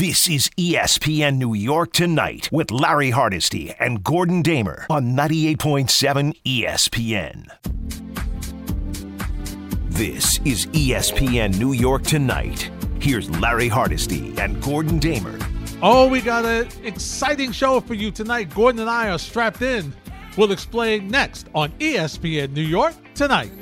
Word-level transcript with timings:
This 0.00 0.30
is 0.30 0.48
ESPN 0.56 1.36
New 1.36 1.52
York 1.52 1.92
Tonight 1.92 2.48
with 2.50 2.70
Larry 2.70 3.10
Hardesty 3.10 3.74
and 3.78 4.02
Gordon 4.02 4.40
Damer 4.40 4.86
on 4.88 5.14
98.7 5.14 6.34
ESPN. 6.42 7.44
This 9.90 10.38
is 10.46 10.64
ESPN 10.68 11.58
New 11.58 11.74
York 11.74 12.04
Tonight. 12.04 12.70
Here's 12.98 13.28
Larry 13.40 13.68
Hardesty 13.68 14.34
and 14.38 14.62
Gordon 14.62 14.98
Damer. 15.00 15.38
Oh, 15.82 16.08
we 16.08 16.22
got 16.22 16.46
an 16.46 16.66
exciting 16.82 17.52
show 17.52 17.78
for 17.80 17.92
you 17.92 18.10
tonight. 18.10 18.54
Gordon 18.54 18.80
and 18.80 18.88
I 18.88 19.10
are 19.10 19.18
strapped 19.18 19.60
in. 19.60 19.92
We'll 20.38 20.52
explain 20.52 21.08
next 21.08 21.48
on 21.54 21.72
ESPN 21.72 22.52
New 22.52 22.62
York 22.62 22.94
Tonight. 23.12 23.52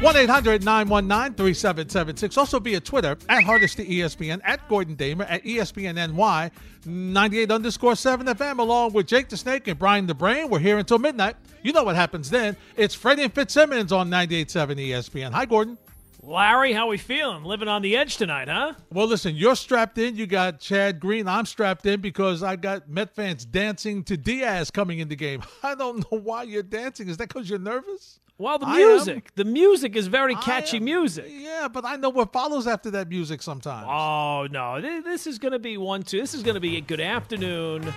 1 0.00 0.16
800 0.16 0.64
919 0.64 1.34
3776. 1.34 2.38
Also 2.38 2.58
via 2.58 2.80
Twitter 2.80 3.18
at 3.28 3.44
Hardesty 3.44 3.86
ESPN, 3.98 4.40
at 4.44 4.66
Gordon 4.66 4.94
Damer, 4.94 5.24
at 5.24 5.44
E 5.44 5.56
ESPN 5.56 6.14
NY, 6.14 6.50
98 6.86 7.50
underscore 7.50 7.94
7 7.94 8.26
FM, 8.26 8.60
along 8.60 8.94
with 8.94 9.06
Jake 9.06 9.28
the 9.28 9.36
Snake 9.36 9.68
and 9.68 9.78
Brian 9.78 10.06
the 10.06 10.14
Brain. 10.14 10.48
We're 10.48 10.58
here 10.58 10.78
until 10.78 10.98
midnight. 10.98 11.36
You 11.62 11.74
know 11.74 11.84
what 11.84 11.96
happens 11.96 12.30
then. 12.30 12.56
It's 12.78 12.94
Freddie 12.94 13.24
and 13.24 13.32
Fitzsimmons 13.34 13.92
on 13.92 14.08
98.7 14.08 14.88
ESPN. 14.88 15.32
Hi, 15.32 15.44
Gordon. 15.44 15.76
Larry, 16.22 16.72
how 16.72 16.86
we 16.86 16.96
feeling? 16.96 17.44
Living 17.44 17.68
on 17.68 17.82
the 17.82 17.94
edge 17.94 18.16
tonight, 18.16 18.48
huh? 18.48 18.72
Well, 18.90 19.06
listen, 19.06 19.36
you're 19.36 19.54
strapped 19.54 19.98
in. 19.98 20.16
You 20.16 20.26
got 20.26 20.60
Chad 20.60 20.98
Green. 20.98 21.28
I'm 21.28 21.44
strapped 21.44 21.84
in 21.84 22.00
because 22.00 22.42
I 22.42 22.56
got 22.56 22.88
Met 22.88 23.14
fans 23.14 23.44
dancing 23.44 24.02
to 24.04 24.16
Diaz 24.16 24.70
coming 24.70 25.00
in 25.00 25.08
the 25.08 25.16
game. 25.16 25.42
I 25.62 25.74
don't 25.74 26.10
know 26.10 26.18
why 26.18 26.44
you're 26.44 26.62
dancing. 26.62 27.10
Is 27.10 27.18
that 27.18 27.28
because 27.28 27.50
you're 27.50 27.58
nervous? 27.58 28.18
Well, 28.40 28.58
the 28.58 28.66
music. 28.66 29.32
The 29.34 29.44
music 29.44 29.94
is 29.96 30.06
very 30.06 30.34
catchy 30.34 30.78
am- 30.78 30.84
music. 30.84 31.26
Yeah, 31.28 31.68
but 31.68 31.84
I 31.84 31.96
know 31.96 32.08
what 32.08 32.32
follows 32.32 32.66
after 32.66 32.90
that 32.92 33.06
music 33.10 33.42
sometimes. 33.42 33.86
Oh 33.86 34.48
no, 34.50 34.80
this 34.80 35.26
is 35.26 35.38
going 35.38 35.52
to 35.52 35.58
be 35.58 35.76
one 35.76 36.02
two. 36.02 36.18
This 36.20 36.32
is 36.32 36.42
going 36.42 36.54
to 36.54 36.60
be 36.60 36.78
a 36.78 36.80
good 36.80 37.00
afternoon, 37.02 37.92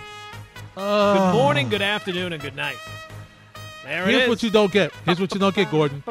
Uh, 0.76 1.14
good 1.32 1.38
morning, 1.38 1.70
good 1.70 1.80
afternoon, 1.80 2.34
and 2.34 2.42
good 2.42 2.54
night. 2.56 2.76
There 3.84 4.04
Here's 4.04 4.16
it 4.16 4.22
is. 4.24 4.28
what 4.28 4.42
you 4.42 4.50
don't 4.50 4.70
get. 4.70 4.92
Here's 5.06 5.18
what 5.18 5.32
you 5.32 5.40
don't 5.40 5.54
get, 5.54 5.70
Gordon. 5.70 6.04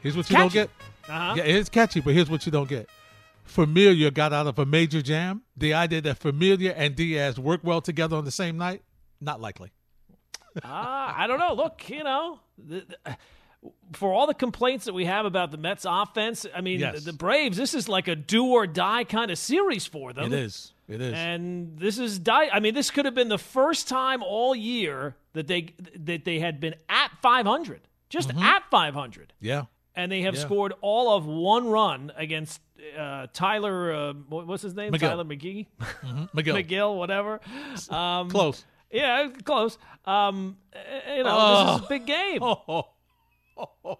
Here's 0.00 0.16
what 0.16 0.28
you 0.28 0.36
don't 0.36 0.52
get. 0.52 0.68
Uh-huh. 1.08 1.34
Yeah, 1.36 1.44
it's 1.44 1.68
catchy, 1.68 2.00
but 2.00 2.14
here's 2.14 2.28
what 2.30 2.44
you 2.46 2.50
don't 2.52 2.68
get. 2.68 2.88
Familia 3.44 4.10
got 4.10 4.32
out 4.32 4.48
of 4.48 4.58
a 4.58 4.66
major 4.66 5.02
jam. 5.02 5.42
The 5.56 5.72
idea 5.74 6.00
that 6.00 6.18
Familia 6.18 6.72
and 6.72 6.96
Diaz 6.96 7.38
work 7.38 7.60
well 7.62 7.80
together 7.80 8.16
on 8.16 8.24
the 8.24 8.30
same 8.32 8.56
night, 8.56 8.82
not 9.20 9.40
likely. 9.40 9.70
Ah, 10.64 11.14
I 11.16 11.26
don't 11.28 11.38
know. 11.38 11.54
Look, 11.54 11.88
you 11.90 12.02
know, 12.02 12.40
the, 12.66 12.86
the, 13.04 13.16
for 13.92 14.12
all 14.12 14.26
the 14.26 14.34
complaints 14.34 14.86
that 14.86 14.94
we 14.94 15.04
have 15.04 15.26
about 15.26 15.50
the 15.50 15.58
Mets 15.58 15.84
offense, 15.88 16.46
I 16.54 16.60
mean, 16.62 16.80
Yes. 16.80 17.04
the 17.04 17.12
Braves. 17.12 17.56
This 17.56 17.74
is 17.74 17.88
like 17.88 18.08
a 18.08 18.16
do 18.16 18.46
or 18.46 18.66
die 18.66 19.04
kind 19.04 19.30
of 19.30 19.38
series 19.38 19.86
for 19.86 20.12
them. 20.12 20.32
It 20.32 20.38
is. 20.38 20.72
It 20.88 21.00
is. 21.00 21.12
And 21.14 21.78
this 21.78 21.98
is 21.98 22.18
die. 22.18 22.48
I 22.52 22.58
mean, 22.60 22.74
this 22.74 22.90
could 22.90 23.04
have 23.04 23.14
been 23.14 23.28
the 23.28 23.38
first 23.38 23.86
time 23.88 24.22
all 24.22 24.54
year 24.54 25.14
that 25.34 25.46
they 25.46 25.74
that 25.96 26.24
they 26.24 26.40
had 26.40 26.58
been 26.58 26.74
at 26.88 27.10
500, 27.22 27.80
just 28.08 28.30
at 28.34 28.62
500, 28.70 29.32
yeah. 29.40 29.64
and 29.94 30.10
they 30.10 30.22
have 30.22 30.34
Mm-hmm. 30.34 30.40
Yeah. 30.40 30.46
scored 30.46 30.72
all 30.80 31.14
of 31.16 31.26
one 31.26 31.68
run 31.68 32.10
against 32.16 32.60
uh, 32.98 33.28
Tyler. 33.32 33.92
Uh, 33.92 34.12
what's 34.14 34.62
his 34.64 34.74
name? 34.74 34.92
McGill. 34.92 35.00
Tyler 35.00 35.24
McGee, 35.24 35.66
Miguel. 36.34 36.56
McGill, 36.56 36.96
whatever. 36.96 37.40
Um, 37.88 38.28
Close. 38.30 38.64
Yeah, 38.90 39.28
close. 39.44 39.78
Um, 40.04 40.56
uh, 40.74 40.78
you 41.14 41.22
know, 41.22 41.30
Oh. 41.38 41.64
this 41.72 41.80
is 41.80 41.86
a 41.86 41.88
big 41.88 42.06
game. 42.06 42.38
Oh, 42.42 42.86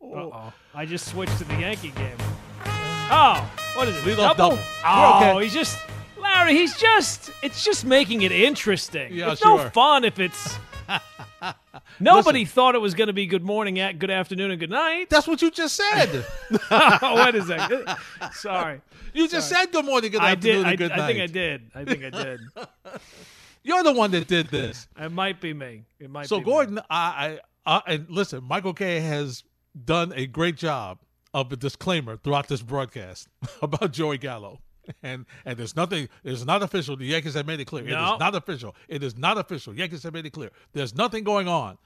Uh-oh. 0.00 0.52
I 0.74 0.86
just 0.86 1.08
switched 1.10 1.36
to 1.38 1.44
the 1.44 1.54
Yankee 1.56 1.90
game. 1.90 2.16
Oh, 2.64 3.50
what 3.76 3.88
is 3.88 3.96
it? 3.96 4.06
Lead 4.06 4.18
off 4.18 4.36
double. 4.36 4.58
Oh, 4.84 5.16
okay. 5.36 5.42
he's 5.44 5.52
just 5.54 5.78
Larry. 6.20 6.52
He's 6.54 6.76
just. 6.76 7.30
It's 7.42 7.64
just 7.64 7.84
making 7.84 8.22
it 8.22 8.32
interesting. 8.32 9.12
Yeah, 9.12 9.32
it's 9.32 9.44
no 9.44 9.68
fun 9.70 10.04
if 10.04 10.18
it's. 10.18 10.56
Nobody 12.00 12.44
thought 12.44 12.74
it 12.74 12.80
was 12.80 12.94
going 12.94 13.06
to 13.08 13.12
be 13.12 13.26
good 13.26 13.42
morning, 13.44 13.78
at 13.80 13.98
good 13.98 14.10
afternoon, 14.10 14.50
and 14.50 14.60
good 14.60 14.70
night. 14.70 15.08
That's 15.10 15.26
what 15.26 15.40
you 15.42 15.50
just 15.50 15.76
said. 15.76 16.24
oh, 16.70 16.98
what 17.00 17.34
is 17.34 17.46
that? 17.48 17.98
Sorry, 18.34 18.80
you 19.12 19.28
just 19.28 19.48
said 19.48 19.66
good 19.72 19.84
morning, 19.84 20.10
good 20.12 20.20
I 20.20 20.32
afternoon, 20.32 20.56
did. 20.58 20.66
I, 20.66 20.70
and 20.70 20.78
good 20.78 20.92
I 20.92 20.96
night. 20.96 21.04
I 21.04 21.06
think 21.06 21.20
I 21.20 21.26
did. 21.26 21.70
I 21.74 21.84
think 21.84 22.04
I 22.04 22.10
did. 22.10 22.40
You're 23.66 23.82
the 23.82 23.92
one 23.92 24.10
that 24.12 24.28
did 24.28 24.46
this. 24.50 24.86
it 24.98 25.10
might 25.12 25.40
be 25.40 25.52
me. 25.52 25.84
It 25.98 26.08
might. 26.10 26.28
So 26.28 26.36
be 26.38 26.44
me. 26.44 26.50
Gordon, 26.52 26.78
I, 26.88 27.38
I, 27.66 27.76
I 27.78 27.82
and 27.94 28.06
listen, 28.08 28.44
Michael 28.44 28.72
Kay 28.74 29.00
has 29.00 29.42
done 29.84 30.12
a 30.14 30.26
great 30.26 30.56
job 30.56 30.98
of 31.34 31.52
a 31.52 31.56
disclaimer 31.56 32.16
throughout 32.16 32.48
this 32.48 32.62
broadcast 32.62 33.28
about 33.62 33.92
Joey 33.92 34.18
Gallo. 34.18 34.60
And 35.02 35.26
and 35.44 35.58
there's 35.58 35.74
nothing. 35.74 36.08
It's 36.22 36.44
not 36.44 36.62
official. 36.62 36.96
The 36.96 37.06
Yankees 37.06 37.34
have 37.34 37.44
made 37.46 37.58
it 37.58 37.64
clear. 37.64 37.84
It 37.84 37.90
No. 37.90 38.14
is 38.14 38.20
not 38.20 38.36
official. 38.36 38.76
It 38.88 39.02
is 39.02 39.18
not 39.18 39.36
official. 39.36 39.74
Yankees 39.74 40.04
have 40.04 40.14
made 40.14 40.26
it 40.26 40.30
clear. 40.30 40.52
There's 40.74 40.94
nothing 40.94 41.24
going 41.24 41.48
on, 41.48 41.76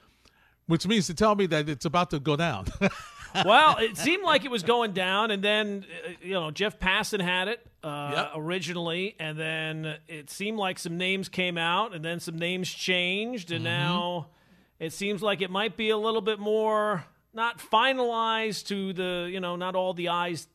which 0.67 0.87
means 0.87 1.07
to 1.07 1.15
tell 1.15 1.35
me 1.35 1.47
that 1.47 1.67
it's 1.67 1.87
about 1.87 2.11
to 2.11 2.21
go 2.21 2.37
down. 2.37 2.67
well, 3.47 3.79
it 3.79 3.97
seemed 3.97 4.23
like 4.23 4.45
it 4.45 4.51
was 4.51 4.63
going 4.63 4.93
down, 4.93 5.31
and 5.31 5.43
then 5.43 5.87
uh, 6.07 6.11
you 6.21 6.35
know 6.35 6.51
Jeff 6.51 6.79
Passan 6.79 7.23
had 7.23 7.49
it 7.49 7.67
uh, 7.83 8.13
Yep. 8.15 8.33
originally, 8.37 9.17
and 9.19 9.39
then 9.39 9.97
it 10.09 10.31
seemed 10.31 10.59
like 10.59 10.79
some 10.79 10.97
names 10.99 11.29
came 11.29 11.57
out, 11.59 11.95
and 11.95 12.05
then 12.05 12.21
some 12.21 12.39
names 12.39 12.69
changed, 12.71 13.51
and 13.53 13.65
now 13.65 14.29
it 14.79 14.93
seems 14.93 15.23
like 15.23 15.41
it 15.41 15.51
might 15.51 15.77
be 15.77 15.91
a 15.91 15.97
little 15.99 16.21
bit 16.21 16.39
more 16.39 17.05
not 17.33 17.59
finalized 17.59 18.67
to 18.67 18.93
the 18.93 19.29
you 19.33 19.41
know 19.41 19.57
not 19.57 19.75
all 19.77 19.95
the 19.95 20.09
I's 20.09 20.49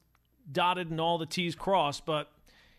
dotted 0.51 0.91
and 0.91 0.99
all 1.01 1.17
the 1.17 1.25
T's 1.25 1.55
crossed, 1.55 2.05
but. 2.05 2.31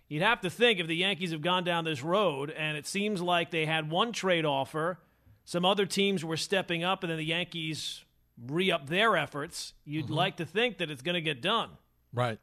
You'd 0.08 0.22
have 0.22 0.40
to 0.42 0.50
think 0.50 0.78
if 0.78 0.86
the 0.86 0.94
Yankees 0.94 1.32
have 1.32 1.42
gone 1.42 1.64
down 1.64 1.84
this 1.84 2.00
road, 2.00 2.50
and 2.50 2.76
it 2.76 2.86
seems 2.86 3.20
like 3.20 3.50
they 3.50 3.66
had 3.66 3.90
one 3.90 4.12
trade 4.12 4.44
offer, 4.44 5.00
some 5.44 5.64
other 5.64 5.84
teams 5.84 6.24
were 6.24 6.36
stepping 6.36 6.84
up, 6.84 7.02
and 7.02 7.10
then 7.10 7.18
the 7.18 7.24
Yankees 7.24 8.04
re 8.46 8.70
up 8.70 8.88
their 8.88 9.16
efforts, 9.16 9.72
you'd 9.84 10.08
like 10.08 10.36
to 10.36 10.44
think 10.46 10.78
that 10.78 10.92
it's 10.92 11.02
going 11.02 11.16
to 11.16 11.20
get 11.20 11.42
done. 11.42 11.70
right. 12.12 12.38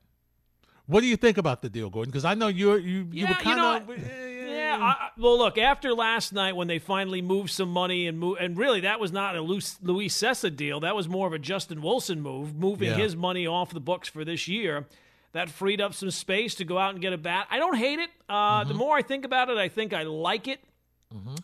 What 0.86 1.02
do 1.02 1.08
you 1.08 1.16
think 1.16 1.38
about 1.38 1.62
the 1.62 1.70
deal, 1.70 1.90
Gordon? 1.90 2.12
Because 2.12 2.26
I 2.26 2.34
know 2.34 2.48
you're 2.48 2.78
you 2.78 3.08
you 3.12 3.24
Yeah, 3.24 3.30
were 3.30 3.30
you 3.30 3.36
kind 3.44 3.58
know, 3.58 3.94
of 3.94 4.00
Yeah, 4.48 4.78
I, 4.82 5.10
well, 5.18 5.38
look, 5.38 5.58
after 5.58 5.94
last 5.94 6.34
night 6.34 6.56
when 6.56 6.68
they 6.68 6.80
finally 6.80 7.22
moved 7.22 7.50
some 7.52 7.70
money 7.70 8.08
and 8.08 8.20
move, 8.20 8.38
and 8.40 8.58
really 8.58 8.82
that 8.82 9.00
was 9.00 9.12
not 9.12 9.36
a 9.36 9.42
Luis, 9.42 9.78
Luis 9.82 10.16
Cessa 10.16 10.54
deal. 10.54 10.82
That 10.82 10.96
was 10.96 11.08
more 11.08 11.26
of 11.28 11.34
a 11.34 11.40
Justin 11.40 11.82
Wilson 11.82 12.22
move, 12.22 12.54
moving 12.56 12.90
Yeah. 12.90 12.98
his 12.98 13.16
money 13.16 13.48
off 13.48 13.72
the 13.74 13.80
books 13.80 14.10
for 14.10 14.26
this 14.26 14.48
year. 14.48 14.86
That 15.32 15.50
freed 15.50 15.82
up 15.82 15.94
some 15.96 16.12
space 16.12 16.54
to 16.56 16.66
go 16.66 16.78
out 16.78 16.92
and 16.94 17.02
get 17.02 17.12
a 17.14 17.18
bat. 17.18 17.48
I 17.50 17.58
don't 17.58 17.76
hate 17.78 18.00
it. 18.00 18.10
Uh, 18.30 18.60
Mm-hmm. 18.62 18.68
The 18.70 18.76
more 18.76 18.96
I 18.98 19.02
think 19.02 19.26
about 19.26 19.50
it, 19.50 19.58
I 19.58 19.70
think 19.70 19.94
I 19.94 20.04
like 20.04 20.48
it. 20.48 20.60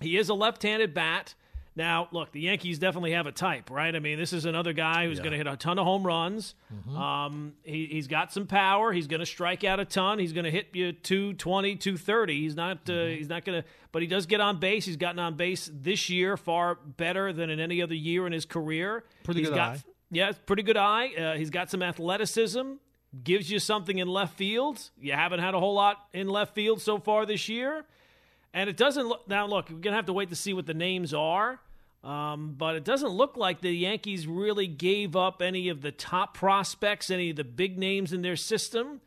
He 0.02 0.18
is 0.18 0.30
a 0.30 0.34
left-handed 0.34 0.94
bat. 0.94 1.34
Now, 1.80 2.10
look, 2.12 2.34
the 2.34 2.42
Yankees 2.42 2.78
definitely 2.78 3.14
have 3.14 3.26
a 3.26 3.32
type, 3.32 3.72
right? 3.72 3.96
I 3.96 4.00
mean, 4.00 4.20
this 4.20 4.34
is 4.34 4.44
another 4.44 4.74
guy 4.74 5.06
who's 5.06 5.20
going 5.20 5.32
to 5.32 5.38
hit 5.38 5.48
a 5.48 5.56
ton 5.56 5.80
of 5.80 5.86
home 5.86 6.06
runs. 6.06 6.54
Um, 6.94 7.54
he, 7.64 7.86
he's 7.86 8.08
got 8.08 8.34
some 8.34 8.48
power. 8.48 8.92
He's 8.92 9.08
going 9.08 9.22
to 9.22 9.26
strike 9.26 9.64
out 9.64 9.80
a 9.80 9.86
ton. 9.86 10.20
He's 10.20 10.34
going 10.34 10.44
to 10.44 10.52
hit 10.52 10.68
you 10.74 10.92
220, 10.92 11.78
230. 11.78 12.42
He's 12.42 12.58
not. 12.58 12.90
Uh, 12.90 13.06
He's 13.06 13.30
not 13.30 13.46
going 13.46 13.62
to. 13.62 13.68
But 13.94 14.02
he 14.02 14.10
does 14.10 14.26
get 14.26 14.42
on 14.42 14.60
base. 14.60 14.86
He's 14.86 14.98
gotten 14.98 15.20
on 15.20 15.36
base 15.36 15.72
this 15.74 16.10
year 16.10 16.36
far 16.36 16.76
better 16.76 17.32
than 17.32 17.50
in 17.50 17.62
any 17.62 17.82
other 17.82 17.96
year 17.96 18.28
in 18.28 18.34
his 18.34 18.46
career. 18.46 19.06
Pretty 19.24 19.40
He's 19.40 19.50
good 19.50 19.56
got, 19.56 19.78
eye. 19.78 19.84
Yeah, 20.12 20.34
pretty 20.46 20.64
good 20.64 20.76
eye. 20.76 21.14
Uh, 21.16 21.38
he's 21.38 21.50
got 21.50 21.72
some 21.72 21.82
athleticism. 21.82 22.74
Gives 23.24 23.50
you 23.50 23.58
something 23.58 24.00
in 24.00 24.10
left 24.10 24.36
field. 24.36 24.90
You 25.00 25.14
haven't 25.14 25.40
had 25.40 25.54
a 25.54 25.60
whole 25.62 25.76
lot 25.76 25.96
in 26.12 26.28
left 26.28 26.56
field 26.56 26.82
so 26.82 27.00
far 27.00 27.26
this 27.26 27.48
year. 27.48 27.86
And 28.54 28.70
it 28.70 28.76
doesn't 28.76 29.08
look 29.08 29.30
now. 29.30 29.48
Look, 29.48 29.70
we're 29.70 29.78
gonna 29.78 29.96
have 29.96 30.08
to 30.08 30.14
wait 30.14 30.28
to 30.30 30.36
see 30.36 30.54
what 30.54 30.66
the 30.66 30.74
names 30.74 31.14
are. 31.14 31.62
Um, 32.04 32.56
but 32.58 32.76
it 32.76 32.86
doesn't 32.86 33.10
look 33.10 33.36
like 33.36 33.60
the 33.60 33.72
Yankees 33.72 34.26
really 34.26 34.68
gave 34.68 35.16
up 35.16 35.42
any 35.42 35.68
of 35.68 35.82
the 35.82 35.92
top 35.92 36.34
prospects, 36.34 37.10
any 37.10 37.32
of 37.32 37.36
the 37.36 37.44
big 37.44 37.78
names 37.78 38.14
in 38.14 38.22
their 38.22 38.38
system. 38.38 39.01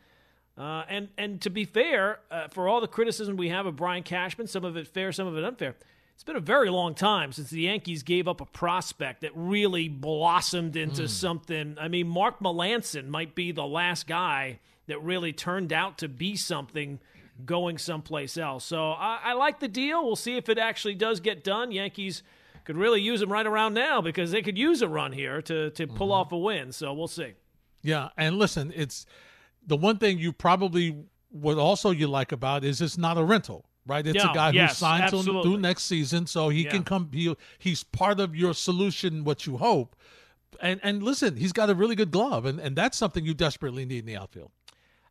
Uh, 0.58 0.84
and 0.88 1.08
and 1.16 1.40
to 1.40 1.48
be 1.48 1.64
fair, 1.64 2.20
uh, 2.30 2.48
for 2.48 2.68
all 2.68 2.82
the 2.82 2.88
criticism 2.88 3.36
we 3.38 3.48
have 3.48 3.64
of 3.64 3.76
Brian 3.76 4.02
Cashman, 4.02 4.46
some 4.46 4.64
of 4.64 4.76
it 4.76 4.86
fair, 4.86 5.10
some 5.10 5.26
of 5.26 5.36
it 5.36 5.44
unfair. 5.44 5.74
It's 6.14 6.24
been 6.24 6.36
a 6.36 6.40
very 6.40 6.68
long 6.68 6.94
time 6.94 7.32
since 7.32 7.48
the 7.48 7.62
Yankees 7.62 8.02
gave 8.02 8.28
up 8.28 8.42
a 8.42 8.44
prospect 8.44 9.22
that 9.22 9.32
really 9.34 9.88
blossomed 9.88 10.76
into 10.76 11.08
something. 11.08 11.76
I 11.80 11.88
mean, 11.88 12.06
Mark 12.06 12.38
Melancon 12.38 13.08
might 13.08 13.34
be 13.34 13.50
the 13.50 13.66
last 13.66 14.06
guy 14.06 14.60
that 14.86 15.02
really 15.02 15.32
turned 15.32 15.72
out 15.72 15.98
to 15.98 16.08
be 16.08 16.36
something 16.36 17.00
going 17.46 17.78
someplace 17.78 18.36
else. 18.36 18.64
So 18.64 18.92
I, 18.92 19.20
I 19.24 19.32
like 19.32 19.58
the 19.58 19.68
deal. 19.68 20.04
We'll 20.04 20.14
see 20.14 20.36
if 20.36 20.50
it 20.50 20.58
actually 20.58 20.94
does 20.94 21.18
get 21.20 21.42
done. 21.42 21.72
Yankees 21.72 22.22
could 22.64 22.76
really 22.76 23.00
use 23.00 23.20
him 23.22 23.32
right 23.32 23.46
around 23.46 23.74
now 23.74 24.00
because 24.00 24.30
they 24.30 24.42
could 24.42 24.56
use 24.58 24.82
a 24.82 24.88
run 24.88 25.12
here 25.12 25.42
to 25.42 25.70
to 25.70 25.86
pull 25.86 26.12
off 26.12 26.32
a 26.32 26.38
win. 26.38 26.72
So 26.72 26.92
we'll 26.92 27.08
see. 27.08 27.32
Yeah, 27.82 28.10
and 28.16 28.38
listen, 28.38 28.72
it's 28.76 29.06
the 29.66 29.76
one 29.76 29.98
thing 29.98 30.18
you 30.18 30.32
probably 30.32 31.04
would 31.30 31.58
also 31.58 31.90
you 31.90 32.06
like 32.06 32.30
about 32.32 32.62
is 32.64 32.80
it's 32.80 32.98
not 32.98 33.16
a 33.18 33.24
rental, 33.24 33.64
right? 33.86 34.06
It's 34.06 34.16
Yeah, 34.16 34.30
a 34.30 34.34
guy 34.34 34.50
yes, 34.50 34.72
who 34.78 34.84
signed 34.86 35.04
absolutely. 35.04 35.42
through 35.42 35.58
next 35.60 35.84
season, 35.84 36.26
so 36.26 36.48
he 36.48 36.62
Yeah. 36.64 36.70
can 36.70 36.84
come. 36.84 37.10
He, 37.12 37.34
he's 37.58 37.82
part 37.82 38.20
of 38.20 38.36
your 38.36 38.54
solution, 38.54 39.24
what 39.24 39.46
you 39.46 39.56
hope. 39.56 39.96
And 40.60 40.78
and 40.82 41.02
listen, 41.02 41.36
he's 41.36 41.52
got 41.52 41.70
a 41.70 41.74
really 41.74 41.96
good 41.96 42.10
glove, 42.10 42.44
and, 42.44 42.60
and 42.60 42.76
that's 42.76 42.96
something 42.98 43.24
you 43.24 43.34
desperately 43.34 43.84
need 43.84 44.00
in 44.00 44.06
the 44.06 44.16
outfield. 44.16 44.52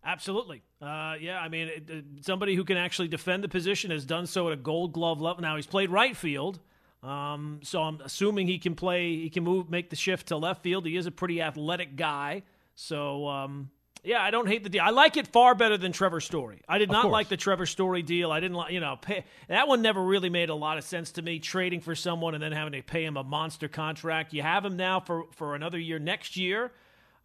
Absolutely. 0.03 0.63
Uh, 0.81 1.15
yeah, 1.19 1.39
I 1.39 1.47
mean, 1.49 1.67
it, 1.67 1.89
it, 1.89 2.05
somebody 2.21 2.55
who 2.55 2.63
can 2.63 2.77
actually 2.77 3.07
defend 3.07 3.43
the 3.43 3.47
position 3.49 3.91
has 3.91 4.03
done 4.05 4.25
so 4.25 4.47
at 4.47 4.53
a 4.53 4.57
gold 4.57 4.93
glove 4.93 5.21
level. 5.21 5.41
Now, 5.41 5.55
he's 5.55 5.67
played 5.67 5.89
right 5.91 6.15
field, 6.17 6.59
um, 7.03 7.59
so 7.63 7.81
I'm 7.81 7.99
assuming 8.01 8.47
he 8.47 8.59
can 8.59 8.75
play, 8.75 9.15
he 9.17 9.29
can 9.29 9.43
move, 9.43 9.69
make 9.69 9.89
the 9.89 9.95
shift 9.95 10.27
to 10.27 10.37
left 10.37 10.61
field. 10.61 10.85
He 10.85 10.95
is 10.95 11.05
a 11.05 11.11
pretty 11.11 11.41
athletic 11.41 11.95
guy. 11.95 12.43
So, 12.75 13.27
um, 13.27 13.69
yeah, 14.03 14.21
I 14.21 14.31
don't 14.31 14.47
hate 14.47 14.63
the 14.63 14.69
deal. 14.69 14.81
I 14.83 14.89
like 14.89 15.15
it 15.17 15.27
far 15.27 15.53
better 15.53 15.77
than 15.77 15.91
Trevor 15.91 16.21
Story. 16.21 16.61
I 16.67 16.79
did 16.79 16.89
Of 16.89 16.93
not 16.93 17.01
course. 17.03 17.11
like 17.11 17.29
the 17.29 17.37
Trevor 17.37 17.67
Story 17.67 18.01
deal. 18.01 18.31
I 18.31 18.39
didn't 18.39 18.57
like, 18.57 18.71
you 18.71 18.79
know, 18.79 18.95
pay, 18.99 19.25
that 19.47 19.67
one 19.67 19.81
never 19.83 20.01
really 20.03 20.29
made 20.29 20.49
a 20.49 20.55
lot 20.55 20.77
of 20.79 20.83
sense 20.83 21.11
to 21.13 21.21
me. 21.21 21.37
Trading 21.39 21.81
for 21.81 21.93
someone 21.95 22.33
and 22.33 22.41
then 22.41 22.51
having 22.51 22.73
to 22.73 22.81
pay 22.81 23.05
him 23.05 23.17
a 23.17 23.23
monster 23.23 23.67
contract. 23.67 24.33
You 24.33 24.41
have 24.41 24.65
him 24.65 24.75
now 24.75 24.99
for 24.99 25.25
for 25.31 25.53
another 25.53 25.77
year 25.77 25.99
next 25.99 26.35
year, 26.35 26.71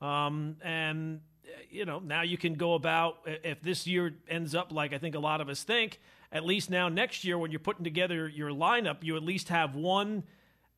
um, 0.02 0.56
and 0.62 1.20
you 1.70 1.84
know 1.84 1.98
now 1.98 2.22
you 2.22 2.38
can 2.38 2.54
go 2.54 2.74
about 2.74 3.18
if 3.26 3.60
this 3.62 3.86
year 3.86 4.14
ends 4.28 4.54
up 4.54 4.72
like 4.72 4.92
I 4.92 4.98
think 4.98 5.14
a 5.14 5.20
lot 5.20 5.40
of 5.40 5.48
us 5.48 5.62
think. 5.62 6.00
At 6.32 6.44
least 6.44 6.70
now 6.70 6.88
next 6.88 7.24
year 7.24 7.38
when 7.38 7.50
you're 7.50 7.60
putting 7.60 7.84
together 7.84 8.28
your 8.28 8.50
lineup, 8.50 9.02
you 9.02 9.16
at 9.16 9.22
least 9.22 9.48
have 9.48 9.74
one 9.74 10.24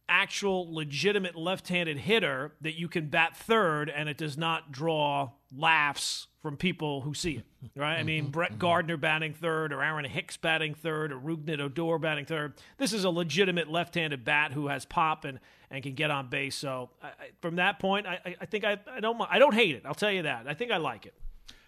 actual 0.08 0.72
legitimate 0.72 1.36
left-handed 1.36 1.98
hitter 1.98 2.52
that 2.60 2.78
you 2.78 2.88
can 2.88 3.08
bat 3.08 3.36
third 3.36 3.90
and 3.90 4.08
it 4.08 4.16
does 4.16 4.38
not 4.38 4.72
draw 4.72 5.30
laughs 5.54 6.28
from 6.40 6.56
people 6.56 7.02
who 7.02 7.12
see 7.12 7.32
it 7.32 7.44
right? 7.76 7.98
I 7.98 8.02
mean 8.02 8.24
mm-hmm. 8.24 8.30
brett 8.30 8.50
mm-hmm. 8.52 8.58
gardner 8.58 8.96
batting 8.96 9.34
third 9.34 9.72
or 9.72 9.82
aaron 9.82 10.06
hicks 10.06 10.38
batting 10.38 10.74
third 10.74 11.12
or 11.12 11.18
rougned 11.18 11.60
odor 11.60 11.98
batting 11.98 12.24
third. 12.24 12.54
This 12.78 12.94
is 12.94 13.04
a 13.04 13.10
legitimate 13.10 13.70
left-handed 13.70 14.24
bat 14.24 14.52
who 14.52 14.68
has 14.68 14.86
pop 14.86 15.26
and, 15.26 15.40
and 15.70 15.82
can 15.82 15.94
get 15.94 16.10
on 16.10 16.28
base 16.28 16.54
so 16.56 16.90
I, 17.02 17.06
I, 17.06 17.12
from 17.40 17.56
that 17.56 17.78
point 17.78 18.06
I, 18.06 18.36
I- 18.40 18.46
think 18.46 18.64
I, 18.64 18.78
I 18.90 19.00
don't 19.00 19.20
i 19.30 19.38
don't 19.38 19.54
hate 19.54 19.74
it 19.74 19.82
i'll 19.84 19.94
tell 19.94 20.10
you 20.12 20.22
that 20.22 20.46
i 20.48 20.54
think 20.54 20.70
i 20.70 20.76
like 20.76 21.06
it 21.06 21.14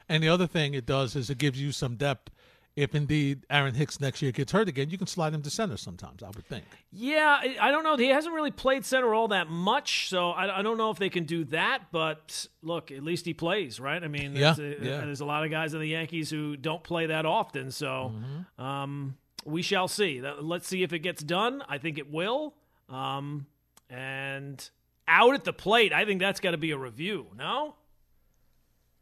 And 0.09 0.23
the 0.23 0.29
other 0.29 0.47
thing 0.47 0.75
it 0.75 0.87
does 0.87 1.15
is 1.17 1.31
it 1.31 1.39
gives 1.39 1.61
you 1.61 1.71
some 1.73 1.95
depth. 1.97 2.31
If 2.77 2.95
indeed 2.95 3.47
Aaron 3.51 3.75
Hicks 3.75 4.01
next 4.01 4.23
year 4.23 4.33
gets 4.33 4.53
hurt 4.53 4.69
again, 4.69 4.91
you 4.91 4.97
can 4.99 5.07
slide 5.09 5.35
him 5.35 5.43
to 5.43 5.51
center 5.51 5.77
sometimes. 5.77 6.23
I 6.23 6.29
would 6.29 6.47
think. 6.47 6.65
Yeah, 6.93 7.41
I- 7.67 7.71
don't 7.73 7.83
know. 7.85 7.97
He 7.97 8.09
hasn't 8.09 8.35
really 8.35 8.51
played 8.53 8.85
center 8.85 9.13
all 9.13 9.29
that 9.29 9.49
much, 9.49 10.09
so 10.09 10.31
I, 10.31 10.61
I 10.61 10.63
don't 10.63 10.79
know 10.79 10.91
if 10.91 10.99
they 10.99 11.11
can 11.11 11.25
do 11.25 11.45
that. 11.47 11.79
But 11.93 12.47
look, 12.63 12.91
at 12.93 13.03
least 13.03 13.25
he 13.27 13.35
plays, 13.35 13.79
right? 13.81 14.03
I 14.03 14.09
mean, 14.09 14.35
Yeah, 14.37 14.55
there's, 14.55 14.81
a, 14.81 14.85
yeah. 14.85 15.01
there's 15.05 15.21
a 15.21 15.25
lot 15.25 15.45
of 15.45 15.51
guys 15.51 15.75
in 15.75 15.81
the 15.81 15.89
Yankees 15.89 16.31
who 16.31 16.57
don't 16.57 16.83
play 16.83 17.07
that 17.07 17.27
often, 17.27 17.71
so 17.73 18.13
um, 18.59 19.17
we 19.45 19.63
shall 19.63 19.89
see. 19.89 20.21
Let's 20.41 20.67
see 20.69 20.83
if 20.85 20.93
it 20.93 21.01
gets 21.01 21.23
done. 21.23 21.63
I 21.69 21.79
think 21.79 21.99
it 21.99 22.11
will. 22.11 22.55
Um, 22.89 23.47
and 23.91 24.71
out 25.07 25.35
at 25.35 25.45
the 25.45 25.53
plate, 25.53 25.93
I 25.93 26.05
think 26.05 26.21
that's 26.21 26.41
got 26.41 26.53
to 26.53 26.59
be 26.59 26.71
a 26.71 26.79
review. 26.79 27.27
No. 27.37 27.75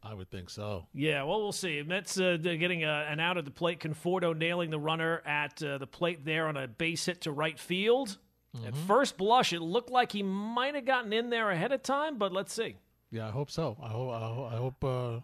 I 0.01 0.13
would 0.13 0.31
think 0.31 0.49
so. 0.49 0.87
Yeah, 0.93 1.23
well, 1.23 1.41
we'll 1.41 1.51
see. 1.51 1.83
Mets 1.83 2.19
uh, 2.19 2.37
getting 2.41 2.83
a, 2.85 3.05
an 3.09 3.19
out 3.19 3.37
of 3.37 3.45
the 3.45 3.51
plate. 3.51 3.79
Conforto 3.79 4.35
nailing 4.35 4.69
the 4.69 4.79
runner 4.79 5.21
at 5.25 5.61
uh, 5.61 5.77
the 5.77 5.87
plate 5.87 6.23
there 6.23 6.47
on 6.47 6.55
a 6.57 6.67
base 6.67 7.05
hit 7.05 7.21
to 7.21 7.31
right 7.31 7.59
field. 7.59 8.17
At 8.65 8.75
first 8.75 9.15
blush, 9.15 9.53
it 9.53 9.61
looked 9.61 9.91
like 9.91 10.11
he 10.11 10.23
might 10.23 10.73
have 10.73 10.85
gotten 10.85 11.13
in 11.13 11.29
there 11.29 11.51
ahead 11.51 11.71
of 11.71 11.83
time, 11.83 12.17
but 12.17 12.33
let's 12.33 12.51
see. 12.51 12.77
Yeah, 13.11 13.27
I 13.27 13.31
hope 13.31 13.51
so. 13.51 13.77
I 13.81 13.89
hope. 13.89 14.11
I 14.11 14.19
hope, 14.19 14.51
I 14.51 14.55
hope 14.55 14.83
uh, 14.83 15.19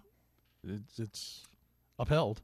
it's, 0.63 0.99
it's 0.99 1.47
upheld. 1.97 2.43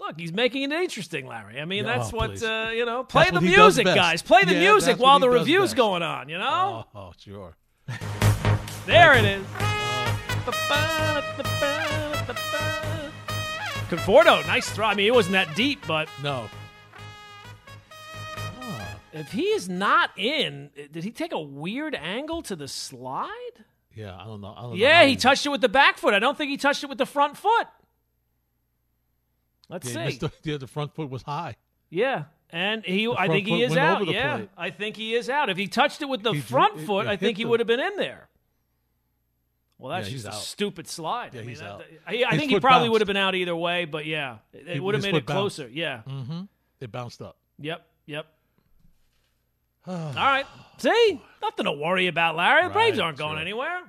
Look, 0.00 0.18
he's 0.18 0.32
making 0.32 0.62
it 0.62 0.72
interesting, 0.72 1.26
Larry. 1.26 1.60
I 1.60 1.66
mean, 1.66 1.84
Yeah, 1.84 1.98
that's 1.98 2.12
oh, 2.12 2.16
what 2.16 2.42
uh, 2.42 2.70
you 2.74 2.86
know. 2.86 3.04
Play 3.04 3.24
That's 3.24 3.30
the 3.32 3.34
what 3.36 3.42
he 3.44 3.54
does 3.54 3.76
music, 3.76 3.84
guys. 3.94 4.22
Play 4.22 4.44
the 4.44 4.54
Yeah, 4.54 4.72
music 4.72 4.98
while 4.98 5.18
the 5.20 5.28
review's 5.28 5.70
best. 5.70 5.76
going 5.76 6.02
on. 6.02 6.28
You 6.30 6.38
know, 6.38 6.86
Oh, 6.94 6.98
oh, 6.98 7.12
sure. 7.18 7.54
there 8.86 9.14
it 9.14 9.24
is. 9.26 9.46
Conforto, 13.90 14.46
nice 14.46 14.70
throw. 14.70 14.86
I 14.86 14.94
mean, 14.94 15.06
it 15.06 15.14
wasn't 15.14 15.32
that 15.32 15.54
deep, 15.56 15.84
but 15.86 16.08
No. 16.22 16.48
if 19.12 19.32
he 19.32 19.42
is 19.48 19.68
not 19.68 20.10
in, 20.16 20.70
did 20.92 21.02
he 21.02 21.10
take 21.10 21.32
a 21.32 21.40
weird 21.40 21.94
angle 21.96 22.40
to 22.42 22.54
the 22.56 22.68
slide? 22.68 23.28
Yeah, 23.94 24.16
I 24.16 24.24
don't 24.24 24.40
know. 24.40 24.54
I 24.56 24.62
don't 24.62 24.70
know 24.70 24.76
Yeah, 24.76 25.00
how 25.00 25.06
he 25.06 25.16
touched 25.16 25.44
it 25.44 25.48
with 25.48 25.60
the 25.60 25.68
back 25.68 25.98
foot. 25.98 26.14
I 26.14 26.20
don't 26.20 26.38
think 26.38 26.50
he 26.50 26.56
touched 26.56 26.84
it 26.84 26.88
with 26.88 26.98
the 26.98 27.06
front 27.06 27.36
foot. 27.36 27.66
Let's 29.70 29.94
Yeah, 29.94 30.08
see. 30.08 30.18
the, 30.18 30.32
yeah, 30.42 30.56
the 30.58 30.66
front 30.66 30.94
foot 30.94 31.08
was 31.08 31.22
high. 31.22 31.56
Yeah, 31.88 32.24
and 32.50 32.84
he, 32.84 33.08
I 33.08 33.28
think 33.28 33.46
he 33.46 33.62
is 33.62 33.76
out. 33.76 34.06
Yeah, 34.06 34.36
plate. 34.36 34.48
I 34.58 34.70
think 34.70 34.96
he 34.96 35.14
is 35.14 35.30
out. 35.30 35.48
If 35.48 35.56
he 35.56 35.66
touched 35.68 36.02
it 36.02 36.08
with 36.08 36.22
the 36.22 36.32
He 36.32 36.40
front 36.40 36.78
it- 36.80 36.86
foot, 36.86 37.06
it 37.06 37.10
I 37.10 37.16
think 37.16 37.36
he 37.38 37.44
the- 37.44 37.50
would 37.50 37.60
have 37.60 37.66
been 37.66 37.80
in 37.80 37.96
there. 37.96 38.28
Well, 39.78 39.92
that's 39.96 40.08
Yeah, 40.08 40.12
just 40.14 40.26
a 40.26 40.30
out. 40.30 40.34
stupid 40.34 40.86
slide. 40.88 41.32
Yeah, 41.32 41.40
I 41.40 41.42
mean, 41.42 41.48
he's 41.50 41.60
that- 41.60 41.70
out. 41.70 41.84
I, 42.06 42.24
I 42.28 42.36
think 42.36 42.50
he 42.50 42.60
probably 42.60 42.88
bounced. 42.88 42.92
would 42.92 43.00
have 43.00 43.06
been 43.06 43.16
out 43.16 43.34
either 43.34 43.56
way, 43.56 43.86
but 43.86 44.04
yeah, 44.06 44.38
it, 44.52 44.66
it 44.76 44.82
would 44.82 44.94
have 44.94 45.02
made 45.02 45.14
it 45.14 45.24
closer. 45.24 45.62
bounced. 45.64 45.74
Yeah. 45.76 46.02
Mm-hmm. 46.06 46.40
It 46.80 46.92
bounced 46.92 47.22
up. 47.22 47.36
Yep. 47.60 47.86
Yep. 48.06 48.26
All 49.86 50.12
right. 50.14 50.46
See, 50.78 51.20
nothing 51.40 51.64
to 51.64 51.72
worry 51.72 52.08
about, 52.08 52.36
Larry. 52.36 52.64
The 52.64 52.70
Braves 52.74 52.98
aren't 52.98 53.16
going 53.18 53.34
sure. 53.34 53.40
anywhere. 53.40 53.80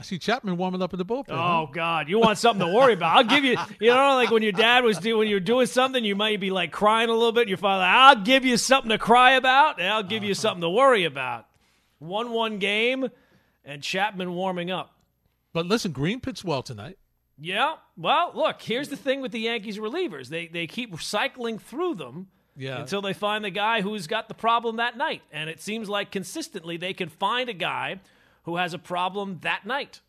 I 0.00 0.04
see 0.04 0.18
Chapman 0.18 0.56
warming 0.56 0.80
up 0.80 0.92
in 0.92 0.98
the 0.98 1.04
bullpen. 1.04 1.30
huh? 1.30 1.62
Oh 1.62 1.70
God, 1.72 2.08
you 2.08 2.20
want 2.20 2.38
something 2.38 2.64
to 2.64 2.72
worry 2.72 2.92
about? 2.92 3.16
I'll 3.16 3.24
give 3.24 3.44
you. 3.44 3.56
You 3.80 3.90
know, 3.90 4.14
like 4.14 4.30
when 4.30 4.42
your 4.42 4.52
dad 4.52 4.84
was 4.84 4.98
doing, 4.98 5.18
when 5.18 5.28
you're 5.28 5.40
doing 5.40 5.66
something, 5.66 6.04
you 6.04 6.16
might 6.16 6.40
be 6.40 6.50
like 6.50 6.72
crying 6.72 7.08
a 7.08 7.12
little 7.12 7.32
bit. 7.32 7.42
And 7.42 7.48
your 7.48 7.58
father, 7.58 7.84
I'll 7.84 8.22
give 8.22 8.44
you 8.44 8.56
something 8.56 8.90
to 8.90 8.98
cry 8.98 9.32
about, 9.32 9.78
and 9.78 9.88
I'll 9.88 10.02
give 10.02 10.24
you 10.24 10.32
uh-huh. 10.32 10.40
something 10.40 10.60
to 10.62 10.70
worry 10.70 11.04
about. 11.04 11.46
One 11.98 12.30
one 12.30 12.58
game, 12.58 13.08
and 13.64 13.82
Chapman 13.82 14.34
warming 14.34 14.70
up. 14.70 14.94
But 15.52 15.66
listen, 15.66 15.92
Green 15.92 16.20
pitched 16.20 16.44
well 16.44 16.62
tonight. 16.62 16.98
Yeah. 17.40 17.76
Well, 17.96 18.32
look. 18.34 18.62
Here's 18.62 18.88
the 18.88 18.96
thing 18.96 19.20
with 19.20 19.32
the 19.32 19.40
Yankees 19.40 19.78
relievers. 19.78 20.28
They 20.28 20.48
they 20.48 20.66
keep 20.66 21.00
cycling 21.00 21.58
through 21.58 21.96
them. 21.96 22.28
Yeah. 22.56 22.80
Until 22.80 23.00
they 23.00 23.12
find 23.12 23.44
the 23.44 23.50
guy 23.50 23.82
who's 23.82 24.08
got 24.08 24.26
the 24.26 24.34
problem 24.34 24.76
that 24.76 24.96
night, 24.96 25.22
and 25.30 25.48
it 25.48 25.60
seems 25.60 25.88
like 25.88 26.10
consistently 26.10 26.76
they 26.76 26.92
can 26.92 27.08
find 27.08 27.48
a 27.48 27.52
guy 27.52 28.00
who 28.48 28.56
has 28.56 28.72
a 28.72 28.78
problem 28.78 29.38
that 29.42 29.66
night. 29.66 30.00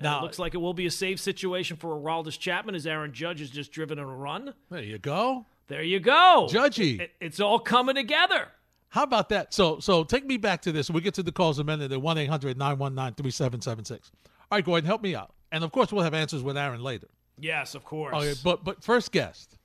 Now- 0.00 0.20
it 0.20 0.22
looks 0.22 0.38
like 0.38 0.54
it 0.54 0.58
will 0.58 0.72
be 0.72 0.86
a 0.86 0.90
safe 0.90 1.20
situation 1.20 1.76
for 1.76 1.94
Aroldis 1.94 2.38
Chapman 2.38 2.74
as 2.74 2.86
Aaron 2.86 3.12
Judge 3.12 3.40
has 3.40 3.50
just 3.50 3.70
driven 3.70 3.98
in 3.98 4.04
a 4.04 4.16
run. 4.16 4.54
There 4.70 4.82
you 4.82 4.98
go. 4.98 5.44
There 5.68 5.82
you 5.82 6.00
go. 6.00 6.48
Judgy. 6.50 7.00
It- 7.00 7.12
it's 7.20 7.38
all 7.38 7.58
coming 7.58 7.94
together. 7.94 8.48
How 8.88 9.02
about 9.02 9.28
that? 9.28 9.52
So 9.52 9.78
so 9.78 10.04
take 10.04 10.24
me 10.24 10.38
back 10.38 10.62
to 10.62 10.72
this. 10.72 10.88
We 10.88 11.02
get 11.02 11.12
to 11.14 11.22
the 11.22 11.32
calls 11.32 11.58
in 11.58 11.62
a 11.62 11.66
minute 11.66 11.92
at 11.92 12.00
1 12.00 12.16
800 12.16 12.56
919 12.56 13.14
3776. 13.14 14.10
All 14.50 14.56
right, 14.56 14.64
go 14.64 14.72
ahead 14.72 14.84
and 14.84 14.86
help 14.86 15.02
me 15.02 15.14
out. 15.14 15.34
And 15.52 15.62
of 15.64 15.70
course, 15.70 15.92
we'll 15.92 16.04
have 16.04 16.14
answers 16.14 16.42
with 16.42 16.56
Aaron 16.56 16.82
later. 16.82 17.08
Yes, 17.38 17.74
of 17.74 17.84
course. 17.84 18.14
Okay, 18.14 18.32
but 18.42 18.64
but 18.64 18.82
first 18.82 19.12
guest, 19.12 19.58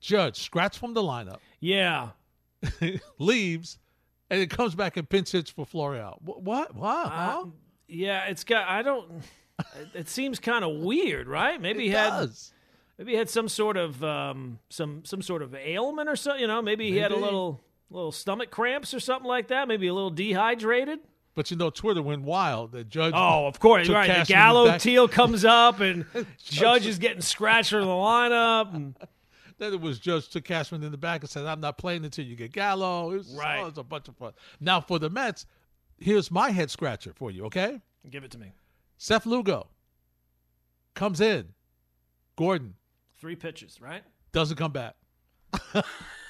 Judge, 0.00 0.40
scratch 0.42 0.78
from 0.78 0.94
the 0.94 1.02
lineup, 1.02 1.40
yeah. 1.60 2.10
leaves, 3.18 3.78
and 4.32 4.40
it 4.40 4.50
comes 4.50 4.74
back 4.74 4.96
and 4.96 5.08
pinch 5.08 5.30
hits 5.32 5.50
for 5.50 5.64
Florial. 5.66 6.18
What? 6.22 6.42
What? 6.42 6.74
Wow. 6.74 7.42
Uh, 7.44 7.50
yeah, 7.86 8.24
it's 8.26 8.44
got 8.44 8.68
I 8.68 8.82
don't 8.82 9.22
it, 9.94 10.08
seems 10.08 10.38
kind 10.40 10.64
of 10.64 10.76
weird, 10.80 11.28
right? 11.28 11.60
Maybe 11.60 11.84
It 11.84 11.88
he 11.88 11.90
had 11.90 12.10
does. 12.10 12.52
maybe 12.98 13.12
he 13.12 13.18
had 13.18 13.28
some 13.28 13.48
sort 13.48 13.76
of 13.76 14.02
um 14.02 14.58
some 14.70 15.04
some 15.04 15.22
sort 15.22 15.42
of 15.42 15.54
ailment 15.54 16.08
or 16.08 16.16
something, 16.16 16.40
you 16.40 16.46
know, 16.46 16.62
maybe, 16.62 16.90
he 16.90 16.96
had 16.98 17.12
a 17.12 17.16
little 17.16 17.60
little 17.90 18.12
stomach 18.12 18.50
cramps 18.50 18.94
or 18.94 19.00
something 19.00 19.28
like 19.28 19.48
that, 19.48 19.68
maybe 19.68 19.86
a 19.86 19.94
little 19.94 20.10
dehydrated. 20.10 21.00
But 21.34 21.50
you 21.50 21.56
know, 21.56 21.70
Twitter 21.70 22.02
went 22.02 22.22
wild. 22.22 22.72
The 22.72 22.84
judge. 22.84 23.14
Oh, 23.16 23.46
of 23.46 23.58
course, 23.60 23.88
right. 23.88 24.26
The 24.26 24.32
Gallo 24.32 24.76
teal 24.78 25.08
comes 25.08 25.44
up 25.44 25.80
and 25.80 26.04
Judge 26.44 26.86
is 26.86 26.98
getting 26.98 27.22
scratched 27.22 27.70
from 27.70 27.82
the 27.84 27.86
lineup. 27.86 28.74
And, 28.74 28.96
Then 29.62 29.74
it 29.74 29.80
was 29.80 30.00
Judge 30.00 30.28
took 30.28 30.42
Cashman 30.42 30.82
in 30.82 30.90
the 30.90 30.98
back 30.98 31.20
and 31.20 31.30
said, 31.30 31.46
"I'm 31.46 31.60
not 31.60 31.78
playing 31.78 32.04
until 32.04 32.24
you 32.24 32.34
get 32.34 32.50
Gallo." 32.50 33.12
It 33.12 33.18
was, 33.18 33.28
Right. 33.38 33.60
oh, 33.60 33.66
it 33.66 33.68
was 33.70 33.78
a 33.78 33.84
bunch 33.84 34.08
of 34.08 34.16
fun. 34.16 34.32
Now 34.58 34.80
for 34.80 34.98
the 34.98 35.08
Mets, 35.08 35.46
here's 36.00 36.32
my 36.32 36.50
head 36.50 36.68
scratcher 36.68 37.12
for 37.14 37.30
you. 37.30 37.44
Okay, 37.44 37.80
give 38.10 38.24
it 38.24 38.32
to 38.32 38.38
me. 38.38 38.54
Seth 38.98 39.24
Lugo 39.24 39.68
comes 40.94 41.20
in. 41.20 41.54
Gordon 42.34 42.74
Three 43.20 43.36
pitches, 43.36 43.80
right? 43.80 44.02
doesn't 44.32 44.56
come 44.56 44.72
back. 44.72 44.96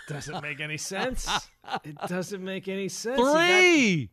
Doesn't 0.09 0.43
make 0.43 0.61
any 0.61 0.77
sense. 0.77 1.27
It 1.85 1.97
doesn't 2.09 2.45
make 2.45 2.69
any 2.69 2.89
sense. 2.91 3.17
He 3.17 3.25
got- 3.25 3.33
Three, 3.49 4.11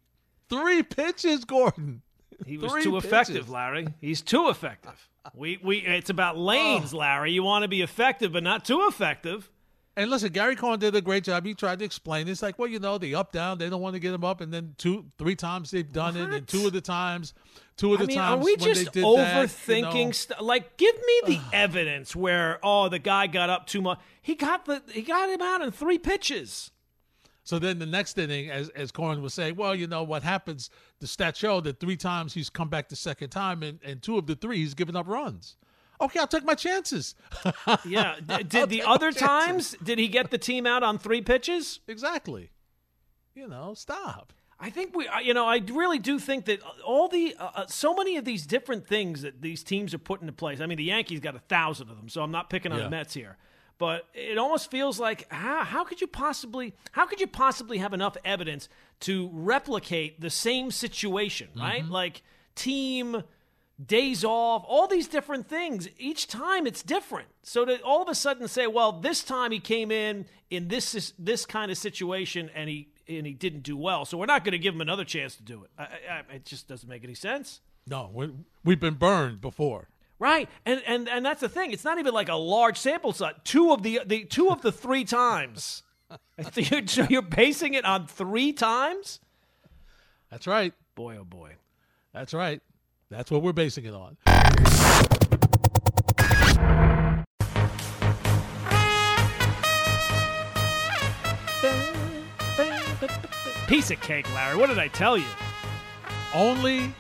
three 0.48 0.84
pitches, 0.84 1.44
Gordon. 1.44 2.04
He 2.46 2.58
was 2.58 2.72
too 2.84 2.92
pitches. 2.92 3.06
effective, 3.06 3.50
Larry. 3.50 3.88
He's 4.02 4.22
too 4.22 4.50
effective. 4.50 5.08
We 5.34 5.60
we 5.64 5.78
it's 5.80 6.10
about 6.10 6.38
lanes, 6.38 6.94
oh. 6.94 6.98
Larry. 6.98 7.32
You 7.32 7.44
want 7.44 7.64
to 7.64 7.68
be 7.68 7.82
effective, 7.82 8.32
but 8.32 8.44
not 8.44 8.66
too 8.66 8.86
effective. 8.88 9.50
And 10.00 10.10
listen, 10.10 10.32
Gary 10.32 10.56
Cohen 10.56 10.80
did 10.80 10.96
a 10.96 11.02
great 11.02 11.26
job. 11.26 11.46
He 11.46 11.54
tried 11.54 11.80
to 11.80 11.86
explain. 11.86 12.30
It's 12.30 12.42
like, 12.42 12.58
well, 12.58 12.70
you 12.70 12.80
know, 12.80 12.98
the 12.98 13.16
up 13.16 13.34
down. 13.34 13.58
They 13.58 13.70
don't 13.70 13.82
want 13.82 13.96
to 13.96 14.00
get 14.00 14.14
him 14.14 14.24
up, 14.24 14.40
and 14.40 14.54
then 14.54 14.76
two, 14.78 15.06
three 15.18 15.36
times 15.36 15.72
they've 15.72 15.92
done 15.92 16.16
it, 16.16 16.34
and 16.34 16.48
two 16.48 16.68
of 16.68 16.72
the 16.72 16.80
times, 16.80 17.34
two 17.76 17.94
of 17.94 18.00
the 18.00 18.06
I 18.06 18.08
mean, 18.08 18.18
are 18.18 18.30
times 18.30 18.46
we 18.46 18.56
when 18.56 18.60
just 18.60 18.86
they 18.86 19.02
did 19.02 19.04
overthinking 19.04 19.82
that, 19.82 19.94
you 19.96 20.06
know, 20.06 20.12
stuff? 20.12 20.42
Like, 20.42 20.78
give 20.78 20.96
me 20.96 21.22
the 21.26 21.40
evidence 21.54 22.16
where 22.16 22.60
oh 22.64 22.88
the 22.88 23.00
guy 23.00 23.28
got 23.28 23.50
up 23.50 23.68
too 23.68 23.82
much. 23.82 24.00
He 24.22 24.36
got 24.36 24.66
the 24.66 24.82
he 24.90 25.02
got 25.02 25.30
him 25.30 25.42
out 25.42 25.62
in 25.62 25.72
three 25.72 25.98
pitches. 25.98 26.72
So 27.50 27.58
then 27.58 27.80
the 27.80 27.88
next 27.88 28.16
inning, 28.20 28.52
as 28.52 28.70
as 28.70 28.92
Corin 28.92 29.24
was 29.24 29.34
saying, 29.34 29.56
well, 29.56 29.74
you 29.74 29.88
know 29.88 30.04
what 30.04 30.22
happens? 30.22 30.70
The 31.00 31.08
stat 31.08 31.36
show 31.36 31.60
that 31.62 31.80
three 31.80 31.98
times 31.98 32.36
he's 32.36 32.48
come 32.48 32.70
back 32.70 32.90
the 32.90 32.96
second 32.96 33.32
time, 33.32 33.64
and, 33.64 33.80
and 33.84 34.04
two 34.04 34.20
of 34.20 34.28
the 34.28 34.36
three 34.36 34.58
he's 34.58 34.76
given 34.76 34.96
up 34.96 35.08
runs. 35.08 35.58
Okay, 36.00 36.20
I'll 36.20 36.28
take 36.28 36.46
my 36.46 36.54
chances. 36.54 37.16
yeah. 37.88 38.18
Did 38.48 38.70
the 38.70 38.84
other 38.84 39.12
times 39.12 39.76
did 39.84 39.98
he 39.98 40.08
get 40.08 40.30
the 40.30 40.38
team 40.38 40.68
out 40.68 40.84
on 40.84 41.00
three 41.00 41.24
pitches? 41.24 41.80
exactly. 41.88 42.52
You 43.34 43.48
know, 43.48 43.74
stop. 43.74 44.32
I 44.60 44.70
think 44.70 44.96
we, 44.96 45.10
you 45.24 45.34
know, 45.34 45.48
I 45.48 45.58
really 45.72 45.98
do 45.98 46.20
think 46.20 46.46
that 46.46 46.60
all 46.86 47.08
the, 47.08 47.34
uh, 47.40 47.50
uh, 47.56 47.66
so 47.66 47.96
many 47.96 48.18
of 48.18 48.26
these 48.26 48.46
different 48.46 48.86
things 48.86 49.24
that 49.24 49.42
these 49.42 49.64
teams 49.64 49.96
are 49.96 49.98
putting 50.00 50.28
into 50.28 50.38
place. 50.38 50.62
I 50.62 50.68
mean, 50.68 50.78
the 50.78 50.84
Yankees 50.84 51.20
got 51.20 51.36
a 51.36 51.40
thousand 51.40 51.90
of 51.90 51.98
them, 51.98 52.10
so 52.10 52.22
I'm 52.22 52.32
not 52.32 52.52
picking 52.52 52.72
on 52.72 52.78
Yeah. 52.78 52.84
the 52.84 52.90
Mets 52.92 53.16
here. 53.16 53.38
But 53.80 54.06
it 54.14 54.38
almost 54.38 54.70
feels 54.70 55.00
like 55.00 55.26
how, 55.32 55.64
how 55.64 55.86
could 55.86 56.02
you 56.02 56.08
possibly 56.08 56.76
how 56.92 57.08
could 57.08 57.22
you 57.22 57.28
possibly 57.28 57.80
have 57.80 57.94
enough 57.94 58.18
evidence 58.24 58.68
to 59.02 59.30
replicate 59.34 60.20
the 60.20 60.30
same 60.30 60.70
situation, 60.70 61.48
right? 61.58 61.82
Mm-hmm. 61.82 61.92
Like 61.92 62.22
team 62.56 63.24
days 63.84 64.26
off, 64.26 64.66
all 64.68 64.88
these 64.88 65.08
different 65.08 65.48
things. 65.48 65.88
Each 65.98 66.28
time 66.28 66.68
it's 66.68 66.84
different. 66.84 67.30
So 67.42 67.64
to 67.64 67.82
all 67.82 68.02
of 68.02 68.10
a 68.10 68.16
sudden 68.16 68.50
say, 68.50 68.68
well, 68.68 68.92
this 68.92 69.24
time 69.24 69.52
he 69.52 69.62
came 69.62 69.92
in 69.92 70.26
in 70.50 70.68
this 70.68 71.14
this 71.18 71.46
kind 71.46 71.72
of 71.72 71.78
situation 71.78 72.52
and 72.54 72.70
he 72.70 72.90
and 73.08 73.26
he 73.26 73.34
didn't 73.34 73.64
do 73.64 73.78
well, 73.78 74.04
so 74.04 74.18
we're 74.18 74.26
not 74.26 74.44
going 74.44 74.52
to 74.52 74.60
give 74.60 74.76
him 74.76 74.82
another 74.82 75.06
chance 75.06 75.36
to 75.38 75.44
do 75.44 75.64
it. 75.64 75.70
I, 75.80 75.84
I, 75.84 76.36
it 76.36 76.46
just 76.46 76.68
doesn't 76.68 76.88
make 76.88 77.06
any 77.06 77.16
sense. 77.16 77.62
No, 77.88 78.12
we, 78.14 78.30
we've 78.66 78.80
been 78.80 78.96
burned 78.96 79.40
before. 79.40 79.88
Right, 80.20 80.50
and 80.66 80.82
and 80.86 81.08
and 81.08 81.26
that's 81.26 81.40
the 81.40 81.48
thing. 81.48 81.72
It's 81.72 81.86
not 81.86 81.98
even 81.98 82.14
like 82.14 82.28
a 82.28 82.36
large 82.36 82.78
sample 82.78 83.14
size. 83.14 83.36
Two 83.46 83.72
of 83.72 83.84
the 83.84 84.02
the 84.06 84.26
two 84.26 84.50
of 84.50 84.62
the 84.62 84.72
three 84.72 85.06
times. 85.06 85.82
so 86.52 87.08
you're 87.10 87.22
basing 87.22 87.74
it 87.74 87.86
on 87.86 88.06
three 88.06 88.52
times. 88.52 89.22
That's 90.30 90.46
right. 90.46 90.74
Boy, 90.96 91.18
oh 91.20 91.24
boy. 91.24 91.54
That's 92.14 92.34
right. 92.34 92.62
That's 93.10 93.32
what 93.32 93.42
we're 93.42 93.54
basing 93.54 93.86
it 93.86 93.94
on. 93.94 94.18
Piece 103.68 103.92
of 103.92 104.02
cake, 104.02 104.32
Larry. 104.34 104.58
What 104.58 104.68
did 104.68 104.80
I 104.80 104.90
tell 104.90 105.18
you? 105.18 105.26
Only. 106.34 106.94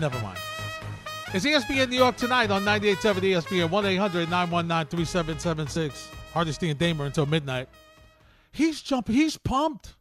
Never 0.00 0.18
mind. 0.20 0.38
It's 1.34 1.44
ESPN 1.44 1.90
New 1.90 1.96
York 1.96 2.16
tonight 2.16 2.50
on 2.50 2.62
98.7 2.64 3.20
ESPN, 3.20 3.70
1 3.70 3.86
800 3.86 4.30
919 4.30 4.86
3776. 4.90 6.08
Hardesty 6.32 6.70
and 6.70 6.78
Damer 6.78 7.04
until 7.04 7.26
midnight. 7.26 7.68
He's 8.50 8.80
jumping. 8.80 9.14
He's 9.14 9.36
pumped. 9.36 9.94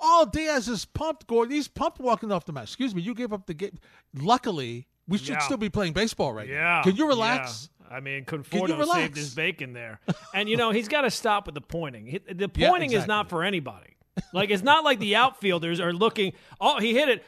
Oh, 0.00 0.28
Diaz 0.30 0.68
is 0.68 0.84
pumped, 0.84 1.26
Gordon. 1.28 1.54
He's 1.54 1.68
pumped 1.68 2.00
walking 2.00 2.32
off 2.32 2.44
the 2.44 2.52
mat. 2.52 2.64
Excuse 2.64 2.94
me, 2.94 3.02
you 3.02 3.14
gave 3.14 3.32
up 3.32 3.46
the 3.46 3.54
game. 3.54 3.78
Luckily, 4.14 4.88
we 5.06 5.18
should 5.18 5.28
Yeah. 5.36 5.38
still 5.38 5.56
be 5.56 5.70
playing 5.70 5.92
baseball 5.92 6.32
right 6.32 6.48
Yeah. 6.48 6.56
now. 6.62 6.82
Can 6.82 6.96
you 6.96 7.06
relax? 7.06 7.70
Yeah. 7.88 7.96
I 7.96 8.00
mean, 8.00 8.24
Conforto 8.24 8.76
you 8.76 8.86
saved 8.92 9.16
his 9.16 9.34
bacon 9.34 9.72
there. 9.72 10.00
And, 10.34 10.48
you 10.48 10.56
know, 10.56 10.72
he's 10.72 10.88
got 10.88 11.02
to 11.02 11.10
stop 11.10 11.46
with 11.46 11.54
the 11.54 11.60
pointing. 11.60 12.06
He- 12.06 12.18
The 12.18 12.50
Yeah, 12.56 12.68
pointing 12.70 12.92
is 12.92 13.06
not 13.06 13.28
for 13.30 13.44
anybody. 13.44 13.96
Like, 14.32 14.50
it's 14.50 14.62
not 14.64 14.82
like 14.82 14.98
the 14.98 15.14
outfielders 15.14 15.78
are 15.78 15.92
looking, 15.92 16.32
oh, 16.60 16.80
he 16.80 16.92
hit 16.94 17.08
it. 17.08 17.24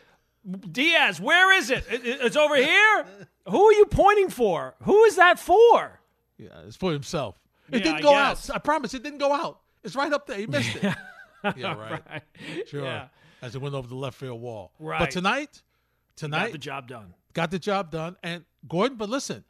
Diaz, 0.70 1.20
where 1.20 1.52
is 1.56 1.70
it? 1.70 1.84
It- 1.90 2.06
it- 2.06 2.20
It's 2.22 2.36
over 2.36 2.56
here? 2.56 3.06
Who 3.48 3.64
are 3.66 3.72
you 3.72 3.86
pointing 3.86 4.30
for? 4.30 4.74
Who 4.82 5.04
is 5.04 5.16
that 5.16 5.38
for? 5.38 6.00
Yeah, 6.38 6.48
it's 6.66 6.76
for 6.76 6.92
himself. 6.92 7.38
It 7.70 7.78
Yeah, 7.78 7.92
didn't 7.92 8.02
go 8.02 8.10
guess. 8.12 8.48
out. 8.50 8.56
I 8.56 8.58
promise 8.58 8.94
it 8.94 9.02
didn't 9.02 9.18
go 9.18 9.32
out. 9.32 9.60
It's 9.82 9.94
right 9.96 10.12
up 10.12 10.26
there. 10.26 10.38
He 10.38 10.46
missed 10.46 10.76
it. 10.76 10.82
yeah, 11.56 11.74
right. 11.74 12.02
Right. 12.10 12.22
Sure. 12.66 12.84
Yeah. 12.84 13.08
As 13.42 13.54
it 13.54 13.60
went 13.60 13.74
over 13.74 13.86
the 13.86 13.94
left 13.94 14.16
field 14.16 14.40
wall. 14.40 14.72
Right. 14.78 14.98
But 14.98 15.04
Right. 15.04 15.10
tonight, 15.10 15.52
Got 15.52 16.16
tonight, 16.16 16.52
the 16.52 16.58
job 16.58 16.88
done. 16.88 17.14
got 17.34 17.50
the 17.50 17.58
job 17.58 17.90
done. 17.90 18.16
And 18.22 18.44
Gordon, 18.66 18.96
but 18.96 19.08
listen, 19.08 19.44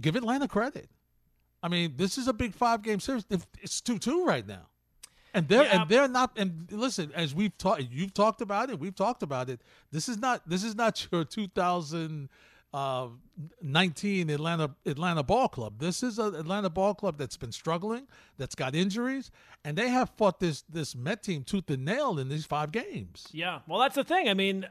give 0.00 0.16
Atlanta 0.16 0.48
credit. 0.48 0.88
I 1.62 1.68
mean, 1.68 1.94
this 1.96 2.16
is 2.18 2.26
a 2.28 2.32
big 2.32 2.54
five 2.54 2.82
game 2.82 3.00
series. 3.00 3.24
It's 3.60 3.80
two 3.80 3.98
two 3.98 4.24
right 4.24 4.46
now, 4.46 4.68
and 5.34 5.48
they're 5.48 5.64
Yeah. 5.64 5.80
and 5.82 5.88
they're 5.90 6.08
not. 6.08 6.32
And 6.36 6.66
listen, 6.70 7.12
as 7.14 7.34
we've 7.34 7.56
talked, 7.58 7.82
you've 7.90 8.14
talked 8.14 8.40
about 8.40 8.70
it. 8.70 8.78
We've 8.78 8.94
talked 8.94 9.22
about 9.22 9.48
it. 9.50 9.60
This 9.90 10.08
is 10.08 10.18
not. 10.18 10.48
This 10.48 10.64
is 10.64 10.74
not 10.74 11.06
your 11.12 11.24
2019 11.24 12.28
uh, 12.72 14.32
Atlanta 14.34 14.70
Atlanta 14.86 15.22
Ball 15.22 15.48
Club. 15.48 15.78
This 15.78 16.02
is 16.02 16.18
an 16.18 16.34
Atlanta 16.34 16.70
Ball 16.70 16.94
Club 16.94 17.18
that's 17.18 17.36
been 17.36 17.52
struggling, 17.52 18.06
that's 18.38 18.54
got 18.54 18.74
injuries, 18.74 19.30
and 19.64 19.76
they 19.76 19.88
have 19.88 20.10
fought 20.16 20.40
this 20.40 20.62
this 20.68 20.94
Met 20.94 21.22
team 21.22 21.44
tooth 21.44 21.68
and 21.70 21.84
nail 21.84 22.18
in 22.18 22.28
these 22.28 22.46
five 22.46 22.72
games. 22.72 23.26
Yeah. 23.32 23.60
Well, 23.66 23.80
that's 23.80 23.96
the 23.96 24.04
thing. 24.04 24.28
I 24.28 24.34
mean, 24.34 24.66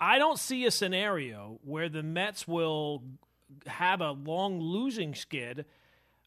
I 0.00 0.18
don't 0.18 0.38
see 0.38 0.64
a 0.66 0.70
scenario 0.70 1.58
where 1.64 1.88
the 1.88 2.02
Mets 2.02 2.46
will 2.48 3.02
have 3.66 4.00
a 4.00 4.10
long 4.12 4.60
losing 4.60 5.14
skid 5.14 5.66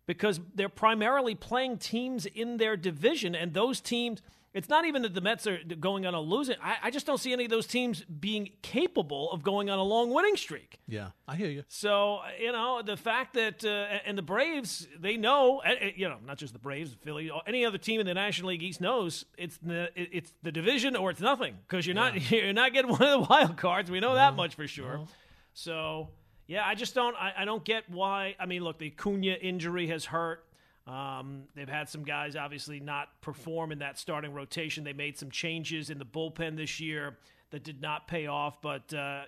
because 0.10 0.40
they're 0.56 0.70
primarily 0.70 1.36
playing 1.36 1.78
teams 1.78 2.26
in 2.26 2.58
their 2.58 2.76
division, 2.76 3.36
and 3.36 3.54
those 3.54 3.80
teams. 3.80 4.24
It's 4.52 4.68
not 4.68 4.86
even 4.86 5.04
that 5.04 5.14
the 5.14 5.22
Mets 5.22 5.46
are 5.46 5.60
going 5.80 6.08
on 6.08 6.16
a 6.16 6.20
losing. 6.20 6.56
I, 6.64 6.78
I 6.86 6.90
just 6.90 7.06
don't 7.06 7.20
see 7.20 7.32
any 7.32 7.44
of 7.44 7.52
those 7.52 7.68
teams 7.68 8.04
being 8.06 8.50
capable 8.64 9.32
of 9.32 9.44
going 9.44 9.70
on 9.70 9.78
a 9.78 9.84
long 9.84 10.12
winning 10.12 10.36
streak. 10.36 10.80
Yeah, 10.88 11.10
I 11.28 11.36
hear 11.36 11.50
you. 11.50 11.64
So 11.68 12.22
you 12.40 12.52
know 12.52 12.82
the 12.84 12.98
fact 12.98 13.36
that 13.36 13.64
uh, 13.64 14.00
and 14.08 14.18
the 14.18 14.24
Braves 14.24 14.88
they 15.00 15.18
know 15.18 15.62
you 15.96 16.10
know 16.10 16.18
not 16.26 16.40
just 16.40 16.54
the 16.54 16.60
Braves, 16.60 16.98
Philly, 17.04 17.30
any 17.46 17.64
other 17.64 17.78
team 17.78 18.00
in 18.00 18.08
the 18.08 18.16
National 18.16 18.50
League 18.50 18.64
East 18.64 18.82
knows 18.82 19.26
it's 19.38 19.60
the 19.60 19.92
it's 19.96 20.34
the 20.42 20.52
division 20.52 20.96
or 20.96 21.12
it's 21.12 21.22
nothing 21.22 21.56
because 21.68 21.86
you're 21.86 21.94
not 21.94 22.32
you're 22.32 22.52
not 22.52 22.74
getting 22.74 22.90
one 22.90 23.04
of 23.04 23.12
the 23.12 23.28
wild 23.30 23.56
cards. 23.58 23.92
We 23.92 24.00
know 24.00 24.16
that 24.16 24.36
much 24.36 24.56
for 24.56 24.66
sure. 24.66 25.06
So 25.54 26.10
yeah, 26.50 26.66
I 26.66 26.74
just 26.74 26.96
don't 26.96 27.16
I, 27.16 27.32
I 27.38 27.46
don't 27.46 27.64
get 27.64 27.84
why. 27.90 28.36
I 28.40 28.48
mean, 28.48 28.64
look, 28.64 28.80
the 28.80 28.90
Acuña 28.90 29.38
injury 29.40 29.86
has 29.88 30.04
hurt. 30.04 30.44
Um, 30.88 31.44
they've 31.56 31.70
had 31.70 31.88
some 31.88 32.04
guys 32.04 32.36
obviously 32.36 32.80
not 32.80 33.22
perform 33.22 33.72
in 33.72 33.80
that 33.80 34.00
starting 34.00 34.34
rotation. 34.34 34.84
They 34.84 34.94
made 34.94 35.16
some 35.16 35.30
changes 35.30 35.92
in 35.92 36.00
the 36.00 36.06
bullpen 36.06 36.58
this 36.58 36.80
year 36.80 37.18
that 37.52 37.64
did 37.64 37.84
not 37.84 38.08
pay 38.08 38.26
off. 38.26 38.64
But 38.64 38.92
uh, 38.92 39.26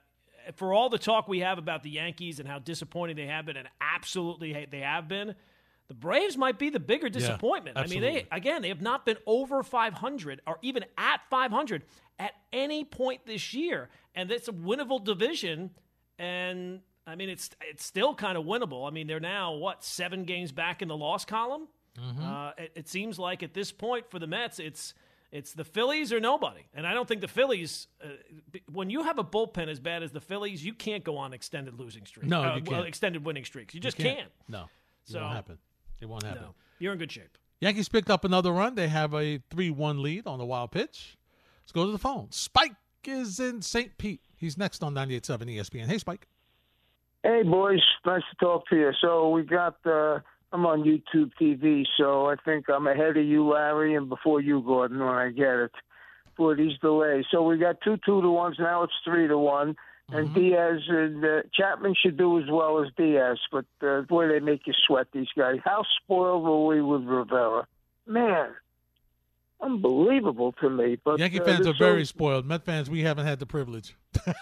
for 0.56 0.74
all 0.74 0.90
the 0.90 0.98
talk 0.98 1.28
we 1.28 1.42
have 1.42 1.60
about 1.60 1.84
the 1.84 1.92
Yankees 1.92 2.40
and 2.40 2.50
how 2.50 2.58
disappointing 2.58 3.18
they 3.18 3.28
have 3.28 3.46
been, 3.46 3.56
and 3.56 3.68
absolutely 3.80 4.66
they 4.72 4.80
have 4.80 5.08
been, 5.08 5.36
the 5.90 5.94
Braves 5.94 6.36
might 6.38 6.58
be 6.58 6.72
the 6.72 6.80
bigger 6.80 7.08
disappointment. 7.08 7.78
I 7.78 7.86
mean, 7.86 8.02
they 8.02 8.26
again 8.32 8.64
they 8.64 8.70
have 8.70 8.82
not 8.82 9.06
been 9.06 9.18
over 9.28 9.62
500 9.62 10.42
or 10.48 10.58
even 10.64 10.86
at 10.98 11.22
500 11.30 11.84
at 12.18 12.32
any 12.52 12.84
point 12.84 13.28
this 13.28 13.54
year, 13.54 13.90
and 14.16 14.32
it's 14.32 14.48
a 14.48 14.54
winnable 14.54 15.04
division. 15.04 15.70
And 16.18 16.82
I 17.08 17.16
mean, 17.16 17.30
it's 17.30 17.50
it's 17.62 17.86
still 17.86 18.14
kind 18.16 18.38
of 18.38 18.46
winnable. 18.46 18.88
I 18.88 18.92
mean, 18.92 19.08
they're 19.08 19.20
now 19.20 19.54
what 19.54 19.84
seven 19.84 20.24
games 20.24 20.52
back 20.52 20.82
in 20.82 20.88
the 20.88 20.98
loss 20.98 21.26
column. 21.26 21.68
Uh, 22.22 22.52
it, 22.58 22.72
it 22.76 22.88
seems 22.88 23.20
like 23.20 23.44
at 23.44 23.54
this 23.54 23.72
point 23.72 24.10
for 24.10 24.18
the 24.20 24.28
Mets, 24.28 24.60
it's 24.60 24.94
it's 25.32 25.54
the 25.54 25.64
Phillies 25.66 26.14
or 26.14 26.20
nobody. 26.20 26.62
And 26.74 26.86
I 26.86 26.94
don't 26.94 27.08
think 27.08 27.22
the 27.22 27.28
Phillies, 27.28 27.88
uh, 28.04 28.10
when 28.72 28.90
you 28.90 29.04
have 29.04 29.18
a 29.18 29.24
bullpen 29.24 29.68
as 29.70 29.80
bad 29.80 30.04
as 30.04 30.12
the 30.12 30.20
Phillies, 30.22 30.64
you 30.64 30.74
can't 30.74 31.04
go 31.04 31.18
on 31.18 31.34
extended 31.34 31.80
losing 31.80 32.06
streaks. 32.06 32.28
No, 32.30 32.42
Uh, 32.44 32.56
you 32.58 32.64
well, 32.66 32.78
can't. 32.80 32.88
extended 32.88 33.26
winning 33.26 33.46
streaks. 33.46 33.74
You 33.74 33.80
just 33.80 33.98
Can't. 33.98 34.18
can't. 34.20 34.32
No, 34.50 34.64
it 34.64 34.70
So- 35.12 35.22
won't 35.22 35.34
happen. 35.34 35.58
It 36.02 36.06
won't 36.08 36.24
happen. 36.24 36.42
No, 36.44 36.56
you're 36.80 36.94
in 36.94 37.00
good 37.00 37.12
shape. 37.12 37.38
Yankees 37.62 37.88
picked 37.90 38.10
up 38.10 38.26
another 38.26 38.52
run. 38.52 38.76
They 38.76 38.88
have 38.90 39.14
a 39.14 39.38
3 39.50 39.70
1 39.70 40.02
lead 40.02 40.28
on 40.28 40.38
the 40.40 40.46
wild 40.46 40.72
pitch. 40.72 41.18
Let's 41.62 41.72
go 41.72 41.86
to 41.86 41.92
the 41.92 41.98
phone. 42.00 42.32
Spike 42.32 42.74
is 43.06 43.40
in 43.40 43.62
St. 43.62 43.98
Pete. 43.98 44.22
He's 44.36 44.58
next 44.58 44.84
on 44.84 44.94
98.7 44.94 45.48
ESPN. 45.50 45.88
Hey, 45.88 45.98
Spike. 45.98 46.28
Hey, 47.24 47.44
boys. 47.44 47.82
Nice 48.06 48.24
to 48.32 48.46
talk 48.46 48.68
to 48.70 48.76
you. 48.76 48.92
So 49.00 49.30
we 49.30 49.44
got, 49.44 49.76
uh, 49.86 50.20
I'm 50.52 50.66
on 50.66 50.84
YouTube 50.84 51.32
TV, 51.40 51.86
so 51.98 52.28
I 52.28 52.36
think 52.44 52.66
I'm 52.68 52.88
ahead 52.88 53.16
of 53.16 53.26
you, 53.26 53.48
Larry, 53.48 53.96
and 53.96 54.10
before 54.10 54.42
you, 54.42 54.62
Gordon, 54.62 55.00
when 55.00 55.08
I 55.08 55.30
get 55.30 55.56
it 55.56 55.72
for 56.36 56.56
these 56.56 56.78
delays. 56.80 57.26
So 57.32 57.44
we 57.44 57.58
got 57.58 57.82
two 57.84 57.98
two 58.06 58.22
to 58.22 58.30
ones. 58.30 58.58
Now 58.60 58.84
it's 58.84 58.94
three 59.06 59.28
to 59.28 59.38
one. 59.38 59.76
And 60.14 60.34
Diaz 60.36 60.82
and 60.90 61.24
uh, 61.24 61.42
Chapman 61.54 61.96
should 62.02 62.18
do 62.18 62.38
as 62.38 62.46
well 62.50 62.84
as 62.84 62.90
Diaz, 62.98 63.38
but 63.50 63.66
uh, 63.82 64.02
boy, 64.02 64.28
they 64.28 64.40
make 64.40 64.68
you 64.68 64.74
sweat. 64.86 65.08
These 65.14 65.30
guys. 65.38 65.60
How 65.64 65.84
spoiled 66.04 66.44
were 66.44 66.66
we 66.68 66.82
with 66.82 67.04
Rivera? 67.04 67.66
Man, 68.06 68.50
unbelievable 69.62 70.54
to 70.62 70.70
me. 70.70 70.98
But 71.04 71.20
Yankee 71.20 71.40
uh, 71.40 71.46
fans 71.46 71.68
are 71.68 71.74
very 71.78 72.06
spoiled. 72.06 72.46
Met 72.46 72.64
fans, 72.66 72.90
we 72.90 73.02
haven't 73.02 73.26
had 73.26 73.40
the 73.40 73.46
privilege. 73.46 73.96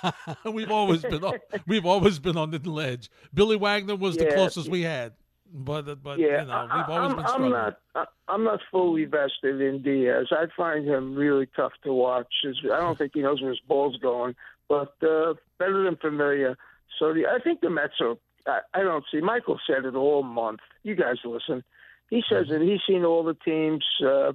we've 0.46 0.72
always 0.72 1.02
been 1.02 1.24
on, 1.24 1.40
we've 1.68 1.86
always 1.86 2.20
been 2.20 2.38
on 2.38 2.52
the 2.52 2.60
ledge. 2.70 3.10
Billy 3.34 3.56
Wagner 3.58 3.96
was 3.96 4.18
the 4.18 4.26
Yeah. 4.26 4.36
closest 4.36 4.70
we 4.70 4.82
had, 4.82 5.14
but 5.54 6.02
but 6.04 6.20
Yeah, 6.20 6.42
you 6.42 6.48
know 6.48 6.68
we've 6.76 6.90
always 6.90 7.12
I, 7.12 7.16
been 7.16 7.20
I'm, 7.20 7.28
struggling. 7.28 7.44
I'm 7.46 7.52
not. 7.52 7.80
I- 7.96 8.06
I'm 8.32 8.44
not 8.44 8.60
fully 8.72 9.06
vested 9.06 9.60
in 9.60 9.82
Diaz. 9.82 10.28
I 10.32 10.46
find 10.56 10.88
him 10.88 11.16
really 11.16 11.48
tough 11.56 11.72
to 11.84 11.92
watch. 11.92 12.32
I 12.46 12.78
don't 12.80 12.96
think 12.96 13.14
he 13.16 13.22
knows 13.24 13.42
where 13.42 13.50
his 13.50 13.60
ball's 13.68 13.98
going, 13.98 14.36
but 14.68 14.94
uh, 15.02 15.34
better 15.58 15.84
than 15.84 15.96
familia. 15.96 16.56
So 17.00 17.12
the, 17.12 17.26
I 17.26 17.40
think 17.44 17.62
the 17.62 17.72
Mets 17.72 17.96
are. 18.02 18.16
I, 18.46 18.60
I 18.76 18.84
don't 18.84 19.04
see. 19.12 19.20
Michael 19.20 19.60
said 19.66 19.86
it 19.86 19.96
all 19.96 20.22
month. 20.22 20.60
You 20.84 20.94
guys 20.94 21.16
listen. 21.26 21.64
He 22.12 22.22
says 22.30 22.46
Mm-hmm. 22.46 22.54
that 22.54 22.62
he's 22.62 22.82
seen 22.88 23.04
all 23.04 23.24
the 23.24 23.34
teams, 23.34 23.84
uh, 24.06 24.34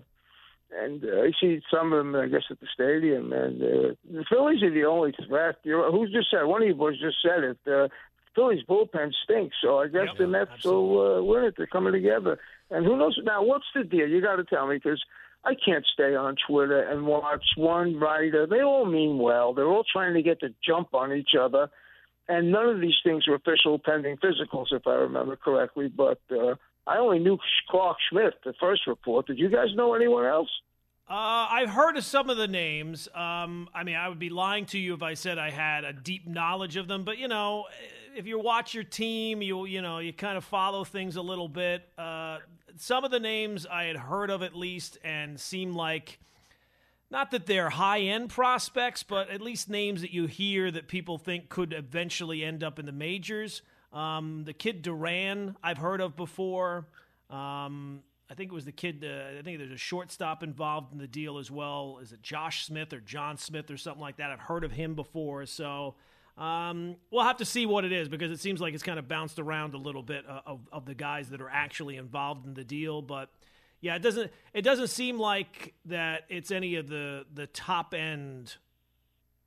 and 0.76 1.04
uh, 1.04 1.22
I 1.22 1.30
see 1.40 1.60
some 1.72 1.92
of 1.92 1.98
them, 2.04 2.16
I 2.16 2.26
guess, 2.26 2.42
at 2.50 2.60
the 2.60 2.66
stadium. 2.72 3.32
And 3.32 3.62
uh, 3.62 3.94
the 4.10 4.24
Phillies 4.30 4.62
are 4.62 4.70
the 4.72 4.84
only 4.84 5.14
threat. 5.26 5.56
You 5.62 5.82
who 5.90 6.06
just 6.06 6.30
said 6.30 6.44
one 6.44 6.62
of 6.62 6.68
you 6.68 6.74
boys 6.74 7.00
just 7.00 7.16
said 7.22 7.44
it. 7.44 7.58
Uh, 7.66 7.88
Phillies 8.34 8.64
bullpen 8.68 9.12
stinks, 9.22 9.56
so 9.62 9.78
I 9.78 9.86
guess 9.86 10.08
Yep, 10.08 10.18
the 10.18 10.26
Mets 10.26 10.50
absolutely. 10.54 10.96
will 10.96 11.18
uh, 11.18 11.22
win 11.22 11.44
it. 11.44 11.54
They're 11.56 11.68
coming 11.68 11.92
together. 11.92 12.38
And 12.70 12.84
who 12.84 12.96
knows 12.96 13.18
now? 13.22 13.44
What's 13.44 13.66
the 13.74 13.84
deal? 13.84 14.08
You 14.08 14.20
got 14.20 14.36
to 14.36 14.44
tell 14.44 14.66
me 14.66 14.76
because 14.76 15.00
I 15.44 15.54
can't 15.64 15.84
stay 15.92 16.14
on 16.16 16.34
Twitter 16.48 16.82
and 16.82 17.06
watch 17.06 17.44
one 17.56 18.00
writer. 18.00 18.46
They 18.46 18.62
all 18.62 18.86
mean 18.86 19.18
well. 19.18 19.54
They're 19.54 19.68
all 19.68 19.84
trying 19.90 20.14
to 20.14 20.22
get 20.22 20.40
the 20.40 20.52
jump 20.66 20.94
on 20.94 21.12
each 21.12 21.36
other, 21.40 21.68
and 22.28 22.50
none 22.50 22.68
of 22.68 22.80
these 22.80 22.98
things 23.04 23.28
are 23.28 23.34
official 23.34 23.78
pending 23.78 24.16
physicals, 24.16 24.72
if 24.72 24.86
I 24.86 24.94
remember 24.94 25.36
correctly. 25.36 25.88
But 25.88 26.20
uh, 26.30 26.54
I 26.86 26.98
only 26.98 27.18
knew 27.18 27.38
Clarke 27.70 27.96
Schmidt, 28.10 28.34
the 28.44 28.52
first 28.60 28.86
report. 28.86 29.26
Did 29.26 29.38
you 29.38 29.48
guys 29.48 29.68
know 29.74 29.94
anyone 29.94 30.26
else? 30.26 30.50
Uh, 31.08 31.48
I've 31.50 31.68
heard 31.68 31.96
of 31.96 32.04
some 32.04 32.30
of 32.30 32.38
the 32.38 32.48
names. 32.48 33.08
Um, 33.14 33.68
I 33.74 33.84
mean, 33.84 33.96
I 33.96 34.08
would 34.08 34.18
be 34.18 34.30
lying 34.30 34.64
to 34.66 34.78
you 34.78 34.94
if 34.94 35.02
I 35.02 35.14
said 35.14 35.38
I 35.38 35.50
had 35.50 35.84
a 35.84 35.92
deep 35.92 36.26
knowledge 36.26 36.76
of 36.76 36.88
them. 36.88 37.04
But 37.04 37.18
you 37.18 37.28
know, 37.28 37.66
if 38.16 38.26
you 38.26 38.38
watch 38.38 38.72
your 38.72 38.84
team, 38.84 39.42
you 39.42 39.66
you 39.66 39.82
know 39.82 39.98
you 39.98 40.12
kind 40.12 40.38
of 40.38 40.44
follow 40.44 40.82
things 40.82 41.16
a 41.16 41.22
little 41.22 41.48
bit. 41.48 41.86
Uh, 41.98 42.38
some 42.76 43.04
of 43.04 43.10
the 43.10 43.20
names 43.20 43.66
I 43.66 43.84
had 43.84 43.96
heard 43.96 44.30
of 44.30 44.42
at 44.42 44.54
least, 44.54 44.98
and 45.04 45.38
seem 45.38 45.74
like 45.74 46.18
not 47.10 47.30
that 47.32 47.46
they're 47.46 47.70
high 47.70 48.00
end 48.00 48.30
prospects, 48.30 49.02
but 49.02 49.28
at 49.28 49.42
least 49.42 49.68
names 49.68 50.00
that 50.00 50.12
you 50.12 50.26
hear 50.26 50.70
that 50.70 50.88
people 50.88 51.18
think 51.18 51.50
could 51.50 51.74
eventually 51.74 52.42
end 52.42 52.64
up 52.64 52.78
in 52.78 52.86
the 52.86 52.92
majors. 52.92 53.60
Um, 53.94 54.42
the 54.44 54.52
kid 54.52 54.82
Duran, 54.82 55.56
I've 55.62 55.78
heard 55.78 56.00
of 56.00 56.16
before. 56.16 56.86
Um, 57.30 58.02
I 58.28 58.34
think 58.34 58.50
it 58.50 58.54
was 58.54 58.64
the 58.64 58.72
kid. 58.72 59.04
Uh, 59.06 59.38
I 59.38 59.42
think 59.42 59.58
there's 59.58 59.70
a 59.70 59.76
shortstop 59.76 60.42
involved 60.42 60.92
in 60.92 60.98
the 60.98 61.06
deal 61.06 61.38
as 61.38 61.50
well. 61.50 62.00
Is 62.02 62.12
it 62.12 62.20
Josh 62.20 62.66
Smith 62.66 62.92
or 62.92 63.00
John 63.00 63.38
Smith 63.38 63.70
or 63.70 63.76
something 63.76 64.00
like 64.00 64.16
that? 64.16 64.30
I've 64.30 64.40
heard 64.40 64.64
of 64.64 64.72
him 64.72 64.94
before, 64.94 65.46
so 65.46 65.94
um, 66.36 66.96
we'll 67.10 67.24
have 67.24 67.36
to 67.36 67.44
see 67.44 67.66
what 67.66 67.84
it 67.84 67.92
is 67.92 68.08
because 68.08 68.32
it 68.32 68.40
seems 68.40 68.60
like 68.60 68.74
it's 68.74 68.82
kind 68.82 68.98
of 68.98 69.06
bounced 69.06 69.38
around 69.38 69.74
a 69.74 69.78
little 69.78 70.02
bit 70.02 70.24
uh, 70.28 70.40
of, 70.46 70.60
of 70.72 70.84
the 70.84 70.94
guys 70.94 71.28
that 71.30 71.40
are 71.40 71.50
actually 71.50 71.96
involved 71.96 72.46
in 72.46 72.54
the 72.54 72.64
deal. 72.64 73.02
But 73.02 73.30
yeah, 73.80 73.94
it 73.94 74.02
doesn't 74.02 74.32
it 74.52 74.62
doesn't 74.62 74.88
seem 74.88 75.18
like 75.18 75.74
that 75.84 76.22
it's 76.28 76.50
any 76.50 76.76
of 76.76 76.88
the 76.88 77.26
the 77.32 77.46
top 77.46 77.94
end 77.94 78.56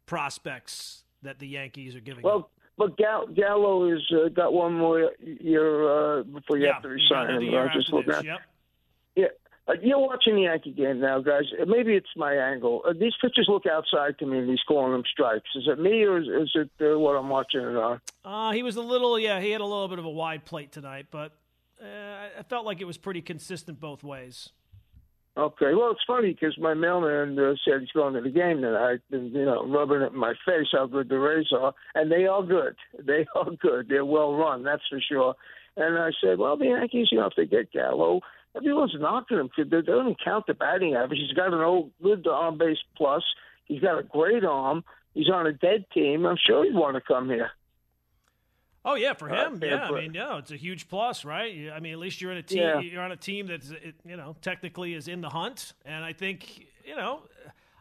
prospects 0.05 1.03
that 1.23 1.39
the 1.39 1.47
Yankees 1.47 1.95
are 1.95 1.99
giving. 1.99 2.23
Well, 2.23 2.37
up. 2.37 2.51
But 2.77 2.97
Gall- 2.97 3.27
Gallo 3.27 3.89
has 3.91 4.01
uh, 4.11 4.29
got 4.29 4.53
one 4.53 4.73
more 4.73 5.11
year 5.19 6.19
uh, 6.19 6.23
before 6.23 6.57
you 6.57 6.65
yeah, 6.65 6.73
have 6.73 6.83
to 6.83 6.89
resign 6.89 7.41
him. 7.41 7.55
I 7.55 7.67
just 7.73 7.87
after 7.87 7.95
look 7.95 8.07
at 8.07 8.23
Yep. 8.23 8.39
Yeah. 9.15 9.25
Uh, 9.67 9.73
you're 9.81 9.99
watching 9.99 10.35
the 10.35 10.43
Yankee 10.43 10.71
game 10.71 10.99
now, 11.01 11.19
guys. 11.19 11.43
Uh, 11.59 11.65
Maybe 11.65 11.95
it's 11.95 12.07
my 12.15 12.33
angle. 12.33 12.83
Uh, 12.87 12.93
these 12.93 13.13
pitchers 13.19 13.47
look 13.49 13.65
outside 13.65 14.17
to 14.19 14.25
me, 14.25 14.37
and 14.37 14.49
he's 14.49 14.61
calling 14.65 14.93
them 14.93 15.03
strikes. 15.11 15.49
Is 15.55 15.67
it 15.67 15.79
me, 15.79 16.03
or 16.03 16.19
is, 16.19 16.27
is 16.27 16.51
it 16.55 16.69
uh, 16.93 16.97
what 16.97 17.15
I'm 17.15 17.27
watching 17.27 17.61
it 17.61 17.75
on? 17.75 17.99
Uh, 18.23 18.51
he 18.51 18.63
was 18.63 18.77
a 18.77 18.81
little, 18.81 19.19
yeah, 19.19 19.41
he 19.41 19.51
had 19.51 19.59
a 19.59 19.65
little 19.65 19.89
bit 19.89 19.99
of 19.99 20.05
a 20.05 20.09
wide 20.09 20.45
plate 20.45 20.71
tonight, 20.71 21.07
but 21.11 21.33
uh, 21.81 22.39
I 22.39 22.43
felt 22.43 22.65
like 22.65 22.79
it 22.79 22.85
was 22.85 22.97
pretty 22.97 23.21
consistent 23.21 23.79
both 23.79 24.03
ways. 24.03 24.49
Okay. 25.37 25.75
Well, 25.75 25.91
it's 25.91 26.01
funny 26.07 26.33
because 26.33 26.57
my 26.57 26.73
mailman 26.73 27.37
uh, 27.37 27.53
said 27.63 27.81
he's 27.81 27.91
going 27.91 28.15
to 28.15 28.21
the 28.21 28.29
game 28.29 28.61
tonight, 28.61 29.01
and 29.11 29.31
you 29.31 29.45
know, 29.45 29.67
rubbing 29.67 30.01
it 30.01 30.11
in 30.11 30.17
my 30.17 30.33
face 30.45 30.65
how 30.71 30.87
good 30.87 31.09
the 31.09 31.19
Rays 31.19 31.45
are, 31.51 31.73
and 31.93 32.11
they 32.11 32.25
are 32.25 32.41
good. 32.41 32.75
They 33.05 33.25
are 33.35 33.51
good. 33.61 33.87
They're 33.87 34.03
well 34.03 34.33
run, 34.33 34.63
that's 34.63 34.81
for 34.89 34.99
sure. 34.99 35.35
And 35.75 35.97
I 35.99 36.09
said, 36.23 36.39
well, 36.39 36.57
the 36.57 36.65
Yankees, 36.65 37.09
you 37.11 37.19
know, 37.19 37.27
if 37.27 37.33
they 37.37 37.45
get 37.45 37.71
Gallo, 37.71 38.21
everyone's 38.55 38.95
knocking 38.97 39.37
him 39.37 39.49
they 39.57 39.81
don't 39.81 40.17
count 40.23 40.45
the 40.47 40.55
batting 40.55 40.95
average. 40.95 41.19
He's 41.19 41.37
got 41.37 41.53
an 41.53 41.61
old 41.61 41.91
good 42.01 42.25
on 42.25 42.57
base 42.57 42.79
plus. 42.95 43.23
He's 43.65 43.81
got 43.81 43.99
a 43.99 44.03
great 44.03 44.43
arm. 44.43 44.83
He's 45.13 45.29
on 45.29 45.45
a 45.45 45.53
dead 45.53 45.85
team. 45.93 46.25
I'm 46.25 46.37
sure 46.43 46.65
he'd 46.65 46.73
want 46.73 46.95
to 46.95 47.01
come 47.01 47.29
here. 47.29 47.51
Oh 48.87 48.95
yeah, 48.95 49.13
for 49.13 49.29
Uh, 49.29 49.47
him, 49.47 49.59
yeah, 49.61 49.69
yeah. 49.69 49.89
I 49.89 49.91
mean, 50.01 50.13
yeah, 50.13 50.37
it's 50.37 50.51
a 50.51 50.55
huge 50.55 50.87
plus, 50.87 51.25
right? 51.25 51.69
I 51.75 51.79
mean, 51.81 51.91
at 51.91 51.99
least 51.99 52.21
you're 52.21 52.31
in 52.31 52.37
a 52.37 52.43
team. 52.43 52.59
Yeah. 52.63 52.79
You're 52.79 53.01
on 53.01 53.11
a 53.11 53.17
team 53.17 53.47
that's, 53.47 53.71
you 54.05 54.15
know, 54.15 54.37
technically 54.41 54.93
is 54.93 55.09
in 55.09 55.19
the 55.19 55.29
hunt. 55.29 55.73
And 55.85 56.05
I 56.05 56.13
think, 56.13 56.65
you 56.85 56.95
know, 56.95 57.23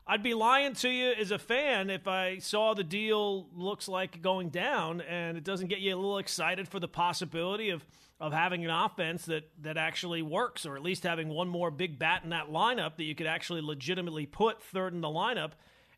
I'd 0.05 0.25
be 0.25 0.35
lying 0.35 0.75
to 0.75 0.89
you 0.89 1.13
as 1.13 1.31
a 1.31 1.39
fan 1.39 1.91
if 1.91 2.09
I 2.09 2.39
saw 2.39 2.75
the 2.75 2.83
deal 2.83 3.47
looks 3.55 3.87
like 3.89 4.21
going 4.21 4.49
down, 4.51 5.01
and 5.01 5.37
it 5.39 5.45
doesn't 5.45 5.69
get 5.69 5.79
you 5.79 5.95
a 5.95 5.97
little 5.97 6.19
excited 6.19 6.69
for 6.69 6.81
the 6.81 6.89
possibility 6.89 7.71
of 7.71 7.87
of 8.19 8.33
having 8.33 8.65
an 8.65 8.71
offense 8.71 9.27
that 9.27 9.49
that 9.63 9.77
actually 9.77 10.23
works, 10.23 10.65
or 10.67 10.75
at 10.75 10.83
least 10.83 11.03
having 11.05 11.29
one 11.29 11.49
more 11.49 11.71
big 11.71 11.99
bat 11.99 12.23
in 12.25 12.31
that 12.31 12.51
lineup 12.51 12.97
that 12.97 13.05
you 13.05 13.15
could 13.15 13.27
actually 13.27 13.61
legitimately 13.61 14.27
put 14.27 14.63
third 14.63 14.93
in 14.95 15.03
the 15.03 15.09
lineup, 15.09 15.53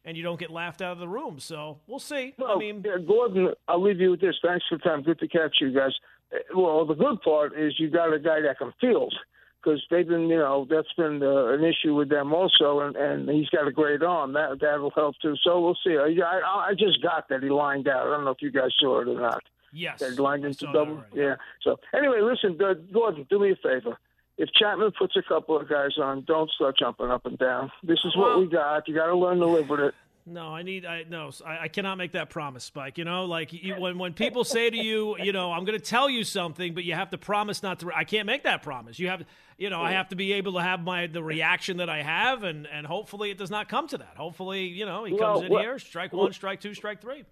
and 0.05 0.17
you 0.17 0.23
don't 0.23 0.39
get 0.41 0.51
laughed 0.51 0.81
out 0.83 0.93
of 0.93 0.99
the 0.99 1.09
room. 1.09 1.39
So 1.39 1.79
we'll 1.87 1.99
see. 1.99 2.35
I 2.47 2.57
mean, 2.59 2.83
yeah, 2.85 2.97
Gordon, 3.07 3.53
I'll 3.67 3.83
leave 3.83 4.01
you 4.01 4.11
with 4.13 4.21
this. 4.21 4.37
Thanks 4.43 4.65
for 4.69 4.79
the 4.79 4.83
time. 4.85 5.03
Good 5.03 5.19
to 5.21 5.29
catch 5.29 5.57
you 5.61 5.73
guys. 5.73 5.93
Uh, 6.33 6.39
Well, 6.57 6.85
the 6.87 6.95
good 6.95 7.21
part 7.23 7.59
is 7.59 7.75
you 7.79 7.91
got 7.91 8.13
a 8.13 8.19
guy 8.19 8.41
that 8.41 8.59
can 8.59 8.73
field 8.81 9.15
because 9.63 9.83
they've 9.91 10.07
been, 10.07 10.29
you 10.29 10.39
know, 10.39 10.67
that's 10.71 10.93
been 10.97 11.23
uh, 11.23 11.47
an 11.49 11.65
issue 11.65 11.95
with 11.95 12.09
them 12.09 12.33
also, 12.33 12.81
and, 12.81 12.97
and 12.97 13.29
he's 13.29 13.49
got 13.49 13.67
a 13.67 13.73
great 13.73 14.03
arm. 14.03 14.33
That 14.33 14.59
that'll 14.61 14.91
help 14.91 15.17
too. 15.21 15.35
So 15.43 15.61
we'll 15.61 15.77
see. 15.85 15.97
I, 15.97 16.15
I, 16.25 16.69
I 16.69 16.75
just 16.79 17.03
got 17.03 17.29
that 17.29 17.43
he 17.43 17.49
lined 17.51 17.89
out. 17.89 18.07
I 18.07 18.11
don't 18.11 18.25
know 18.25 18.31
if 18.31 18.41
you 18.41 18.51
guys 18.53 18.71
saw 18.79 19.01
it 19.01 19.09
or 19.09 19.21
not. 19.21 19.43
yes, 19.73 19.99
That 20.01 20.13
he 20.13 20.17
lined 20.17 20.45
into 20.45 20.67
double. 20.73 21.03
Yeah. 21.13 21.35
So 21.63 21.79
anyway, 21.93 22.21
listen, 22.23 22.57
Gordon, 22.93 23.27
do 23.29 23.41
me 23.41 23.51
a 23.51 23.57
favor. 23.57 23.99
If 24.39 24.51
Chapman 24.53 24.93
puts 24.97 25.17
a 25.17 25.23
couple 25.23 25.61
of 25.61 25.69
guys 25.69 25.99
on, 26.01 26.23
don't 26.25 26.49
start 26.53 26.79
jumping 26.79 27.11
up 27.11 27.27
and 27.27 27.37
down. 27.39 27.71
This 27.83 27.99
is 28.05 28.17
what 28.17 28.29
Well- 28.31 28.41
we 28.41 28.47
got. 28.47 28.87
You 28.89 28.95
got 28.95 29.07
to 29.07 29.17
learn 29.17 29.39
to 29.41 29.47
live 29.47 29.69
with 29.69 29.81
it. 29.81 29.95
No, 30.27 30.55
I 30.55 30.63
need. 30.63 30.85
I 30.85 31.05
no, 31.09 31.31
I, 31.47 31.59
I 31.65 31.69
cannot 31.69 31.97
make 31.97 32.13
that 32.13 32.29
promise, 32.29 32.63
Spike. 32.63 32.99
You 32.99 33.05
know, 33.07 33.25
like 33.25 33.51
you, 33.51 33.77
when 33.77 33.97
when 33.97 34.13
people 34.13 34.45
say 34.45 34.69
to 34.69 34.77
you, 34.77 35.17
you 35.19 35.33
know, 35.33 35.51
I'm 35.53 35.65
going 35.65 35.79
to 35.79 35.85
tell 35.85 36.11
you 36.11 36.23
something, 36.23 36.75
but 36.75 36.85
you 36.85 36.93
have 36.93 37.09
to 37.11 37.19
promise 37.19 37.63
not 37.63 37.81
to. 37.81 37.91
I 37.97 38.05
can't 38.05 38.27
make 38.27 38.43
that 38.45 38.63
promise. 38.63 38.99
You 38.99 39.09
have, 39.09 39.23
you 39.57 39.71
know, 39.71 39.81
I 39.81 39.93
have 39.93 40.11
to 40.11 40.17
be 40.17 40.35
able 40.35 40.53
to 40.53 40.59
have 40.63 40.81
my 40.85 41.07
the 41.07 41.23
reaction 41.23 41.79
that 41.79 41.89
I 41.89 42.03
have, 42.03 42.43
and 42.43 42.67
and 42.67 42.87
hopefully 42.87 43.31
it 43.31 43.39
does 43.39 43.51
not 43.51 43.71
come 43.71 43.89
to 43.89 43.97
that. 43.97 44.17
Hopefully, 44.19 44.67
you 44.67 44.85
know, 44.85 45.05
he 45.05 45.15
Well, 45.15 45.33
comes 45.37 45.47
in 45.47 45.51
well- 45.53 45.63
here, 45.63 45.79
strike 45.79 46.13
one, 46.13 46.31
strike 46.35 46.61
two, 46.61 46.75
strike 46.75 47.01
three. 47.01 47.25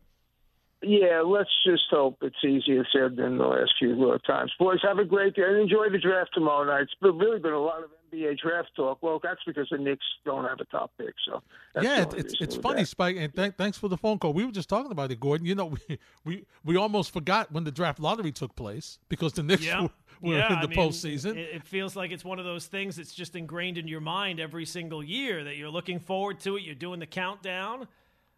Yeah, 0.83 1.23
let's 1.25 1.51
just 1.67 1.85
hope 1.91 2.19
it's 2.21 2.37
easier 2.45 2.87
said 2.93 3.17
than 3.17 3.39
the 3.39 3.47
last 3.47 3.73
few 3.79 4.11
uh, 4.11 4.19
times. 4.27 4.53
Boys, 4.59 4.79
have 4.83 4.99
a 4.99 5.05
great 5.05 5.35
day 5.35 5.43
and 5.43 5.57
enjoy 5.59 5.89
the 5.91 5.99
draft 5.99 6.31
tomorrow 6.35 6.65
night. 6.65 6.83
It's 6.83 6.95
been, 7.01 7.17
really 7.17 7.39
been 7.41 7.55
a 7.55 7.59
lot 7.59 7.83
of 7.83 7.91
NBA 8.13 8.39
draft 8.39 8.69
talk. 8.77 8.99
Well, 9.03 9.19
that's 9.23 9.41
because 9.47 9.69
the 9.71 9.79
Knicks 9.79 10.05
don't 10.27 10.45
have 10.45 10.61
a 10.61 10.67
top 10.67 10.93
pick. 10.99 11.15
So 11.27 11.43
that's 11.75 11.85
yeah, 11.85 11.97
the 11.97 12.01
it- 12.03 12.07
only 12.09 12.19
it's 12.21 12.41
it's 12.41 12.57
funny, 12.57 12.83
that. 12.83 12.89
Spike, 12.89 13.17
and 13.19 13.35
th- 13.35 13.55
thanks 13.57 13.79
for 13.79 13.89
the 13.89 13.97
phone 13.97 14.19
call. 14.19 14.35
We 14.35 14.45
were 14.45 14.53
just 14.53 14.69
talking 14.69 14.93
about 14.93 15.11
it, 15.11 15.19
Gordon. 15.19 15.47
You 15.47 15.55
know, 15.55 15.67
we 15.89 15.99
we, 16.25 16.45
we 16.63 16.77
almost 16.77 17.11
forgot 17.11 17.51
when 17.51 17.65
the 17.65 17.73
draft 17.73 17.99
lottery 17.99 18.31
took 18.31 18.55
place 18.55 18.99
because 19.09 19.33
the 19.33 19.43
Knicks 19.43 19.65
Yeah. 19.65 19.81
were, 19.83 19.91
were 20.21 20.37
yeah, 20.37 20.53
in 20.53 20.61
the 20.61 20.67
I 20.67 20.67
mean, 20.67 20.79
postseason. 20.79 21.37
It, 21.37 21.55
it 21.57 21.65
feels 21.65 21.97
like 21.97 22.11
it's 22.11 22.25
one 22.25 22.39
of 22.39 22.45
those 22.45 22.67
things 22.67 22.97
that's 22.97 23.15
just 23.15 23.35
ingrained 23.35 23.79
in 23.79 23.89
your 23.89 24.03
mind 24.03 24.41
every 24.41 24.67
single 24.67 25.03
year 25.03 25.43
that 25.45 25.57
you're 25.57 25.71
looking 25.71 26.01
forward 26.01 26.39
to 26.41 26.57
it. 26.57 26.63
You're 26.65 26.75
doing 26.75 27.01
the 27.01 27.07
countdown. 27.07 27.89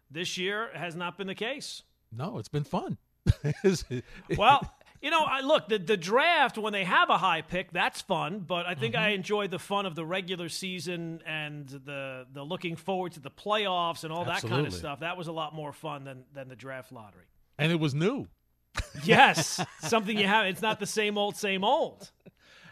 This 0.09 0.37
year 0.37 0.69
has 0.73 0.95
not 0.95 1.17
been 1.17 1.27
the 1.27 1.35
case. 1.35 1.83
No, 2.11 2.37
it's 2.37 2.49
been 2.49 2.63
fun. 2.63 2.97
Well, 4.37 4.61
you 5.01 5.11
know, 5.11 5.23
I 5.23 5.41
look 5.41 5.67
the 5.69 5.77
the 5.79 5.95
draft 5.97 6.57
when 6.57 6.73
they 6.73 6.83
have 6.83 7.09
a 7.09 7.17
high 7.17 7.41
pick, 7.41 7.71
that's 7.71 8.01
fun. 8.01 8.39
But 8.39 8.65
I 8.65 8.75
think 8.75 8.95
Mm-hmm. 8.95 9.03
I 9.03 9.09
enjoy 9.09 9.47
the 9.47 9.59
fun 9.59 9.85
of 9.85 9.95
the 9.95 10.05
regular 10.05 10.49
season 10.49 11.21
and 11.25 11.67
the 11.69 12.25
the 12.33 12.43
looking 12.43 12.75
forward 12.75 13.13
to 13.13 13.19
the 13.19 13.29
playoffs 13.31 14.03
and 14.03 14.11
all 14.11 14.25
that 14.25 14.41
kind 14.41 14.65
of 14.67 14.73
stuff. 14.73 14.99
That 15.01 15.15
was 15.17 15.27
a 15.27 15.31
lot 15.31 15.53
more 15.55 15.71
fun 15.71 16.03
than 16.03 16.23
than 16.33 16.47
the 16.49 16.55
draft 16.55 16.91
lottery. 16.91 17.25
and 17.57 17.71
it 17.71 17.79
was 17.79 17.93
new. 17.93 18.27
Yes, 19.03 19.59
something 19.81 20.17
you 20.17 20.27
have. 20.27 20.45
It's 20.47 20.61
not 20.61 20.79
the 20.79 20.85
same 20.85 21.17
old, 21.17 21.35
same 21.35 21.63
old. 21.63 22.11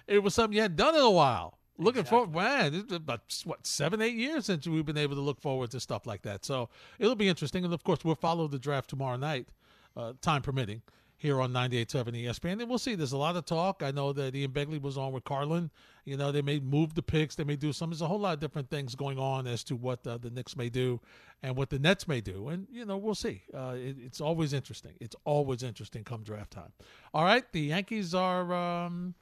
It 0.08 0.20
was 0.24 0.34
something 0.34 0.56
you 0.56 0.62
hadn't 0.62 0.78
done 0.78 0.96
in 0.96 1.02
a 1.02 1.10
while. 1.12 1.57
Looking 1.80 2.06
forward, 2.06 2.34
man, 2.34 2.74
it's 2.74 2.92
about 2.92 3.22
what 3.44 3.68
seven, 3.68 4.02
eight 4.02 4.16
years 4.16 4.46
since 4.46 4.68
we've 4.68 4.86
been 4.86 4.98
able 4.98 5.16
to 5.16 5.22
look 5.22 5.40
forward 5.40 5.70
to 5.72 5.80
stuff 5.80 6.08
like 6.08 6.24
that. 6.24 6.44
So 6.44 6.70
it'll 6.98 7.16
be 7.16 7.28
interesting, 7.28 7.64
and 7.64 7.74
of 7.74 7.84
course, 7.84 8.04
we'll 8.04 8.16
follow 8.16 8.48
the 8.48 8.58
draft 8.58 8.90
tomorrow 8.90 9.18
night, 9.18 9.48
uh, 9.96 10.14
time 10.22 10.42
permitting, 10.42 10.82
here 11.18 11.40
on 11.40 11.52
98.7 11.52 12.24
ESPN, 12.26 12.62
and 12.62 12.70
we'll 12.70 12.78
see. 12.78 12.96
There's 12.96 13.12
a 13.12 13.18
lot 13.18 13.36
of 13.36 13.46
talk. 13.46 13.82
I 13.84 13.92
know 13.92 14.14
that 14.14 14.36
Ian 14.36 14.52
Begley 14.52 14.82
was 14.82 14.98
on 14.98 15.12
with 15.12 15.24
Carlin. 15.24 15.70
You 16.06 16.18
know, 16.18 16.32
they 16.32 16.42
may 16.42 16.60
move 16.60 16.96
the 16.96 17.04
picks, 17.04 17.36
they 17.36 17.44
may 17.44 17.56
do 17.56 17.74
some. 17.74 17.90
There's 17.90 18.02
a 18.02 18.08
whole 18.08 18.20
lot 18.20 18.34
of 18.34 18.40
different 18.40 18.70
things 18.70 18.96
going 18.96 19.20
on 19.20 19.46
as 19.46 19.64
to 19.66 19.76
what 19.76 20.06
uh, 20.06 20.18
the 20.18 20.30
Knicks 20.30 20.56
may 20.56 20.70
do 20.70 21.00
and 21.44 21.56
what 21.56 21.70
the 21.70 21.78
Nets 21.80 22.08
may 22.08 22.22
do, 22.22 22.48
and 22.50 22.68
you 22.72 22.86
know, 22.86 22.98
we'll 22.98 23.16
see. 23.16 23.44
Uh, 23.54 23.76
it, 23.76 23.98
it's 24.04 24.22
always 24.22 24.54
interesting. 24.54 24.94
It's 25.00 25.16
always 25.26 25.62
interesting 25.62 26.04
come 26.04 26.24
draft 26.24 26.52
time. 26.52 26.72
All 27.14 27.24
right, 27.24 27.44
the 27.52 27.62
Yankees 27.62 28.16
are. 28.16 28.54
Um, 28.54 29.14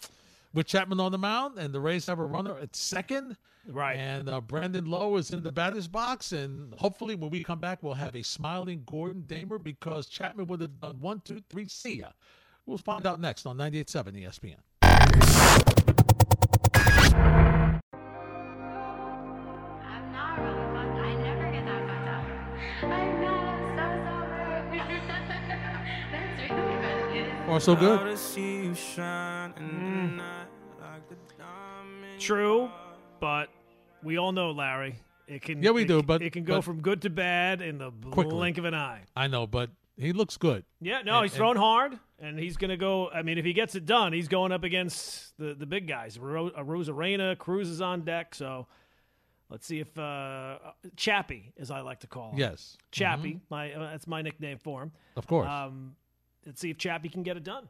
with 0.55 0.65
Chapman 0.65 0.99
on 0.99 1.11
the 1.11 1.17
mound, 1.17 1.59
and 1.59 1.73
the 1.73 1.79
Rays 1.79 2.07
have 2.07 2.17
a 2.17 2.25
runner 2.25 2.57
at 2.57 2.75
second. 2.75 3.37
Right. 3.67 3.97
And 3.97 4.29
uh, 4.29 4.41
Brandon 4.41 4.85
Lowe 4.85 5.17
is 5.17 5.31
in 5.31 5.43
the 5.43 5.51
batter's 5.51 5.87
box, 5.87 6.31
and 6.31 6.73
hopefully, 6.75 7.15
when 7.15 7.29
we 7.29 7.43
come 7.43 7.59
back, 7.59 7.83
we'll 7.83 7.93
have 7.93 8.15
a 8.15 8.23
smiling 8.23 8.83
Gordon 8.85 9.23
Damer 9.27 9.59
because 9.59 10.07
Chapman 10.07 10.47
would 10.47 10.61
have 10.61 10.79
done 10.79 10.99
one, 10.99 11.21
two, 11.23 11.41
three. 11.49 11.67
See 11.67 11.99
ya. 11.99 12.09
We'll 12.65 12.77
find 12.77 13.05
out 13.05 13.19
next 13.19 13.45
on 13.45 13.57
98.7 13.57 14.55
ESPN. 14.81 15.64
Or 27.55 27.59
so 27.61 27.73
good. 27.73 28.01
Mm. 28.01 30.21
True, 32.19 32.69
but 33.21 33.47
we 34.03 34.17
all 34.17 34.33
know 34.33 34.51
Larry. 34.51 34.99
It 35.27 35.41
can 35.41 35.63
Yeah, 35.63 35.71
we 35.71 35.83
it- 35.83 35.87
do, 35.87 36.03
but- 36.03 36.21
it 36.21 36.33
can 36.33 36.43
go 36.43 36.55
but- 36.55 36.65
from 36.65 36.81
good 36.81 37.01
to 37.03 37.09
bad 37.09 37.61
in 37.61 37.77
the 37.77 37.91
Quickly. 38.11 38.31
blink 38.31 38.57
of 38.57 38.65
an 38.65 38.73
eye. 38.75 39.03
I 39.15 39.27
know, 39.27 39.47
but 39.47 39.69
he 39.95 40.11
looks 40.11 40.35
good. 40.35 40.65
Yeah, 40.81 41.01
no, 41.03 41.13
And- 41.19 41.23
he's 41.23 41.31
and- 41.31 41.37
throwing 41.37 41.55
hard, 41.57 41.97
and 42.19 42.37
he's 42.37 42.57
going 42.57 42.71
to 42.71 42.77
go. 42.77 43.09
I 43.09 43.21
mean, 43.21 43.37
if 43.37 43.45
he 43.45 43.53
gets 43.53 43.73
it 43.75 43.85
done, 43.85 44.11
he's 44.11 44.27
going 44.27 44.51
up 44.51 44.65
against 44.65 45.37
the, 45.37 45.53
the 45.53 45.65
big 45.65 45.87
guys. 45.87 46.19
Ro- 46.19 46.51
Rosarena, 46.51 47.37
Cruz 47.37 47.69
is 47.69 47.79
on 47.81 48.01
deck, 48.01 48.35
so 48.35 48.67
let's 49.49 49.65
see 49.65 49.79
if 49.79 49.97
uh, 49.97 50.57
Chappie, 50.97 51.53
as 51.57 51.71
I 51.71 51.79
like 51.79 52.01
to 52.01 52.07
call 52.07 52.31
him, 52.31 52.37
Yes, 52.39 52.75
Chappie, 52.91 53.39
my 53.49 53.71
uh, 53.73 53.91
that's 53.91 54.07
my 54.07 54.21
nickname 54.21 54.57
for 54.57 54.83
him. 54.83 54.91
of 55.15 55.25
course. 55.25 55.47
Um, 55.49 55.95
let's 56.45 56.61
see 56.61 56.69
if 56.69 56.77
Chappie 56.77 57.09
can 57.09 57.23
get 57.23 57.37
it 57.37 57.43
done. 57.43 57.67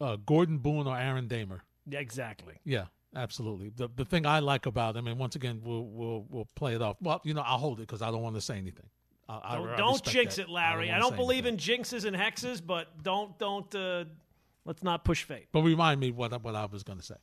uh, 0.00 0.16
Gordon 0.26 0.58
Boone 0.58 0.86
or 0.86 0.96
Aaron 0.98 1.28
Damer. 1.28 1.62
Yeah, 1.86 1.98
exactly. 2.00 2.54
Yeah, 2.64 2.84
absolutely. 3.16 3.70
The 3.74 3.88
the 3.94 4.04
thing 4.04 4.26
I 4.26 4.38
like 4.40 4.66
about 4.66 4.96
him, 4.96 5.06
and 5.06 5.18
once 5.18 5.34
again, 5.36 5.60
we'll 5.64 5.84
we'll 5.84 6.26
we'll 6.28 6.48
play 6.54 6.74
it 6.74 6.82
off. 6.82 6.96
Well, 7.00 7.20
you 7.24 7.34
know, 7.34 7.42
I'll 7.42 7.58
hold 7.58 7.78
it 7.78 7.86
because 7.88 8.02
I 8.02 8.10
don't 8.10 8.22
want 8.22 8.34
to 8.36 8.40
say 8.40 8.56
anything. 8.58 8.86
I, 9.28 9.40
I- 9.42 9.56
Don't, 9.56 9.68
I 9.70 9.76
don't 9.76 10.02
jinx 10.04 10.36
that. 10.36 10.42
it, 10.42 10.48
Larry. 10.48 10.90
I 10.90 10.98
wanna 10.98 11.10
don't, 11.10 11.16
believe 11.16 11.46
anything. 11.46 11.76
in 11.76 11.82
jinxes 11.82 12.04
and 12.04 12.14
hexes, 12.16 12.60
but 12.64 13.02
don't 13.02 13.38
don't 13.38 13.72
uh, 13.74 14.04
let's 14.64 14.82
not 14.82 15.04
push 15.04 15.22
fate. 15.24 15.46
But 15.52 15.62
remind 15.62 16.00
me 16.00 16.10
what 16.10 16.32
I- 16.32 16.36
what 16.38 16.54
I 16.54 16.66
was 16.66 16.82
going 16.82 16.98
to 16.98 17.04
say. 17.04 17.14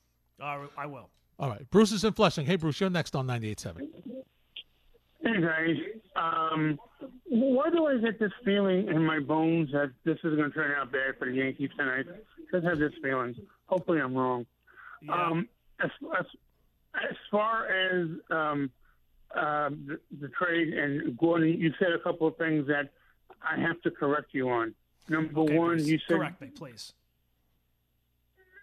All 0.41 0.59
right, 0.59 0.69
I 0.77 0.85
will. 0.87 1.09
All 1.37 1.49
right, 1.49 1.69
Bruce 1.71 1.91
is 1.93 2.03
in 2.03 2.11
Flushing. 2.13 2.45
Hey, 2.45 2.55
Bruce, 2.57 2.79
you're 2.81 2.89
next 2.89 3.15
on 3.15 3.27
98.7. 3.27 3.87
Hey 5.21 5.41
guys, 5.41 5.75
um, 6.15 6.79
why 7.27 7.69
do 7.69 7.85
I 7.87 7.97
get 7.97 8.19
this 8.19 8.31
feeling 8.45 8.87
in 8.87 9.05
my 9.05 9.19
bones 9.19 9.69
that 9.73 9.91
this 10.05 10.17
is 10.23 10.35
going 10.37 10.49
to 10.49 10.51
turn 10.51 10.71
out 10.79 10.91
bad 10.93 11.17
for 11.19 11.25
the 11.25 11.33
Yankees 11.35 11.69
tonight? 11.77 12.05
I 12.09 12.55
just 12.55 12.65
have 12.65 12.79
this 12.79 12.93
feeling. 13.03 13.35
Hopefully, 13.65 13.99
I'm 13.99 14.15
wrong. 14.15 14.45
Yeah. 15.01 15.13
Um, 15.13 15.49
as, 15.83 15.89
as 16.17 16.25
as 17.09 17.17
far 17.29 17.67
as 17.67 18.07
um, 18.31 18.71
uh, 19.35 19.69
the, 19.69 19.99
the 20.21 20.29
trade 20.29 20.73
and 20.73 21.17
Gordon, 21.17 21.49
you 21.59 21.73
said 21.79 21.89
a 21.91 21.99
couple 21.99 22.25
of 22.27 22.37
things 22.37 22.65
that 22.67 22.89
I 23.41 23.59
have 23.59 23.81
to 23.81 23.91
correct 23.91 24.27
you 24.31 24.49
on. 24.49 24.73
Number 25.09 25.41
Okay, 25.41 25.57
one, 25.57 25.83
you 25.83 25.99
said 26.07 26.17
correct 26.17 26.41
me, 26.41 26.47
please. 26.47 26.93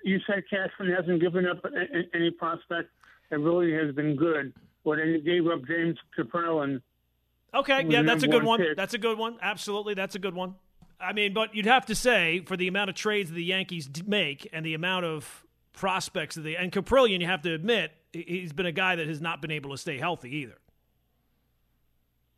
you 0.04 0.18
said 0.26 0.42
Cashman 0.48 0.90
hasn't 0.94 1.20
given 1.20 1.46
up 1.46 1.64
any 2.14 2.30
prospect 2.30 2.88
that 3.30 3.38
really 3.38 3.72
has 3.74 3.94
been 3.94 4.16
good. 4.16 4.54
Well, 4.86 4.96
then 4.96 5.08
you 5.08 5.18
gave 5.20 5.46
up 5.50 5.66
James 5.68 5.98
Kaprielian 6.18 6.80
Okay, 7.52 7.84
yeah, 7.88 8.02
that's 8.02 8.22
a 8.22 8.28
good 8.28 8.44
one 8.44 8.60
pick. 8.60 8.76
That's 8.76 8.94
a 8.94 8.98
good 8.98 9.18
one. 9.18 9.36
Absolutely, 9.42 9.92
that's 9.94 10.14
a 10.14 10.18
good 10.18 10.34
one. 10.34 10.54
I 11.00 11.12
mean, 11.12 11.34
but 11.34 11.54
you'd 11.54 11.66
have 11.66 11.84
to 11.86 11.94
say 11.94 12.42
for 12.46 12.56
the 12.56 12.68
amount 12.68 12.88
of 12.90 12.96
trades 12.96 13.30
the 13.30 13.44
Yankees 13.44 13.88
make 14.06 14.48
and 14.52 14.64
the 14.64 14.74
amount 14.74 15.04
of 15.04 15.44
prospects 15.74 16.36
that 16.36 16.42
they 16.42 16.56
and 16.56 16.72
Kaprielian, 16.72 17.20
you 17.20 17.26
have 17.26 17.42
to 17.42 17.52
admit 17.52 17.92
he- 18.12 18.22
he's 18.26 18.52
been 18.52 18.64
a 18.66 18.72
guy 18.72 18.96
that 18.96 19.06
has 19.06 19.20
not 19.20 19.42
been 19.42 19.50
able 19.50 19.70
to 19.72 19.76
stay 19.76 19.98
healthy 19.98 20.34
either. 20.36 20.56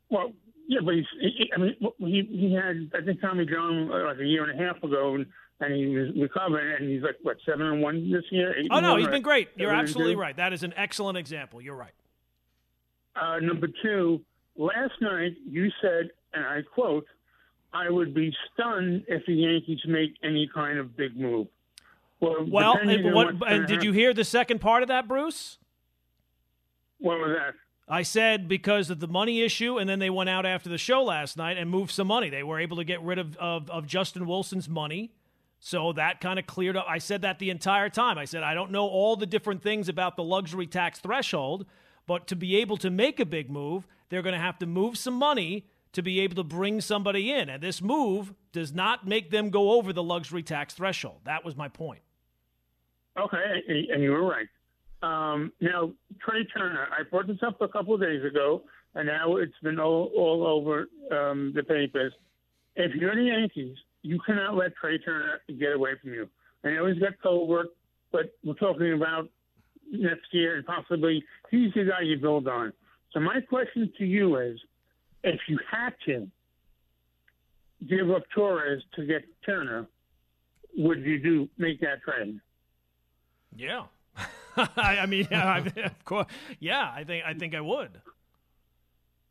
Well, 0.09 0.33
yeah, 0.67 0.79
but 0.83 0.95
he's. 0.95 1.05
He, 1.19 1.51
I 1.55 1.59
mean, 1.59 1.75
he 1.99 2.23
he 2.29 2.53
had 2.53 2.89
I 2.93 3.03
think 3.05 3.21
Tommy 3.21 3.45
John 3.45 3.91
uh, 3.91 4.05
like 4.05 4.19
a 4.19 4.25
year 4.25 4.43
and 4.49 4.59
a 4.59 4.63
half 4.63 4.81
ago, 4.83 5.15
and, 5.15 5.25
and 5.59 5.73
he 5.73 5.87
was 5.97 6.09
recovering, 6.19 6.75
and 6.79 6.89
he's 6.89 7.01
like 7.01 7.15
what 7.23 7.37
seven 7.45 7.65
and 7.67 7.81
one 7.81 8.11
this 8.11 8.23
year. 8.31 8.55
Oh 8.71 8.79
no, 8.79 8.95
he's 8.97 9.07
been 9.07 9.21
great. 9.21 9.49
You're 9.55 9.73
absolutely 9.73 10.15
right. 10.15 10.35
That 10.37 10.53
is 10.53 10.63
an 10.63 10.73
excellent 10.77 11.17
example. 11.17 11.61
You're 11.61 11.75
right. 11.75 11.93
Uh, 13.21 13.39
number 13.39 13.67
two, 13.81 14.21
last 14.55 14.93
night 15.01 15.33
you 15.47 15.69
said, 15.81 16.09
and 16.33 16.45
I 16.45 16.61
quote, 16.61 17.05
"I 17.73 17.89
would 17.89 18.13
be 18.13 18.33
stunned 18.53 19.03
if 19.07 19.25
the 19.25 19.33
Yankees 19.33 19.79
make 19.85 20.15
any 20.23 20.49
kind 20.53 20.77
of 20.77 20.95
big 20.95 21.17
move." 21.17 21.47
Well, 22.19 22.45
Well, 22.45 22.77
what, 23.13 23.35
and 23.47 23.65
did 23.65 23.83
you 23.83 23.93
hear 23.93 24.13
the 24.13 24.25
second 24.25 24.59
part 24.59 24.81
of 24.83 24.89
that, 24.89 25.07
Bruce? 25.07 25.57
What 26.99 27.17
was 27.17 27.37
that? 27.37 27.53
I 27.87 28.03
said 28.03 28.47
because 28.47 28.89
of 28.89 28.99
the 28.99 29.07
money 29.07 29.41
issue, 29.41 29.79
and 29.79 29.89
then 29.89 29.99
they 29.99 30.09
went 30.11 30.29
out 30.29 30.45
after 30.45 30.69
the 30.69 30.77
show 30.77 31.03
last 31.03 31.37
night 31.37 31.57
and 31.57 31.69
moved 31.69 31.91
some 31.91 32.07
money. 32.07 32.29
They 32.29 32.43
were 32.43 32.59
able 32.59 32.77
to 32.77 32.83
get 32.83 33.01
rid 33.01 33.17
of, 33.17 33.35
of, 33.37 33.69
of 33.71 33.87
Justin 33.87 34.27
Wilson's 34.27 34.69
money. 34.69 35.11
So 35.59 35.91
that 35.93 36.21
kind 36.21 36.37
of 36.37 36.45
cleared 36.45 36.77
up. 36.77 36.85
I 36.87 36.99
said 36.99 37.23
that 37.23 37.39
the 37.39 37.49
entire 37.49 37.89
time. 37.89 38.17
I 38.17 38.25
said, 38.25 38.43
I 38.43 38.53
don't 38.53 38.71
know 38.71 38.87
all 38.87 39.15
the 39.15 39.25
different 39.25 39.63
things 39.63 39.89
about 39.89 40.17
the 40.17 40.23
luxury 40.23 40.67
tax 40.67 40.99
threshold, 40.99 41.65
but 42.09 42.25
to 42.25 42.35
be 42.35 42.55
able 42.55 42.75
to 42.75 42.89
make 42.89 43.19
a 43.19 43.25
big 43.25 43.51
move, 43.51 43.87
they're 44.09 44.23
going 44.23 44.33
to 44.33 44.41
have 44.41 44.57
to 44.57 44.65
move 44.65 44.97
some 44.97 45.13
money 45.13 45.67
to 45.93 46.01
be 46.01 46.21
able 46.21 46.35
to 46.37 46.43
bring 46.43 46.81
somebody 46.81 47.31
in. 47.31 47.49
And 47.49 47.61
this 47.61 47.83
move 47.83 48.33
does 48.51 48.73
not 48.73 49.05
make 49.05 49.29
them 49.29 49.51
go 49.51 49.73
over 49.73 49.93
the 49.93 50.01
luxury 50.01 50.41
tax 50.41 50.73
threshold. 50.73 51.19
That 51.25 51.45
was 51.45 51.55
my 51.55 51.67
point. 51.67 52.01
Okay, 53.15 53.87
and- 53.93 54.01
you 54.01 54.09
were 54.09 54.25
right. 54.25 54.47
Um, 55.03 55.53
now, 55.61 55.91
Trea 56.19 56.45
Turner, 56.45 56.87
I 56.91 57.03
brought 57.03 57.27
this 57.27 57.43
up 57.45 57.61
a 57.61 57.67
couple 57.67 57.93
of 57.93 58.01
days 58.01 58.25
ago, 58.25 58.63
and 58.95 59.05
now 59.05 59.35
it's 59.35 59.53
been 59.61 59.79
all, 59.79 60.11
all 60.17 60.47
over 60.47 60.89
um, 61.11 61.53
the 61.55 61.61
papers. 61.61 62.11
If 62.75 62.95
you're 62.95 63.13
the 63.13 63.21
Yankees, 63.21 63.77
you 64.01 64.19
cannot 64.25 64.55
let 64.55 64.75
Trea 64.77 64.97
Turner 64.97 65.41
get 65.59 65.73
away 65.73 65.91
from 66.01 66.13
you. 66.13 66.27
I 66.63 66.71
know 66.71 66.87
he's 66.87 66.97
got 66.97 67.13
cold 67.21 67.47
work, 67.47 67.67
but 68.11 68.33
we're 68.43 68.55
talking 68.55 68.93
about 68.93 69.29
next 69.91 70.27
year 70.33 70.57
and 70.57 70.65
possibly 70.65 71.23
he's 71.51 71.73
the 71.73 71.85
guy 71.85 72.01
you 72.01 72.17
build 72.17 72.47
on. 72.47 72.73
So 73.11 73.19
my 73.19 73.41
question 73.41 73.91
to 73.97 74.05
you 74.05 74.37
is, 74.37 74.59
if 75.23 75.39
you 75.47 75.57
had 75.69 75.93
to 76.05 76.27
give 77.87 78.09
up 78.11 78.23
Torres 78.33 78.83
to 78.95 79.05
get 79.05 79.23
Turner, 79.45 79.87
would 80.77 80.99
you 81.01 81.19
do 81.19 81.49
make 81.57 81.81
that 81.81 82.01
trade? 82.03 82.39
Yeah. 83.55 83.85
I 84.55 85.05
mean, 85.05 85.27
yeah, 85.31 85.45
I, 85.45 85.57
of 85.85 86.05
course. 86.05 86.27
Yeah, 86.59 86.91
I 86.93 87.03
think 87.03 87.23
I 87.25 87.33
think 87.33 87.55
I 87.55 87.61
would. 87.61 87.99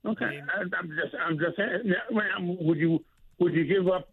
Okay, 0.07 0.25
I 0.25 0.31
mean- 0.31 0.47
I'm 0.79 0.89
just, 0.91 1.15
I'm 1.21 1.39
just 1.39 1.57
saying. 1.57 1.93
Would 2.11 2.79
you, 2.79 3.05
would 3.39 3.53
you 3.55 3.65
give 3.65 3.89
up 3.89 4.09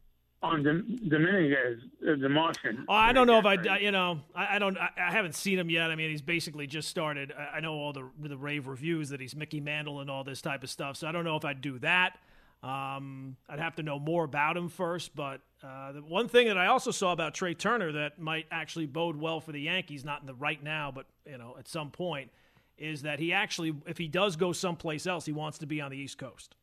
on 0.45 0.63
Dom- 0.63 0.99
Dominguez, 1.09 1.79
uh, 2.07 2.15
the 2.19 2.29
Martian? 2.29 2.85
Oh, 2.87 2.93
I 2.93 3.11
don't 3.13 3.27
know 3.27 3.39
if 3.39 3.45
I, 3.45 3.77
you 3.77 3.91
know, 3.91 4.21
I, 4.33 4.55
I 4.55 4.59
don't, 4.59 4.77
I, 4.77 4.89
I 4.97 5.11
haven't 5.11 5.35
seen 5.35 5.59
him 5.59 5.69
yet. 5.69 5.91
I 5.91 5.95
mean, 5.95 6.09
he's 6.09 6.21
basically 6.21 6.67
just 6.67 6.89
started. 6.89 7.33
I, 7.37 7.57
I 7.57 7.59
know 7.59 7.73
all 7.73 7.93
the 7.93 8.09
the 8.21 8.37
rave 8.37 8.67
reviews 8.67 9.09
that 9.09 9.19
he's 9.19 9.35
Mickey 9.35 9.59
Mantle 9.59 9.99
and 9.99 10.09
all 10.09 10.23
this 10.23 10.41
type 10.41 10.63
of 10.63 10.69
stuff. 10.69 10.97
So 10.97 11.07
I 11.07 11.11
don't 11.11 11.25
know 11.25 11.35
if 11.35 11.45
I'd 11.45 11.61
do 11.61 11.79
that. 11.79 12.17
Um, 12.63 13.35
I'd 13.47 13.59
have 13.59 13.75
to 13.75 13.83
know 13.83 13.99
more 13.99 14.23
about 14.23 14.57
him 14.57 14.69
first. 14.69 15.15
But 15.15 15.41
uh, 15.63 15.91
the 15.91 16.01
one 16.01 16.27
thing 16.27 16.47
that 16.47 16.57
I 16.57 16.67
also 16.67 16.91
saw 16.91 17.11
about 17.11 17.33
Trea 17.33 17.53
Turner 17.53 17.91
that 17.91 18.19
might 18.19 18.45
actually 18.51 18.85
bode 18.85 19.15
well 19.15 19.39
for 19.39 19.51
the 19.51 19.61
Yankees, 19.61 20.05
not 20.05 20.21
in 20.21 20.27
the 20.27 20.33
right 20.33 20.61
now, 20.63 20.91
but 20.93 21.05
you 21.29 21.37
know, 21.37 21.55
at 21.59 21.67
some 21.67 21.91
point, 21.91 22.31
is 22.77 23.03
that 23.03 23.19
he 23.19 23.33
actually, 23.33 23.75
if 23.87 23.97
he 23.97 24.07
does 24.07 24.35
go 24.35 24.51
someplace 24.51 25.07
else, 25.07 25.25
he 25.25 25.31
wants 25.31 25.57
to 25.59 25.65
be 25.65 25.81
on 25.81 25.91
the 25.91 25.97
East 25.97 26.17
Coast. 26.17 26.55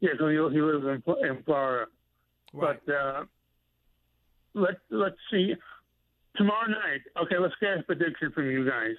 Yeah, 0.00 0.10
so 0.18 0.28
he, 0.28 0.34
he 0.34 0.60
lives 0.60 0.84
in, 0.84 1.26
in 1.26 1.42
Florida. 1.44 1.90
Right. 2.52 2.78
But 2.86 2.94
uh, 2.94 3.24
let 4.54 4.74
let's 4.90 5.16
see. 5.30 5.54
Tomorrow 6.36 6.68
night, 6.68 7.00
okay, 7.22 7.38
let's 7.38 7.54
get 7.60 7.78
a 7.78 7.82
prediction 7.82 8.30
from 8.32 8.50
you 8.50 8.68
guys. 8.68 8.92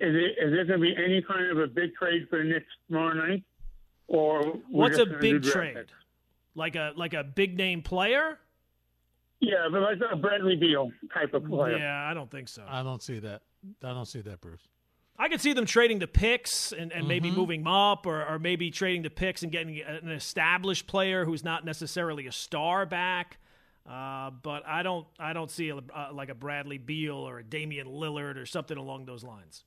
Is 0.00 0.14
it 0.14 0.44
is 0.44 0.52
there 0.52 0.64
going 0.64 0.80
to 0.80 0.86
be 0.86 0.94
any 0.96 1.22
kind 1.22 1.50
of 1.50 1.58
a 1.58 1.66
big 1.66 1.94
trade 1.94 2.26
for 2.30 2.38
the 2.38 2.44
Knicks 2.44 2.66
tomorrow 2.86 3.14
night, 3.14 3.42
or 4.06 4.42
What's 4.70 4.98
a 4.98 5.06
big 5.06 5.42
trade? 5.42 5.74
picks? 5.74 5.92
Like 6.54 6.76
a 6.76 6.92
like 6.96 7.14
a 7.14 7.24
big 7.24 7.56
name 7.56 7.82
player? 7.82 8.38
Yeah, 9.40 9.68
but 9.70 9.82
like 9.82 9.98
a 10.10 10.16
Bradley 10.16 10.56
Beal 10.56 10.90
type 11.14 11.32
of 11.34 11.44
player. 11.44 11.78
Yeah, 11.78 12.08
I 12.08 12.14
don't 12.14 12.30
think 12.30 12.48
so. 12.48 12.64
I 12.68 12.82
don't 12.82 13.02
see 13.02 13.20
that. 13.20 13.42
I 13.84 13.88
don't 13.92 14.06
see 14.06 14.20
that, 14.22 14.40
Bruce. 14.40 14.66
I 15.18 15.28
could 15.28 15.40
see 15.40 15.52
them 15.52 15.66
trading 15.66 15.98
the 15.98 16.06
picks 16.06 16.70
and, 16.70 16.92
and 16.92 17.08
maybe 17.08 17.30
moving 17.30 17.66
up, 17.66 18.06
or, 18.06 18.24
or 18.24 18.38
maybe 18.38 18.70
trading 18.70 19.02
the 19.02 19.10
picks 19.10 19.42
and 19.42 19.50
getting 19.50 19.80
an 19.80 20.10
established 20.10 20.86
player 20.86 21.24
who's 21.24 21.42
not 21.42 21.64
necessarily 21.64 22.28
a 22.28 22.32
star 22.32 22.86
back. 22.86 23.38
Uh, 23.88 24.30
but 24.30 24.64
I 24.66 24.82
don't, 24.82 25.06
I 25.18 25.32
don't 25.32 25.50
see 25.50 25.70
a, 25.70 25.76
uh, 25.76 26.10
like 26.12 26.28
a 26.28 26.34
Bradley 26.34 26.78
Beal 26.78 27.16
or 27.16 27.38
a 27.38 27.42
Damian 27.42 27.88
Lillard 27.88 28.36
or 28.36 28.46
something 28.46 28.76
along 28.76 29.06
those 29.06 29.24
lines. 29.24 29.64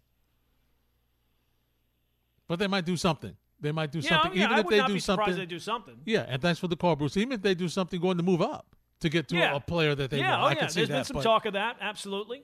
But 2.48 2.60
they 2.60 2.68
might 2.68 2.86
do 2.86 2.96
something. 2.96 3.36
They 3.60 3.72
might 3.72 3.92
do 3.92 4.00
Yeah, 4.00 4.22
something. 4.22 4.38
yeah, 4.40 4.46
Even 4.46 4.56
I 4.56 4.60
if 4.60 4.68
they 4.68 4.82
do 4.94 5.00
something. 5.00 5.36
they 5.36 5.46
do 5.46 5.60
something. 5.60 5.96
Yeah, 6.06 6.26
and 6.28 6.42
thanks 6.42 6.60
for 6.60 6.68
the 6.68 6.76
call, 6.76 6.96
Bruce. 6.96 7.18
Even 7.18 7.34
if 7.34 7.42
they 7.42 7.56
do 7.56 7.68
something 7.68 8.00
going 8.00 8.18
to 8.18 8.24
move 8.24 8.42
up 8.42 8.76
to 9.02 9.10
get 9.10 9.28
to 9.30 9.36
Yeah. 9.38 9.54
a, 9.54 9.56
a 9.58 9.60
player 9.60 9.96
that 9.96 10.10
they 10.12 10.20
yeah, 10.20 10.40
want, 10.40 10.44
oh 10.44 10.46
I 10.46 10.52
yeah. 10.52 10.60
There's 10.68 10.74
that. 10.76 10.88
been 10.90 11.04
some 11.04 11.16
but, 11.16 11.24
talk 11.24 11.46
of 11.46 11.54
that. 11.54 11.78
Absolutely, 11.82 12.44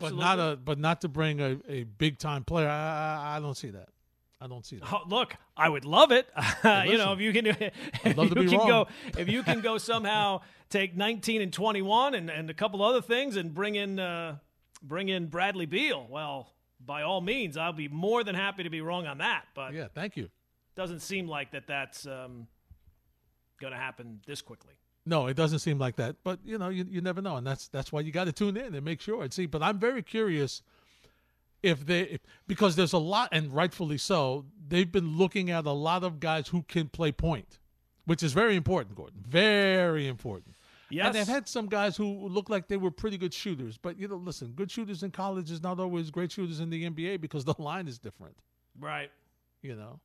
but 0.00 0.14
not 0.14 0.38
a 0.38 0.56
but 0.56 0.78
not 0.78 1.00
to 1.02 1.08
bring 1.08 1.40
a, 1.40 1.58
a 1.68 1.84
big 1.84 2.18
time 2.18 2.44
player. 2.44 2.68
I, 2.68 3.32
I, 3.32 3.36
I 3.36 3.40
don't 3.40 3.56
see 3.56 3.70
that. 3.70 3.88
I 4.40 4.48
don't 4.48 4.66
see 4.66 4.76
that. 4.76 4.92
Oh, 4.92 5.02
look, 5.06 5.36
I 5.56 5.68
would 5.68 5.84
love 5.84 6.10
it. 6.10 6.28
you 6.64 6.98
know, 6.98 7.12
if 7.12 7.20
you 7.20 7.32
can, 7.32 7.46
if 7.46 8.16
love 8.16 8.28
you 8.28 8.34
to 8.34 8.40
be 8.40 8.48
can 8.48 8.58
wrong. 8.58 8.68
go, 8.68 8.88
if 9.16 9.28
you 9.28 9.44
can 9.44 9.60
go 9.60 9.78
somehow 9.78 10.40
take 10.68 10.96
19 10.96 11.42
and 11.42 11.52
21 11.52 12.14
and, 12.14 12.28
and 12.28 12.50
a 12.50 12.54
couple 12.54 12.82
other 12.82 13.00
things 13.00 13.36
and 13.36 13.54
bring 13.54 13.76
in 13.76 14.00
uh, 14.00 14.38
bring 14.82 15.08
in 15.08 15.26
Bradley 15.26 15.66
Beal, 15.66 16.06
well, 16.10 16.52
by 16.84 17.02
all 17.02 17.20
means, 17.20 17.56
I'll 17.56 17.72
be 17.72 17.86
more 17.86 18.24
than 18.24 18.34
happy 18.34 18.64
to 18.64 18.70
be 18.70 18.80
wrong 18.80 19.06
on 19.06 19.18
that. 19.18 19.44
But 19.54 19.74
Yeah, 19.74 19.86
thank 19.94 20.16
you. 20.16 20.28
doesn't 20.74 21.00
seem 21.00 21.28
like 21.28 21.52
that 21.52 21.68
that's 21.68 22.04
um, 22.06 22.48
going 23.60 23.72
to 23.72 23.78
happen 23.78 24.20
this 24.26 24.42
quickly. 24.42 24.74
No, 25.04 25.26
it 25.26 25.34
doesn't 25.34 25.58
seem 25.58 25.78
like 25.78 25.96
that. 25.96 26.16
But 26.22 26.38
you 26.44 26.58
know, 26.58 26.68
you, 26.68 26.86
you 26.88 27.00
never 27.00 27.20
know, 27.20 27.36
and 27.36 27.46
that's 27.46 27.68
that's 27.68 27.92
why 27.92 28.00
you 28.00 28.12
got 28.12 28.24
to 28.24 28.32
tune 28.32 28.56
in 28.56 28.74
and 28.74 28.84
make 28.84 29.00
sure 29.00 29.22
and 29.22 29.32
see. 29.32 29.46
But 29.46 29.62
I'm 29.62 29.78
very 29.78 30.02
curious 30.02 30.62
if 31.62 31.84
they 31.86 32.02
if, 32.02 32.20
because 32.46 32.76
there's 32.76 32.92
a 32.92 32.98
lot, 32.98 33.28
and 33.32 33.52
rightfully 33.52 33.98
so. 33.98 34.46
They've 34.68 34.90
been 34.90 35.16
looking 35.16 35.50
at 35.50 35.66
a 35.66 35.72
lot 35.72 36.04
of 36.04 36.20
guys 36.20 36.48
who 36.48 36.62
can 36.62 36.88
play 36.88 37.12
point, 37.12 37.58
which 38.04 38.22
is 38.22 38.32
very 38.32 38.56
important, 38.56 38.96
Gordon. 38.96 39.24
Very 39.26 40.06
important. 40.06 40.54
Yes. 40.88 41.06
And 41.06 41.14
they've 41.14 41.26
had 41.26 41.48
some 41.48 41.66
guys 41.66 41.96
who 41.96 42.28
look 42.28 42.50
like 42.50 42.68
they 42.68 42.76
were 42.76 42.90
pretty 42.90 43.16
good 43.16 43.32
shooters. 43.32 43.78
But 43.78 43.98
you 43.98 44.06
know, 44.06 44.16
listen, 44.16 44.52
good 44.54 44.70
shooters 44.70 45.02
in 45.02 45.10
college 45.10 45.50
is 45.50 45.62
not 45.62 45.80
always 45.80 46.10
great 46.10 46.30
shooters 46.30 46.60
in 46.60 46.70
the 46.70 46.88
NBA 46.88 47.20
because 47.20 47.44
the 47.46 47.54
line 47.58 47.88
is 47.88 47.98
different. 47.98 48.36
right. 48.78 49.10
You 49.62 49.76
know. 49.76 50.00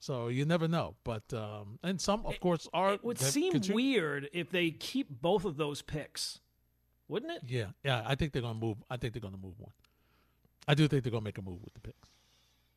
So 0.00 0.28
you 0.28 0.46
never 0.46 0.66
know, 0.66 0.94
but 1.04 1.30
um, 1.34 1.78
and 1.82 2.00
some, 2.00 2.24
of 2.24 2.40
course, 2.40 2.66
are. 2.72 2.94
It 2.94 3.04
would 3.04 3.18
seem 3.18 3.52
contrib- 3.52 3.74
weird 3.74 4.30
if 4.32 4.50
they 4.50 4.70
keep 4.70 5.08
both 5.20 5.44
of 5.44 5.58
those 5.58 5.82
picks, 5.82 6.40
wouldn't 7.06 7.30
it? 7.30 7.42
Yeah, 7.46 7.66
yeah. 7.84 8.02
I 8.06 8.14
think 8.14 8.32
they're 8.32 8.40
gonna 8.40 8.58
move. 8.58 8.78
I 8.88 8.96
think 8.96 9.12
they're 9.12 9.20
gonna 9.20 9.36
move 9.36 9.60
one. 9.60 9.72
I 10.66 10.72
do 10.72 10.88
think 10.88 11.02
they're 11.04 11.12
gonna 11.12 11.22
make 11.24 11.36
a 11.36 11.42
move 11.42 11.62
with 11.62 11.74
the 11.74 11.80
picks. 11.80 12.08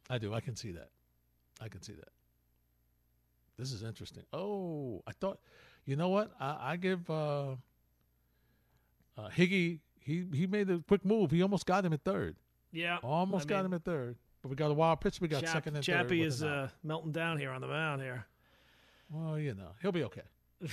I 0.09 0.17
do. 0.17 0.33
I 0.33 0.41
can 0.41 0.57
see 0.57 0.73
that. 0.73 0.89
I 1.61 1.69
can 1.69 1.81
see 1.81 1.93
that. 1.93 2.09
This 3.57 3.71
is 3.71 3.83
interesting. 3.83 4.23
Oh, 4.33 5.01
I 5.07 5.13
thought. 5.13 5.39
You 5.85 5.95
know 5.95 6.09
what? 6.09 6.31
I, 6.41 6.71
I 6.73 6.75
give 6.75 7.09
uh, 7.09 7.51
uh, 9.17 9.29
Higgy. 9.29 9.79
He 10.01 10.25
he 10.33 10.45
made 10.45 10.69
a 10.69 10.79
quick 10.79 11.05
move. 11.05 11.31
He 11.31 11.41
almost 11.41 11.65
got 11.65 11.85
him 11.85 11.93
at 11.93 12.03
third. 12.03 12.35
Yeah. 12.73 12.97
Almost 13.01 13.45
I 13.45 13.49
got 13.49 13.55
mean, 13.59 13.65
him 13.67 13.73
at 13.75 13.85
third. 13.85 14.17
But 14.43 14.49
we 14.49 14.55
got 14.55 14.69
a 14.69 14.73
wild 14.73 14.99
pitch. 15.01 15.19
We 15.19 15.27
got 15.29 15.47
second 15.47 15.75
and 15.75 15.83
third. 15.85 15.91
Chappie 15.93 16.21
is 16.21 16.43
uh, 16.43 16.69
melting 16.83 17.13
down 17.13 17.39
here 17.39 17.49
on 17.49 17.61
the 17.61 17.67
mound 17.67 18.01
here. 18.01 18.25
well, 19.09 19.39
you 19.39 19.55
know, 19.55 19.69
he'll 19.81 19.91
be 19.93 20.03
okay. 20.03 20.21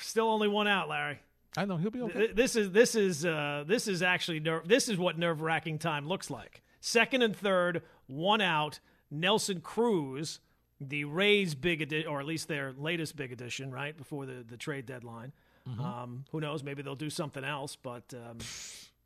Still 0.00 0.28
only 0.28 0.48
one 0.48 0.66
out, 0.68 0.88
Larry. 0.88 1.18
I 1.56 1.64
know 1.64 1.76
he'll 1.76 1.90
be 1.90 2.02
okay. 2.02 2.28
This 2.32 2.54
is 2.54 2.70
this 2.70 2.94
is 2.94 3.26
uh, 3.26 3.64
this 3.66 3.88
is 3.88 4.02
actually 4.02 4.38
ner- 4.40 4.62
this 4.64 4.88
is 4.88 4.96
what 4.96 5.18
nerve 5.18 5.40
wracking 5.40 5.78
time 5.78 6.06
looks 6.06 6.30
like. 6.30 6.62
Second 6.80 7.22
and 7.22 7.36
third, 7.36 7.82
one 8.06 8.40
out. 8.40 8.78
Nelson 9.10 9.60
Cruz, 9.60 10.38
the 10.80 11.04
Rays' 11.04 11.56
big 11.56 11.82
addition, 11.82 12.08
or 12.08 12.20
at 12.20 12.26
least 12.26 12.46
their 12.46 12.72
latest 12.78 13.16
big 13.16 13.32
addition, 13.32 13.72
right 13.72 13.96
before 13.96 14.24
the 14.24 14.44
the 14.48 14.56
trade 14.56 14.86
deadline. 14.86 15.32
Mm-hmm. 15.68 15.80
Um, 15.80 16.24
who 16.30 16.40
knows? 16.40 16.62
Maybe 16.62 16.82
they'll 16.82 16.94
do 16.94 17.10
something 17.10 17.42
else. 17.44 17.74
But 17.76 18.04
um, 18.14 18.38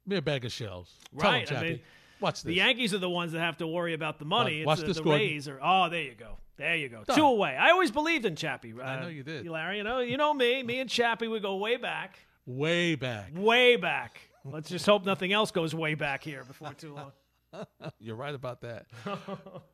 Be 0.07 0.17
a 0.17 0.23
bag 0.23 0.45
of 0.45 0.53
shells. 0.53 0.93
Right, 1.15 1.43
I 1.51 1.55
Chappie. 1.55 1.69
mean, 1.69 1.81
Watch 2.21 2.35
this. 2.37 2.43
the 2.45 2.55
Yankees 2.55 2.95
are 2.95 2.99
the 2.99 3.11
ones 3.11 3.33
that 3.33 3.41
have 3.41 3.57
to 3.59 3.67
worry 3.67 3.95
about 3.95 4.19
the 4.19 4.25
money. 4.25 4.65
Watch- 4.65 4.79
it's 4.79 4.83
the, 4.83 4.87
this, 4.89 4.97
the 4.99 5.03
Gordon. 5.03 5.21
Rays 5.27 5.49
are. 5.49 5.59
Oh, 5.63 5.89
there 5.89 6.03
you 6.03 6.15
go. 6.15 6.39
There 6.57 6.77
you 6.77 6.89
go. 6.89 7.03
Done. 7.05 7.17
Two 7.17 7.25
away. 7.25 7.57
I 7.57 7.71
always 7.71 7.91
believed 7.91 8.25
in 8.27 8.37
Chappie. 8.37 8.73
Uh, 8.73 8.83
I 8.83 9.01
know 9.01 9.09
you 9.09 9.23
did. 9.25 9.47
Larry. 9.49 9.79
You 9.79 9.85
know, 9.85 9.99
you 9.99 10.17
know 10.17 10.33
me. 10.33 10.63
Me 10.63 10.79
and 10.81 10.89
Chappie, 10.89 11.27
we 11.29 11.41
go 11.41 11.57
way 11.57 11.77
back. 11.77 12.19
Way 12.47 12.95
back. 12.95 13.31
way 13.35 13.77
back. 13.77 14.21
Let's 14.45 14.69
just 14.69 14.85
hope 14.87 15.05
nothing 15.07 15.33
else 15.33 15.51
goes 15.51 15.75
way 15.75 15.95
back 15.95 16.23
here 16.23 16.45
before 16.45 16.73
too 16.75 16.95
long. 16.95 17.13
You're 17.99 18.17
right 18.17 18.35
about 18.35 18.61
that. 18.61 18.87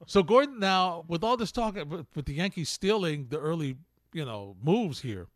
so 0.07 0.22
Gordon, 0.22 0.59
now 0.61 1.05
with 1.09 1.24
all 1.24 1.37
this 1.37 1.50
talk 1.50 1.74
with 1.74 2.07
with 2.14 2.24
the 2.26 2.35
Yankees 2.35 2.68
stealing 2.68 3.26
the 3.29 3.38
early, 3.38 3.76
you 4.12 4.24
know, 4.24 4.57
moves 4.62 5.00
here, 5.00 5.26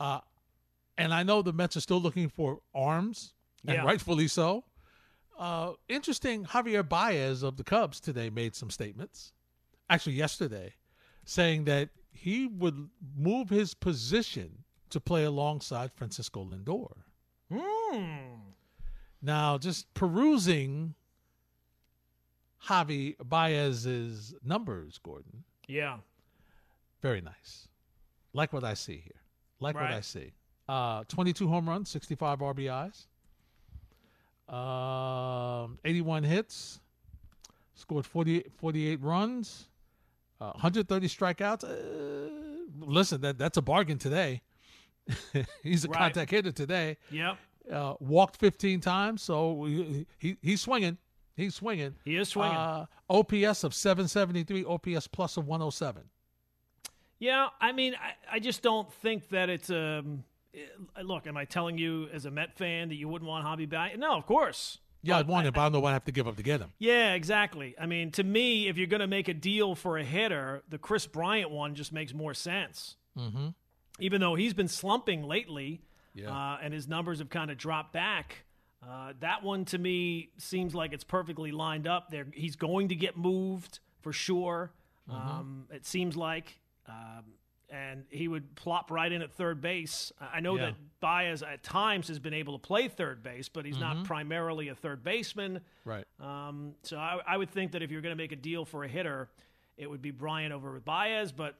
uh, 0.00 0.20
and 0.96 1.12
I 1.12 1.22
know 1.24 1.42
the 1.42 1.52
Mets 1.52 1.76
are 1.76 1.80
still 1.80 2.00
looking 2.00 2.28
for 2.28 2.60
arms, 2.74 3.34
and 3.66 3.76
Yeah. 3.76 3.84
rightfully 3.84 4.28
so. 4.28 4.64
Uh, 5.38 5.72
interesting. 5.88 6.44
Javier 6.44 6.88
Baez 6.88 7.42
of 7.42 7.56
the 7.56 7.64
Cubs 7.64 8.00
today 8.00 8.30
made 8.30 8.54
some 8.54 8.70
statements. 8.70 9.32
Actually, 9.90 10.14
yesterday, 10.14 10.74
saying 11.24 11.64
that 11.64 11.90
he 12.12 12.46
would 12.46 12.88
move 13.16 13.48
his 13.50 13.74
position 13.74 14.64
to 14.90 15.00
play 15.00 15.24
alongside 15.24 15.92
Francisco 15.92 16.44
Lindor. 16.44 16.92
Hmm. 17.52 18.34
Now, 19.20 19.58
just 19.58 19.92
perusing 19.94 20.94
Javi 22.66 23.16
Baez's 23.22 24.34
numbers, 24.42 24.98
Gordon, 25.02 25.44
Yeah. 25.66 25.98
very 27.02 27.20
nice. 27.20 27.68
Like 28.32 28.52
what 28.52 28.64
I 28.64 28.74
see 28.74 28.98
here. 28.98 29.20
Like 29.60 29.74
what 29.74 29.84
I 29.92 30.00
see. 30.00 30.32
Uh, 30.68 31.04
22 31.08 31.46
home 31.48 31.68
runs, 31.68 31.90
65 31.90 32.38
RBIs, 32.40 33.06
um, 34.48 35.78
81 35.84 36.24
hits, 36.24 36.80
scored 37.74 38.06
40, 38.06 38.44
48 38.58 39.00
runs, 39.02 39.68
uh, 40.40 40.52
130 40.52 41.08
strikeouts. 41.08 41.64
Uh, 41.64 42.30
listen, 42.80 43.20
that 43.22 43.38
that's 43.38 43.56
a 43.56 43.62
bargain 43.62 43.98
today. 43.98 44.42
He's 45.62 45.84
a 45.84 45.88
Right. 45.88 45.98
contact 45.98 46.30
hitter 46.30 46.52
today. 46.52 46.96
Yep. 47.10 47.36
uh, 47.72 47.94
walked 48.00 48.36
15 48.38 48.80
times, 48.80 49.22
so 49.22 49.64
he, 49.64 50.06
he 50.18 50.36
he's 50.42 50.60
swinging. 50.60 50.98
He's 51.36 51.54
swinging. 51.56 51.94
He 52.04 52.16
is 52.16 52.28
swinging. 52.28 52.56
Uh, 52.56 52.86
OPS 53.10 53.64
of 53.64 53.74
773, 53.74 54.64
OPS 54.64 55.06
plus 55.08 55.36
of 55.36 55.46
107. 55.46 56.02
yeah. 57.18 57.48
I 57.60 57.72
mean, 57.72 57.94
I, 57.94 58.36
I 58.36 58.38
just 58.38 58.62
don't 58.62 58.92
think 58.92 59.28
that 59.30 59.48
it's 59.50 59.70
um. 59.70 60.24
Eh, 60.54 61.02
Look, 61.02 61.26
am 61.26 61.36
I 61.36 61.44
telling 61.44 61.78
you 61.78 62.08
as 62.12 62.24
a 62.26 62.30
Met 62.30 62.56
fan 62.56 62.88
that 62.88 62.94
you 62.96 63.08
wouldn't 63.08 63.28
want 63.28 63.44
Javy 63.46 63.68
back? 63.68 63.98
No, 63.98 64.14
of 64.16 64.26
course. 64.26 64.78
Yeah, 65.02 65.18
I'd 65.18 65.26
want 65.28 65.46
him, 65.46 65.52
but 65.52 65.60
I 65.60 65.64
don't 65.64 65.72
know 65.72 65.80
what 65.80 65.90
I 65.90 65.92
have 65.94 66.04
to 66.06 66.12
give 66.12 66.26
up 66.26 66.36
to 66.36 66.42
get 66.42 66.60
him. 66.60 66.72
Yeah, 66.78 67.12
exactly. 67.12 67.74
I 67.78 67.84
mean, 67.84 68.10
to 68.12 68.24
me, 68.24 68.68
if 68.68 68.78
you're 68.78 68.86
going 68.86 69.00
to 69.00 69.06
make 69.06 69.28
a 69.28 69.34
deal 69.34 69.74
for 69.74 69.98
a 69.98 70.04
hitter, 70.04 70.62
the 70.70 70.78
Kris 70.78 71.06
Bryant 71.06 71.50
one 71.50 71.74
just 71.74 71.92
makes 71.92 72.14
more 72.14 72.32
sense. 72.32 72.96
Mm-hmm. 73.18 73.48
Even 74.00 74.20
though 74.22 74.34
he's 74.34 74.54
been 74.54 74.68
slumping 74.68 75.22
lately, 75.22 75.82
Yeah. 76.14 76.30
uh, 76.30 76.58
and 76.62 76.72
his 76.72 76.88
numbers 76.88 77.18
have 77.18 77.28
kind 77.28 77.50
of 77.50 77.58
dropped 77.58 77.92
back. 77.92 78.44
Uh, 78.82 79.12
that 79.20 79.42
one 79.42 79.66
to 79.66 79.78
me 79.78 80.30
seems 80.38 80.74
like 80.74 80.92
it's 80.94 81.04
perfectly 81.04 81.52
lined 81.52 81.86
up. 81.86 82.08
There, 82.10 82.26
he's 82.32 82.56
going 82.56 82.88
to 82.88 82.94
get 82.94 83.16
moved 83.16 83.80
for 84.00 84.12
sure. 84.12 84.72
Um, 85.10 85.66
it 85.70 85.84
seems 85.84 86.16
like, 86.16 86.58
um, 86.88 87.24
and 87.70 88.04
he 88.10 88.28
would 88.28 88.54
plop 88.54 88.90
right 88.90 89.10
in 89.10 89.22
at 89.22 89.32
third 89.32 89.60
base. 89.60 90.12
I 90.20 90.40
know 90.40 90.56
Yeah. 90.56 90.66
that 90.66 90.74
Baez 91.00 91.42
at 91.42 91.62
times 91.62 92.08
has 92.08 92.18
been 92.18 92.34
able 92.34 92.58
to 92.58 92.64
play 92.66 92.88
third 92.88 93.22
base, 93.22 93.48
but 93.48 93.64
he's 93.64 93.78
not 93.78 94.04
primarily 94.04 94.68
a 94.68 94.74
third 94.74 95.02
baseman. 95.02 95.60
Right. 95.84 96.04
Um, 96.20 96.74
so 96.82 96.96
I, 96.98 97.20
I 97.26 97.36
would 97.36 97.50
think 97.50 97.72
that 97.72 97.82
if 97.82 97.90
you're 97.90 98.00
going 98.02 98.16
to 98.16 98.22
make 98.22 98.32
a 98.32 98.36
deal 98.36 98.64
for 98.64 98.84
a 98.84 98.88
hitter, 98.88 99.28
it 99.76 99.88
would 99.90 100.00
be 100.02 100.10
Bryant 100.12 100.52
over 100.52 100.72
with 100.72 100.84
Baez. 100.84 101.32
But 101.32 101.56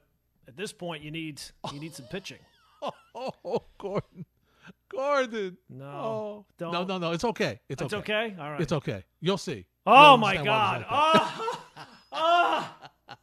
at 0.47 0.55
this 0.55 0.71
point, 0.71 1.03
you 1.03 1.11
need 1.11 1.41
you 1.73 1.79
need 1.79 1.93
some 1.95 2.05
pitching. 2.07 2.39
Oh, 2.81 2.91
oh, 3.45 3.63
Gordon. 3.77 4.25
Gordon. 4.89 5.57
No, 5.69 5.85
Oh. 5.85 6.45
don't. 6.57 6.71
No, 6.71 6.83
no, 6.85 6.97
no. 6.97 7.11
It's 7.11 7.23
okay. 7.25 7.59
It's 7.69 7.81
It's 7.81 7.93
okay. 7.93 8.25
okay. 8.27 8.35
All 8.39 8.51
right. 8.51 8.61
It's 8.61 8.71
okay. 8.71 9.03
You'll 9.21 9.37
see. 9.37 9.65
Oh 9.85 10.09
You'll 10.11 10.17
my 10.17 10.37
understand 10.37 10.47
why 10.47 10.77
it 10.77 10.87
God! 10.89 10.91
like. 10.91 11.49
Oh, 12.11 12.69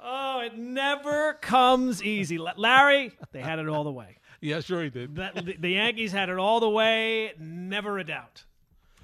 oh, 0.00 0.27
It 0.40 0.56
never 0.56 1.34
comes 1.34 2.02
easy, 2.02 2.38
Larry. 2.38 3.12
They 3.32 3.40
had 3.40 3.58
it 3.58 3.68
all 3.68 3.84
the 3.84 3.92
way. 3.92 4.16
Yeah, 4.40 4.60
sure 4.60 4.82
he 4.82 4.90
did. 4.90 5.16
That, 5.16 5.34
the, 5.34 5.56
the 5.58 5.70
Yankees 5.70 6.12
had 6.12 6.28
it 6.28 6.38
all 6.38 6.60
the 6.60 6.68
way, 6.68 7.32
never 7.38 7.98
a 7.98 8.04
doubt. 8.04 8.44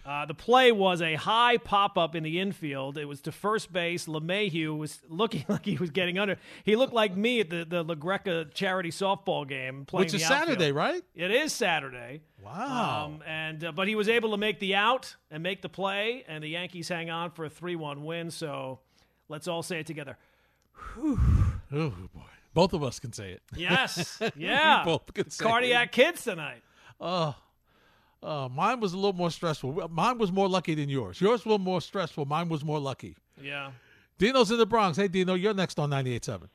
Uh, 0.06 0.26
the 0.26 0.34
play 0.34 0.70
was 0.70 1.00
a 1.00 1.14
high 1.14 1.56
pop 1.56 1.96
up 1.96 2.14
in 2.14 2.22
the 2.22 2.38
infield. 2.38 2.98
It 2.98 3.06
was 3.06 3.22
to 3.22 3.32
first 3.32 3.72
base. 3.72 4.04
LeMahieu 4.04 4.76
was 4.76 5.00
looking 5.08 5.46
like 5.48 5.64
he 5.64 5.76
was 5.76 5.90
getting 5.90 6.18
under. 6.18 6.36
He 6.64 6.76
looked 6.76 6.92
like 6.92 7.16
me 7.16 7.40
at 7.40 7.48
the, 7.48 7.64
the 7.64 7.82
La 7.82 7.94
Greca 7.94 8.52
charity 8.52 8.90
softball 8.90 9.48
game 9.48 9.86
playing 9.86 10.04
Which 10.04 10.14
is. 10.14 10.26
Saturday, 10.26 10.72
right? 10.72 11.02
It 11.14 11.30
is 11.30 11.54
Saturday. 11.54 12.20
Wow. 12.44 13.06
Um, 13.06 13.22
and 13.26 13.64
uh, 13.64 13.72
but 13.72 13.88
he 13.88 13.94
was 13.94 14.10
able 14.10 14.32
to 14.32 14.36
make 14.36 14.60
the 14.60 14.74
out 14.74 15.16
and 15.30 15.42
make 15.42 15.62
the 15.62 15.70
play, 15.70 16.24
and 16.28 16.44
the 16.44 16.48
Yankees 16.48 16.88
hang 16.88 17.08
on 17.08 17.30
for 17.30 17.46
a 17.46 17.50
three-one 17.50 18.04
win. 18.04 18.30
So 18.30 18.80
let's 19.30 19.48
all 19.48 19.62
say 19.62 19.80
it 19.80 19.86
together. 19.86 20.18
Oh, 20.98 21.60
boy. 21.72 22.20
Both 22.52 22.72
of 22.72 22.84
us 22.84 23.00
can 23.00 23.12
say 23.12 23.32
it. 23.32 23.42
Yes, 23.56 24.22
yeah. 24.36 24.82
both 24.84 25.12
can 25.12 25.28
say 25.28 25.44
Cardiac 25.44 25.90
kids 25.90 26.22
tonight. 26.22 26.62
Oh, 27.00 27.34
uh, 28.22 28.48
mine 28.48 28.78
was 28.80 28.92
a 28.92 28.96
little 28.96 29.12
more 29.12 29.30
stressful. 29.30 29.88
Mine 29.90 30.18
was 30.18 30.30
more 30.30 30.48
lucky 30.48 30.74
than 30.74 30.88
yours. 30.88 31.20
Yours 31.20 31.44
was 31.44 31.58
more 31.58 31.80
stressful. 31.80 32.24
Mine 32.26 32.48
was 32.48 32.64
more 32.64 32.78
lucky. 32.78 33.16
Yeah. 33.42 33.72
Dino's 34.18 34.50
in 34.52 34.58
the 34.58 34.66
Bronx. 34.66 34.96
Hey, 34.96 35.08
Dino, 35.08 35.34
you're 35.34 35.52
next 35.54 35.78
on 35.80 35.90
98.7. 35.90 36.48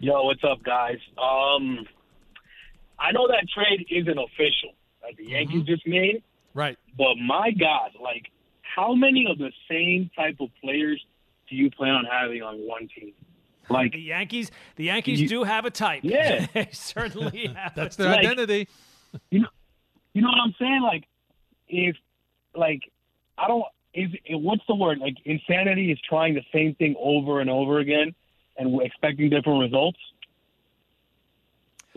Yo, 0.00 0.22
what's 0.24 0.44
up, 0.44 0.62
guys? 0.62 0.98
Um, 1.16 1.86
I 2.98 3.12
know 3.12 3.26
that 3.28 3.46
trade 3.54 3.86
isn't 3.90 4.18
official 4.18 4.74
that 5.02 5.16
the 5.16 5.24
Yankees 5.30 5.64
just 5.64 5.86
made, 5.86 6.22
Right. 6.52 6.76
but 6.98 7.14
my 7.16 7.50
God, 7.52 7.92
like, 8.02 8.26
how 8.62 8.94
many 8.94 9.26
of 9.30 9.38
the 9.38 9.50
same 9.70 10.10
type 10.16 10.36
of 10.40 10.48
players 10.62 11.02
do 11.48 11.56
you 11.56 11.70
plan 11.70 11.90
on 11.94 12.04
having 12.04 12.42
on 12.42 12.56
one 12.58 12.88
team? 12.88 13.12
Like, 13.70 13.92
The 13.92 14.00
Yankees, 14.00 14.50
the 14.76 14.84
Yankees 14.84 15.20
You- 15.22 15.28
do 15.28 15.44
have 15.44 15.64
a 15.64 15.70
type. 15.70 16.00
Yeah. 16.04 16.46
they 16.54 16.68
certainly 16.72 17.46
have. 17.56 17.74
That's 17.74 17.98
a 17.98 18.02
their 18.02 18.10
Like- 18.12 18.20
identity. 18.26 18.68
you 19.30 19.40
know, 19.40 19.48
you 20.12 20.22
know 20.22 20.28
what 20.28 20.40
I'm 20.44 20.54
saying? 20.58 20.82
Like, 20.82 21.04
if, 21.68 21.96
like, 22.54 22.80
I 23.38 23.48
don't. 23.48 23.64
Is 23.94 24.10
what's 24.30 24.62
the 24.66 24.74
word? 24.74 24.98
Like, 24.98 25.14
insanity 25.24 25.92
is 25.92 25.98
trying 26.08 26.34
the 26.34 26.42
same 26.52 26.74
thing 26.74 26.96
over 26.98 27.40
and 27.40 27.48
over 27.48 27.78
again 27.78 28.12
and 28.58 28.80
expecting 28.82 29.30
different 29.30 29.60
results. 29.60 29.98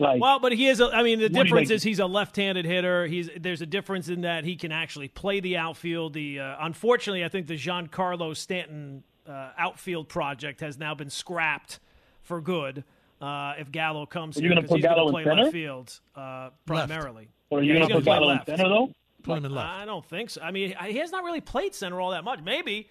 Like, 0.00 0.20
Well, 0.20 0.38
but 0.38 0.52
he 0.52 0.68
is. 0.68 0.80
A, 0.80 0.86
I 0.94 1.02
mean, 1.02 1.18
the 1.18 1.24
What 1.24 1.32
do 1.32 1.38
you 1.38 1.44
difference 1.44 1.70
is 1.70 1.82
he's 1.82 1.98
a 1.98 2.06
left-handed 2.06 2.64
hitter. 2.64 3.06
He's 3.08 3.28
there's 3.36 3.62
a 3.62 3.66
difference 3.66 4.08
in 4.08 4.20
that 4.20 4.44
he 4.44 4.54
can 4.54 4.70
actually 4.70 5.08
play 5.08 5.40
the 5.40 5.56
outfield. 5.56 6.12
The 6.12 6.38
uh, 6.38 6.56
unfortunately, 6.60 7.24
I 7.24 7.28
think 7.28 7.48
the 7.48 7.54
Giancarlo 7.56 8.36
Stanton 8.36 9.02
uh, 9.28 9.50
outfield 9.58 10.08
project 10.08 10.60
has 10.60 10.78
now 10.78 10.94
been 10.94 11.10
scrapped 11.10 11.78
for 12.22 12.40
good. 12.40 12.84
Uh, 13.20 13.54
if 13.58 13.70
Gallo 13.72 14.06
comes 14.06 14.36
Are 14.36 14.40
here, 14.40 14.50
you 14.50 14.54
gonna 14.54 14.66
'cause 14.66 14.76
he's 14.76 14.84
gonna 14.84 14.94
Gallo 14.96 15.08
in 15.08 15.12
play 15.14 15.24
center? 15.24 15.42
left 15.42 15.52
field 15.52 16.00
uh, 16.16 16.50
primarily. 16.66 17.28
or 17.50 17.58
are 17.58 17.62
you 17.62 17.72
Yeah, 17.74 17.78
going 17.80 17.88
to 17.90 17.94
put 17.96 18.04
play 18.04 18.14
Gallo 18.14 18.30
in 18.30 18.36
left. 18.36 18.46
center 18.46 18.68
though? 18.68 18.92
Put 19.24 19.38
him 19.38 19.44
in 19.46 19.54
left. 19.54 19.68
I 19.68 19.84
don't 19.84 20.04
think 20.04 20.30
so. 20.30 20.40
I 20.40 20.50
mean, 20.52 20.74
he 20.86 20.98
has 20.98 21.10
not 21.10 21.24
really 21.24 21.40
played 21.40 21.74
center 21.74 22.00
all 22.00 22.10
that 22.12 22.22
much. 22.24 22.40
Maybe. 22.42 22.88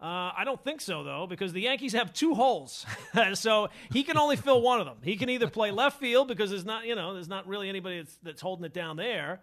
Uh, 0.00 0.32
I 0.36 0.42
don't 0.44 0.62
think 0.62 0.80
so 0.82 1.02
though, 1.04 1.26
because 1.26 1.52
the 1.54 1.60
Yankees 1.62 1.92
have 1.94 2.12
two 2.12 2.34
holes, 2.34 2.84
so 3.34 3.68
he 3.92 4.02
can 4.02 4.18
only 4.18 4.36
fill 4.36 4.60
one 4.60 4.78
of 4.80 4.84
them. 4.86 4.96
He 5.02 5.16
can 5.16 5.30
either 5.30 5.48
play 5.48 5.70
left 5.70 5.98
field 6.00 6.28
because 6.28 6.50
there's 6.50 6.66
not, 6.66 6.86
you 6.86 6.94
know, 6.94 7.14
there's 7.14 7.28
not 7.28 7.46
really 7.46 7.68
anybody 7.70 7.98
that's, 8.02 8.18
that's 8.22 8.40
holding 8.42 8.64
it 8.66 8.74
down 8.74 8.96
there, 8.98 9.40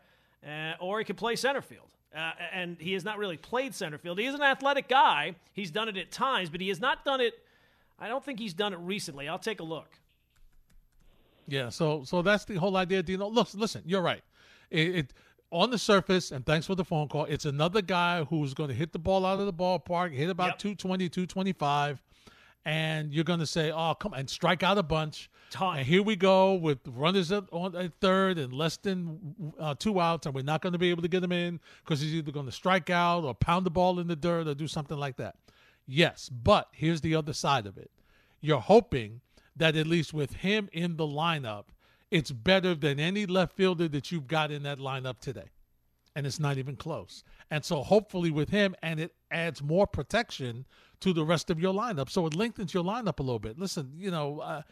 uh, 0.47 0.73
or 0.79 0.99
he 0.99 1.06
can 1.06 1.15
play 1.15 1.36
center 1.36 1.62
field. 1.62 1.88
Uh, 2.15 2.32
and 2.52 2.78
he 2.80 2.93
has 2.93 3.04
not 3.04 3.17
really 3.17 3.38
played 3.38 3.73
center 3.73 3.97
field. 3.97 4.19
He 4.19 4.26
is 4.26 4.36
an 4.36 4.41
athletic 4.43 4.88
guy. 4.88 5.34
He's 5.54 5.71
done 5.71 5.89
it 5.89 5.97
at 5.97 6.12
times, 6.12 6.49
but 6.49 6.62
he 6.62 6.69
has 6.69 6.80
not 6.80 7.04
done 7.04 7.21
it. 7.21 7.34
I 7.99 8.08
don't 8.08 8.23
think 8.23 8.39
he's 8.39 8.54
done 8.54 8.71
it 8.73 8.78
recently. 8.78 9.28
I'll 9.28 9.39
take 9.39 9.60
a 9.60 9.63
look. 9.63 9.88
Yeah, 11.47 11.69
so 11.69 12.04
so 12.04 12.21
that's 12.21 12.45
the 12.45 12.56
whole 12.56 12.78
idea. 12.78 13.04
Dino, 13.04 13.28
look, 13.30 13.49
listen, 13.54 13.82
you're 13.86 14.02
right. 14.02 14.23
It, 14.69 14.95
it 14.95 15.13
on 15.52 15.69
the 15.71 15.78
surface, 15.78 16.32
and 16.32 16.45
thanks 16.45 16.65
for 16.65 16.76
the 16.76 16.86
phone 16.86 17.08
call. 17.08 17.26
It's 17.26 17.45
another 17.45 17.82
guy 17.82 18.23
who's 18.23 18.54
going 18.54 18.69
to 18.69 18.76
hit 18.76 18.91
the 18.91 18.99
ball 18.99 19.26
out 19.26 19.39
of 19.39 19.45
the 19.45 19.54
ballpark, 19.54 20.12
hit 20.13 20.30
about 20.30 20.47
Yep. 20.54 20.60
220, 20.60 21.10
225, 21.10 22.02
and 22.65 23.13
you're 23.13 23.23
going 23.23 23.39
to 23.39 23.45
say, 23.45 23.71
"Oh, 23.71 23.93
come 23.93 24.13
and 24.13 24.30
strike 24.30 24.63
out 24.63 24.78
a 24.78 24.84
bunch." 24.84 25.30
Ton. 25.54 25.78
And 25.78 25.86
here 25.86 26.02
we 26.02 26.16
go 26.16 26.56
with 26.56 26.80
runners 26.88 27.32
on 27.32 27.76
at 27.76 27.94
third 28.02 28.39
and 28.39 28.52
less 28.52 28.78
than 28.78 29.54
uh, 29.60 29.76
two 29.78 30.00
outs, 30.02 30.26
and 30.26 30.34
we're 30.34 30.44
not 30.44 30.63
going 30.63 30.74
to 30.74 30.80
be 30.80 30.89
able 30.89 31.04
to 31.04 31.08
get 31.08 31.24
him 31.24 31.32
in 31.32 31.60
because 31.86 32.02
he's 32.02 32.16
either 32.16 32.32
going 32.32 32.48
to 32.48 32.52
strike 32.52 32.89
out 32.89 33.24
or 33.24 33.36
pound 33.36 33.63
the 33.63 33.70
ball 33.70 34.00
in 34.00 34.08
the 34.08 34.16
dirt 34.16 34.48
or 34.48 34.56
do 34.56 34.68
something 34.68 34.98
like 34.98 35.16
that. 35.18 35.36
Yes, 35.86 36.28
but 36.30 36.70
here's 36.72 37.02
the 37.02 37.13
other 37.13 37.34
side 37.34 37.68
of 37.68 37.78
it. 37.78 37.92
You're 38.42 38.62
hoping 38.62 39.22
that 39.56 39.76
at 39.76 39.86
least 39.86 40.12
with 40.12 40.34
him 40.34 40.70
in 40.74 40.98
the 40.98 41.06
lineup, 41.06 41.66
it's 42.10 42.32
better 42.32 42.74
than 42.74 43.00
any 43.00 43.28
left 43.28 43.56
fielder 43.56 43.88
that 43.89 44.12
you've 44.12 44.28
got 44.28 44.50
in 44.50 44.63
that 44.63 44.80
lineup 44.80 45.20
today. 45.20 45.52
And 46.16 46.26
it's 46.26 46.39
not 46.39 46.58
even 46.58 46.76
close. 46.76 47.24
And 47.52 47.63
so 47.63 47.84
hopefully 47.84 48.32
with 48.32 48.50
him, 48.50 48.76
and 48.82 49.00
it 49.00 49.13
adds 49.30 49.62
more 49.62 49.86
protection 49.86 50.66
to 51.02 51.13
the 51.13 51.24
rest 51.24 51.52
of 51.52 51.60
your 51.60 51.74
lineup. 51.74 52.10
So 52.10 52.26
it 52.26 52.36
lengthens 52.36 52.74
your 52.74 52.84
lineup 52.84 53.20
a 53.20 53.24
little 53.24 53.39
bit. 53.39 53.60
Listen, 53.60 53.92
you 53.96 54.10
know, 54.10 54.39
uh, 54.39 54.63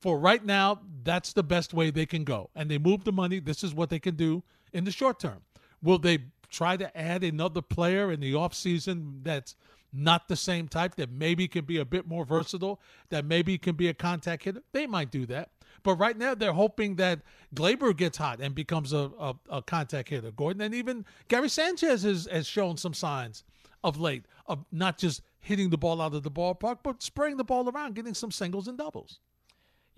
for 0.00 0.18
right 0.18 0.44
now, 0.44 0.80
that's 1.02 1.32
the 1.32 1.42
best 1.42 1.74
way 1.74 1.90
they 1.90 2.06
can 2.06 2.24
go. 2.24 2.50
And 2.54 2.70
they 2.70 2.78
move 2.78 3.04
the 3.04 3.12
money. 3.12 3.40
This 3.40 3.64
is 3.64 3.74
what 3.74 3.90
they 3.90 3.98
can 3.98 4.14
do 4.14 4.42
in 4.72 4.84
the 4.84 4.90
short 4.90 5.18
term. 5.18 5.42
Will 5.82 5.98
they 5.98 6.18
try 6.50 6.76
to 6.76 6.96
add 6.96 7.24
another 7.24 7.62
player 7.62 8.10
in 8.12 8.20
the 8.20 8.32
offseason 8.32 9.22
that's 9.22 9.56
not 9.92 10.28
the 10.28 10.36
same 10.36 10.68
type, 10.68 10.96
that 10.96 11.10
maybe 11.10 11.48
can 11.48 11.64
be 11.64 11.78
a 11.78 11.84
bit 11.84 12.06
more 12.06 12.24
versatile, 12.24 12.80
that 13.08 13.24
maybe 13.24 13.58
can 13.58 13.74
be 13.74 13.88
a 13.88 13.94
contact 13.94 14.44
hitter? 14.44 14.62
They 14.72 14.86
might 14.86 15.10
do 15.10 15.26
that. 15.26 15.50
But 15.82 15.94
right 15.94 16.16
now, 16.16 16.34
they're 16.34 16.52
hoping 16.52 16.96
that 16.96 17.20
Gleyber 17.54 17.96
gets 17.96 18.18
hot 18.18 18.40
and 18.40 18.54
becomes 18.54 18.92
a, 18.92 19.10
a, 19.18 19.34
a 19.48 19.62
contact 19.62 20.08
hitter, 20.10 20.30
Gordon. 20.30 20.62
And 20.62 20.74
even 20.74 21.04
Gary 21.28 21.48
Sanchez 21.48 22.02
has, 22.02 22.28
has 22.30 22.46
shown 22.46 22.76
some 22.76 22.94
signs 22.94 23.44
of 23.84 23.98
late 23.98 24.24
of 24.46 24.64
not 24.72 24.98
just 24.98 25.22
hitting 25.40 25.70
the 25.70 25.78
ball 25.78 26.00
out 26.00 26.14
of 26.14 26.22
the 26.22 26.30
ballpark, 26.30 26.78
but 26.82 27.02
spraying 27.02 27.36
the 27.36 27.44
ball 27.44 27.68
around, 27.68 27.94
getting 27.94 28.14
some 28.14 28.30
singles 28.30 28.68
and 28.68 28.76
doubles. 28.76 29.20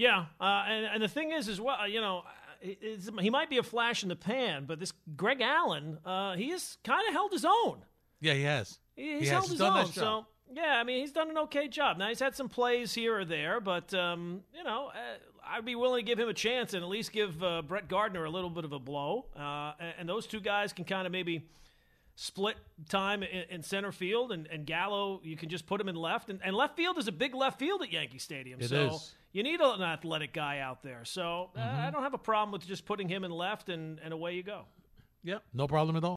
Yeah, 0.01 0.25
uh, 0.41 0.65
and, 0.67 0.87
and 0.87 1.03
the 1.03 1.09
thing 1.09 1.33
is, 1.33 1.47
as 1.49 1.61
well, 1.61 1.87
you 1.87 2.01
know, 2.01 2.23
he 3.21 3.29
might 3.31 3.51
be 3.51 3.59
a 3.59 3.63
flash 3.63 4.03
in 4.03 4.09
the 4.09 4.17
pan, 4.17 4.65
but 4.67 4.79
this 4.81 4.93
Greg 5.15 5.41
Allen, 5.43 5.99
uh, 6.07 6.37
he 6.37 6.51
has 6.51 6.79
kind 6.85 7.07
of 7.07 7.13
held 7.13 7.33
his 7.33 7.45
own. 7.45 7.83
Yeah, 8.21 8.35
he 8.35 8.43
has. 8.45 8.79
He- 8.97 9.19
He's 9.19 9.21
He 9.21 9.27
has. 9.27 9.31
held 9.31 9.51
his 9.51 9.61
own. 9.61 9.85
job. 9.85 9.93
So 9.95 10.27
yeah, 10.53 10.79
I 10.81 10.85
mean, 10.85 11.01
he's 11.01 11.13
done 11.13 11.29
an 11.31 11.39
okay 11.39 11.69
job. 11.69 11.99
Now 11.99 12.09
he's 12.09 12.19
had 12.21 12.35
some 12.35 12.49
plays 12.49 12.95
here 12.95 13.19
or 13.19 13.25
there, 13.25 13.61
but 13.61 13.93
um, 13.95 14.43
you 14.55 14.65
know, 14.65 14.87
uh, 14.89 15.01
I'd 15.47 15.65
be 15.65 15.75
willing 15.75 16.05
to 16.05 16.11
give 16.11 16.19
him 16.19 16.29
a 16.29 16.35
chance 16.35 16.75
and 16.75 16.83
at 16.83 16.89
least 16.89 17.13
give 17.13 17.43
uh, 17.43 17.63
Brett 17.63 17.87
Gardner 17.89 18.25
a 18.25 18.31
little 18.31 18.51
bit 18.51 18.65
of 18.65 18.73
a 18.73 18.79
blow. 18.79 19.27
Uh, 19.39 19.73
and, 19.81 19.95
and 20.01 20.09
those 20.09 20.27
two 20.27 20.41
guys 20.41 20.73
can 20.73 20.85
kind 20.85 21.07
of 21.07 21.13
maybe 21.13 21.47
split 22.15 22.57
time 22.89 23.23
in, 23.23 23.45
in 23.51 23.63
center 23.63 23.93
field, 23.93 24.33
and, 24.33 24.47
and 24.49 24.67
Gallo, 24.67 25.21
you 25.25 25.37
can 25.37 25.49
just 25.49 25.67
put 25.67 25.81
him 25.81 25.89
in 25.89 25.95
left. 25.97 26.29
And, 26.31 26.41
and 26.45 26.55
left 26.57 26.77
field 26.77 26.99
is 26.99 27.07
a 27.09 27.13
big 27.13 27.35
left 27.35 27.59
field 27.59 27.83
at 27.83 27.93
Yankee 27.93 28.19
Stadium. 28.19 28.61
It 28.61 28.69
so 28.69 28.87
is. 28.95 29.15
You 29.33 29.43
need 29.43 29.61
an 29.61 29.83
athletic 29.83 30.33
guy 30.33 30.59
out 30.59 30.83
there. 30.83 31.05
So 31.05 31.51
uh, 31.57 31.61
Mm-hmm. 31.61 31.81
I 31.87 31.91
don't 31.91 32.03
have 32.03 32.15
a 32.15 32.19
problem 32.19 32.53
with 32.53 32.67
just 32.67 32.85
putting 32.85 33.09
him 33.09 33.25
in 33.25 33.31
left, 33.31 33.69
and, 33.69 33.99
and 34.03 34.13
away 34.13 34.35
you 34.35 34.43
go. 34.43 34.63
Yep, 35.25 35.43
no 35.55 35.67
problem 35.69 35.97
at 35.97 36.05
all. 36.05 36.17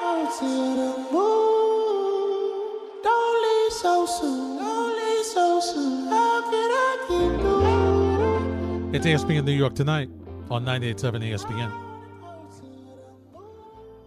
Go 0.00 0.28
to 0.38 0.50
the 0.78 1.08
moon. 1.12 3.02
Don't 3.02 3.42
leave 3.44 3.72
so 3.72 4.06
soon. 4.06 4.58
Don't 4.58 4.96
leave 4.96 5.24
so 5.24 5.60
soon. 5.60 6.08
How 6.08 6.40
can 6.50 6.70
I 6.70 6.96
keep 7.08 7.40
going? 7.42 8.94
It's 8.94 9.06
ESPN 9.06 9.44
New 9.44 9.52
York 9.52 9.74
tonight 9.74 10.08
on 10.50 10.64
98.7 10.64 11.22
ESPN. 11.32 11.91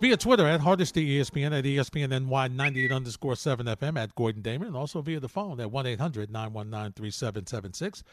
Via 0.05 0.17
Twitter 0.17 0.45
at 0.45 0.59
Hardesty 0.59 1.17
ESPN 1.17 1.57
at 1.57 1.65
E 1.65 1.77
ESPN 1.77 2.27
NY 2.27 2.49
98 2.49 2.91
underscore 2.91 3.35
7 3.35 3.65
FM 3.65 3.97
at 3.97 4.13
Gordon 4.13 4.43
Damer 4.43 4.67
and 4.67 4.77
also 4.77 5.01
via 5.01 5.19
the 5.19 5.27
phone 5.27 5.59
at 5.59 5.71
1 5.71 5.87
800 5.87 6.29
919 6.29 6.93
3776. 6.93 8.03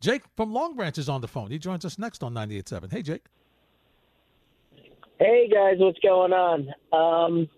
Jake 0.00 0.24
from 0.36 0.52
Long 0.52 0.74
Branch 0.74 0.98
is 0.98 1.08
on 1.08 1.20
the 1.20 1.28
phone. 1.28 1.52
He 1.52 1.60
joins 1.60 1.84
us 1.84 1.96
next 1.96 2.24
on 2.24 2.34
98.7. 2.34 2.90
Hey, 2.90 3.02
Jake. 3.02 3.26
Hey 5.20 5.48
guys, 5.48 5.76
what's 5.78 6.00
going 6.00 6.32
on? 6.32 6.74
Um, 6.92 7.48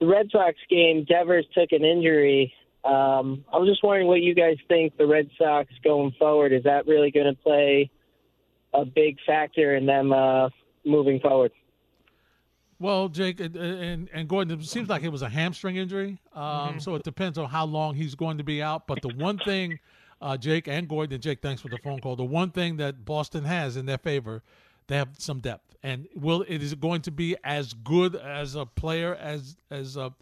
the 0.00 0.06
Red 0.06 0.28
Sox 0.30 0.58
game, 0.68 1.06
Devers 1.08 1.46
took 1.54 1.72
an 1.72 1.82
injury. 1.82 2.52
Um, 2.84 3.42
I 3.50 3.56
was 3.56 3.70
just 3.70 3.82
wondering 3.82 4.06
what 4.06 4.20
you 4.20 4.34
guys 4.34 4.58
think 4.68 4.98
the 4.98 5.06
Red 5.06 5.30
Sox 5.38 5.72
going 5.82 6.12
forward. 6.18 6.52
Is 6.52 6.64
that 6.64 6.86
really 6.86 7.10
going 7.10 7.34
to 7.34 7.42
play 7.42 7.90
a 8.74 8.84
big 8.84 9.16
factor 9.26 9.76
in 9.76 9.86
them 9.86 10.12
uh, 10.12 10.50
moving 10.84 11.20
forward? 11.20 11.52
Well, 12.78 13.08
Jake 13.08 13.40
and, 13.40 13.56
and, 13.56 14.08
and 14.12 14.28
Gordon, 14.28 14.58
it 14.58 14.64
seems 14.66 14.88
like 14.88 15.02
it 15.02 15.08
was 15.10 15.22
a 15.22 15.28
hamstring 15.28 15.76
injury. 15.76 16.18
Um, 16.34 16.80
So 16.80 16.94
it 16.96 17.02
depends 17.02 17.38
on 17.38 17.48
how 17.48 17.64
long 17.64 17.94
he's 17.94 18.14
going 18.14 18.38
to 18.38 18.44
be 18.44 18.62
out. 18.62 18.86
But 18.86 19.02
the 19.02 19.08
one 19.08 19.38
thing, 19.38 19.78
uh, 20.20 20.36
Jake 20.36 20.68
and 20.68 20.88
Gordon, 20.88 21.14
and 21.14 21.22
Jake, 21.22 21.40
thanks 21.40 21.62
for 21.62 21.68
the 21.68 21.78
phone 21.78 22.00
call. 22.00 22.16
The 22.16 22.24
one 22.24 22.50
thing 22.50 22.76
that 22.78 23.04
Boston 23.04 23.44
has 23.44 23.76
in 23.76 23.86
their 23.86 23.98
favor, 23.98 24.42
they 24.88 24.96
have 24.96 25.10
some 25.18 25.40
depth. 25.40 25.76
And 25.82 26.08
will 26.14 26.42
it 26.48 26.62
is 26.62 26.74
going 26.74 27.02
to 27.02 27.10
be 27.10 27.36
as 27.44 27.74
good 27.74 28.16
as 28.16 28.54
a 28.54 28.66
player 28.66 29.14
as 29.14 29.56
as 29.70 29.96
a. 29.96 30.12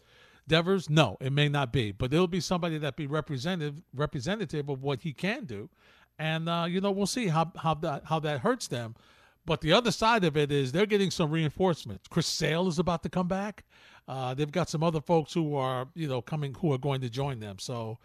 Devers? 0.49 0.91
No, 0.91 1.17
it 1.21 1.33
may 1.33 1.49
not 1.49 1.73
be. 1.73 1.93
But 1.93 2.13
it'll 2.13 2.27
be 2.27 2.41
somebody 2.41 2.77
that 2.79 2.97
be 2.97 3.07
representative 3.07 3.77
representative 3.95 4.69
of 4.69 4.83
what 4.83 5.03
he 5.03 5.13
can 5.13 5.45
do. 5.45 5.71
And 6.19 6.49
uh, 6.49 6.67
you 6.69 6.81
know, 6.81 6.91
we'll 6.91 7.07
see 7.07 7.29
how 7.29 7.53
how 7.57 7.75
that 7.75 8.05
how 8.07 8.19
that 8.21 8.41
hurts 8.41 8.67
them. 8.67 8.97
But 9.45 9.61
the 9.61 9.73
other 9.73 9.91
side 9.91 10.25
of 10.25 10.37
it 10.37 10.53
is 10.53 10.73
they're 10.73 10.87
getting 10.87 11.11
some 11.11 11.31
reinforcements. 11.31 12.07
Chris 12.09 12.27
Sale 12.27 12.69
is 12.69 12.79
about 12.79 13.03
to 13.03 13.09
come 13.09 13.27
back. 13.27 13.65
Uh, 14.07 14.35
they've 14.35 14.51
got 14.51 14.69
some 14.69 14.83
other 14.83 15.01
folks 15.01 15.33
who 15.33 15.57
are, 15.57 15.89
you 15.95 16.07
know, 16.07 16.23
coming 16.23 16.55
who 16.55 16.73
are 16.73 16.79
going 16.79 17.01
to 17.01 17.11
join 17.11 17.41
them. 17.41 17.59
So, 17.59 17.99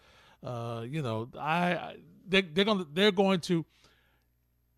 uh, 0.44 0.84
you 0.88 1.02
know, 1.02 1.28
I, 1.38 1.96
they, 2.26 2.42
they're 2.42 2.64
going 2.64 2.78
to 2.78 2.88
they're 2.92 3.12
going 3.12 3.40
to 3.40 3.64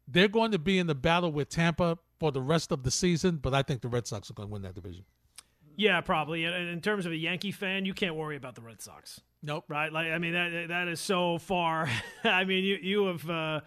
they're 0.06 0.28
going 0.28 0.52
to 0.52 0.58
be 0.58 0.78
in 0.78 0.86
the 0.86 0.94
battle 0.94 1.32
with 1.32 1.48
Tampa 1.48 1.98
for 2.18 2.32
the 2.32 2.42
rest 2.42 2.72
of 2.72 2.82
the 2.82 2.90
season. 2.90 3.36
But 3.36 3.54
I 3.54 3.62
think 3.62 3.80
the 3.80 3.88
Red 3.88 4.06
Sox 4.06 4.30
are 4.30 4.34
going 4.34 4.48
to 4.48 4.52
win 4.52 4.62
that 4.62 4.74
division. 4.74 5.04
Yeah, 5.76 6.00
probably. 6.02 6.44
And 6.44 6.68
in 6.68 6.80
terms 6.82 7.06
of 7.06 7.12
a 7.12 7.16
Yankee 7.16 7.52
fan, 7.52 7.86
you 7.86 7.94
can't 7.94 8.14
worry 8.14 8.36
about 8.36 8.54
the 8.54 8.60
Red 8.60 8.82
Sox. 8.82 9.20
Nope. 9.42 9.64
right? 9.68 9.90
Like 9.90 10.08
I 10.08 10.18
mean 10.18 10.34
that 10.34 10.68
that 10.68 10.88
is 10.88 11.00
so 11.00 11.38
far. 11.38 11.88
I 12.24 12.44
mean 12.44 12.64
you 12.64 12.78
you 12.82 13.06
have 13.06 13.30
uh, 13.30 13.60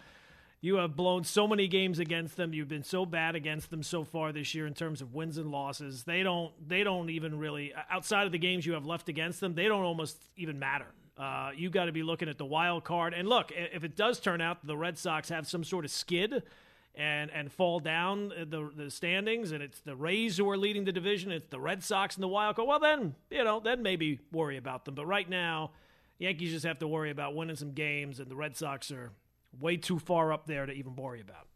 you 0.64 0.76
have 0.76 0.96
blown 0.96 1.24
so 1.24 1.46
many 1.46 1.68
games 1.68 1.98
against 1.98 2.38
them. 2.38 2.54
You've 2.54 2.68
been 2.68 2.84
so 2.84 3.04
bad 3.04 3.34
against 3.34 3.68
them 3.68 3.82
so 3.82 4.02
far 4.02 4.32
this 4.32 4.54
year 4.54 4.66
in 4.66 4.72
terms 4.72 5.02
of 5.02 5.12
wins 5.12 5.36
and 5.36 5.50
losses. 5.50 6.04
They 6.04 6.22
don't 6.22 6.52
they 6.66 6.82
don't 6.82 7.10
even 7.10 7.38
really 7.38 7.74
outside 7.90 8.24
of 8.24 8.32
the 8.32 8.38
games 8.38 8.64
you 8.64 8.72
have 8.72 8.86
left 8.86 9.10
against 9.10 9.40
them. 9.40 9.54
They 9.54 9.64
don't 9.68 9.82
almost 9.82 10.16
even 10.38 10.58
matter. 10.58 10.86
Uh, 11.18 11.50
you 11.54 11.68
got 11.68 11.84
to 11.84 11.92
be 11.92 12.02
looking 12.02 12.30
at 12.30 12.38
the 12.38 12.46
wild 12.46 12.82
card. 12.82 13.12
And 13.12 13.28
look, 13.28 13.52
if 13.54 13.84
it 13.84 13.94
does 13.94 14.18
turn 14.18 14.40
out 14.40 14.66
the 14.66 14.74
Red 14.74 14.96
Sox 14.96 15.28
have 15.28 15.46
some 15.46 15.64
sort 15.64 15.84
of 15.84 15.90
skid 15.90 16.42
and 16.94 17.30
and 17.30 17.52
fall 17.52 17.78
down 17.78 18.30
the 18.30 18.70
the 18.74 18.90
standings, 18.90 19.52
and 19.52 19.62
it's 19.62 19.80
the 19.80 19.94
Rays 19.94 20.38
who 20.38 20.48
are 20.48 20.56
leading 20.56 20.86
the 20.86 20.92
division, 20.92 21.30
it's 21.30 21.48
the 21.48 21.60
Red 21.60 21.84
Sox 21.84 22.14
and 22.14 22.22
the 22.22 22.28
wild 22.28 22.56
card. 22.56 22.66
Well, 22.66 22.80
then 22.80 23.14
you 23.30 23.44
know, 23.44 23.60
then 23.60 23.82
maybe 23.82 24.18
worry 24.32 24.56
about 24.56 24.86
them. 24.86 24.94
But 24.94 25.04
right 25.04 25.28
now, 25.28 25.72
Yankees 26.18 26.52
just 26.52 26.64
have 26.64 26.78
to 26.78 26.88
worry 26.88 27.10
about 27.10 27.34
winning 27.34 27.56
some 27.56 27.72
games, 27.72 28.18
and 28.18 28.30
the 28.30 28.36
Red 28.36 28.56
Sox 28.56 28.90
are 28.90 29.12
way 29.60 29.76
too 29.76 29.98
far 29.98 30.32
up 30.32 30.46
there 30.46 30.66
to 30.66 30.72
even 30.72 30.96
worry 30.96 31.20
about. 31.20 31.46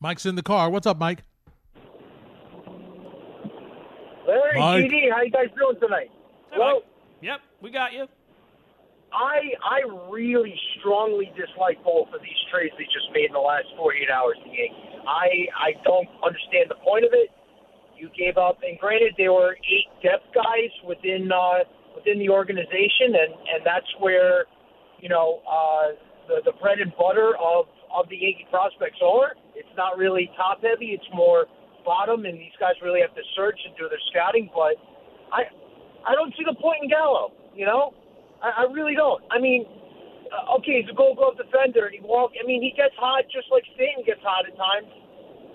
Mike's 0.00 0.26
in 0.26 0.34
the 0.34 0.42
car. 0.42 0.70
What's 0.70 0.86
up, 0.86 0.98
Mike? 0.98 1.22
Larry, 4.26 4.58
Mike. 4.58 4.84
GD, 4.84 5.12
how 5.12 5.22
you 5.22 5.30
guys 5.30 5.48
doing 5.58 5.76
tonight? 5.80 6.10
Hey, 6.50 6.56
Hello. 6.56 6.74
Mike. 6.74 6.84
Yep, 7.22 7.40
we 7.62 7.70
got 7.70 7.92
you. 7.92 8.06
I 9.12 9.54
I 9.62 9.80
really 10.10 10.54
strongly 10.78 11.30
dislike 11.38 11.82
both 11.84 12.08
of 12.12 12.20
these 12.20 12.40
trades 12.52 12.74
they 12.76 12.84
just 12.84 13.06
made 13.14 13.26
in 13.26 13.32
the 13.32 13.38
last 13.38 13.66
48 13.78 14.10
hours. 14.10 14.36
The 14.42 14.50
Yankees. 14.50 15.00
I 15.06 15.28
I 15.54 15.70
don't 15.84 16.08
understand 16.24 16.66
the 16.68 16.80
point 16.82 17.04
of 17.04 17.12
it. 17.12 17.30
You 17.96 18.10
gave 18.18 18.36
up, 18.36 18.58
and 18.66 18.76
granted, 18.78 19.14
there 19.16 19.32
were 19.32 19.54
eight 19.54 19.88
depth 20.02 20.26
guys 20.34 20.72
within 20.84 21.30
uh, 21.30 21.62
within 21.94 22.18
the 22.18 22.28
organization, 22.28 23.14
and 23.14 23.32
and 23.54 23.60
that's 23.64 23.86
where 24.00 24.46
you 24.98 25.08
know 25.08 25.40
uh, 25.46 25.94
the 26.28 26.40
the 26.44 26.52
bread 26.60 26.78
and 26.80 26.92
butter 26.96 27.34
of 27.36 27.66
of 27.94 28.08
the 28.08 28.16
Yankee 28.16 28.46
prospects 28.50 28.98
are. 29.04 29.32
It's 29.54 29.70
not 29.76 29.96
really 29.98 30.30
top 30.36 30.62
heavy; 30.62 30.92
it's 30.96 31.06
more 31.14 31.46
bottom, 31.84 32.24
and 32.24 32.38
these 32.38 32.54
guys 32.58 32.74
really 32.82 33.00
have 33.00 33.14
to 33.14 33.22
search 33.36 33.58
and 33.66 33.76
do 33.76 33.88
their 33.88 34.00
scouting. 34.10 34.50
But 34.54 34.76
I 35.32 35.46
I 36.06 36.14
don't 36.14 36.32
see 36.36 36.44
the 36.44 36.56
point 36.60 36.82
in 36.82 36.88
Gallo. 36.90 37.32
You 37.54 37.66
know, 37.66 37.94
I, 38.42 38.64
I 38.66 38.72
really 38.72 38.94
don't. 38.94 39.22
I 39.30 39.38
mean, 39.38 39.64
uh, 40.32 40.56
okay, 40.58 40.80
he's 40.82 40.90
a 40.90 40.94
Gold 40.96 41.16
Glove 41.18 41.36
defender. 41.36 41.88
He 41.92 42.00
walk. 42.00 42.32
I 42.42 42.46
mean, 42.46 42.62
he 42.62 42.72
gets 42.76 42.94
hot 42.98 43.24
just 43.32 43.46
like 43.52 43.62
Stanton 43.74 44.04
gets 44.04 44.20
hot 44.22 44.44
at 44.48 44.56
times. 44.56 44.90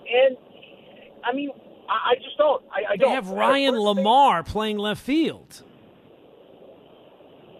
And 0.08 0.36
I 1.24 1.32
mean, 1.34 1.50
I, 1.88 2.12
I 2.12 2.14
just 2.16 2.38
don't. 2.38 2.62
I, 2.72 2.92
I 2.92 2.96
They 2.96 3.04
don't. 3.04 3.12
have 3.14 3.28
Ryan 3.28 3.74
LaMarre 3.74 4.46
playing 4.46 4.78
left 4.78 5.02
field. 5.02 5.62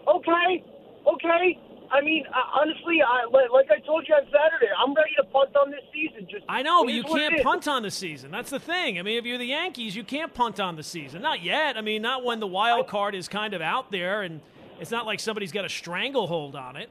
Okay, 0.07 0.63
okay. 1.07 1.59
I 1.91 2.01
mean, 2.01 2.23
uh, 2.27 2.59
honestly, 2.59 2.99
I 3.01 3.25
like, 3.29 3.69
I 3.69 3.79
told 3.85 4.07
you 4.07 4.15
on 4.15 4.23
Saturday, 4.25 4.71
I'm 4.77 4.93
ready 4.93 5.11
to 5.17 5.25
punt 5.25 5.55
on 5.57 5.71
this 5.71 5.81
season. 5.93 6.25
Just 6.31 6.45
I 6.47 6.61
know, 6.61 6.85
but 6.85 6.93
you 6.93 7.03
is 7.03 7.09
what 7.09 7.21
it 7.21 7.29
can't 7.31 7.43
punt 7.43 7.67
on 7.67 7.83
the 7.83 7.91
season. 7.91 8.31
That's 8.31 8.49
the 8.49 8.59
thing. 8.59 8.97
I 8.97 9.01
mean, 9.01 9.17
if 9.17 9.25
you're 9.25 9.37
the 9.37 9.45
Yankees, 9.45 9.95
you 9.95 10.03
can't 10.05 10.33
punt 10.33 10.59
on 10.61 10.77
the 10.77 10.83
season. 10.83 11.21
Not 11.21 11.43
yet. 11.43 11.77
I 11.77 11.81
mean, 11.81 12.01
not 12.01 12.23
when 12.23 12.39
the 12.39 12.47
wild 12.47 12.87
card 12.87 13.13
is 13.13 13.27
kind 13.27 13.53
of 13.53 13.61
out 13.61 13.91
there, 13.91 14.21
and 14.21 14.39
it's 14.79 14.91
not 14.91 15.05
like 15.05 15.19
somebody's 15.19 15.51
got 15.51 15.65
a 15.65 15.69
stranglehold 15.69 16.55
on 16.55 16.77
it. 16.77 16.89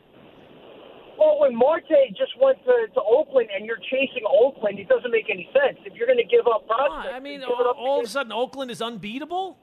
Well, 1.19 1.41
when 1.41 1.55
Marte 1.57 1.85
just 2.11 2.33
went 2.41 2.63
to, 2.65 2.87
to 2.95 3.01
Oakland 3.01 3.49
and 3.55 3.65
you're 3.67 3.77
chasing 3.91 4.25
Oakland, 4.29 4.79
it 4.79 4.89
doesn't 4.89 5.11
make 5.11 5.29
any 5.31 5.49
sense. 5.53 5.79
If 5.85 5.95
you're 5.95 6.07
going 6.07 6.19
to 6.19 6.25
give 6.25 6.47
up 6.47 6.67
prospects, 6.67 7.15
I 7.15 7.21
mean, 7.21 7.43
all, 7.43 7.75
all 7.77 8.01
of 8.01 8.07
a 8.07 8.09
sudden, 8.09 8.33
Oakland 8.33 8.71
is 8.71 8.81
unbeatable. 8.81 9.59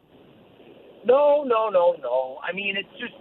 No, 1.06 1.44
no, 1.44 1.70
no, 1.70 1.96
no. 2.02 2.40
I 2.44 2.54
mean, 2.54 2.76
it's 2.76 2.90
just. 3.00 3.14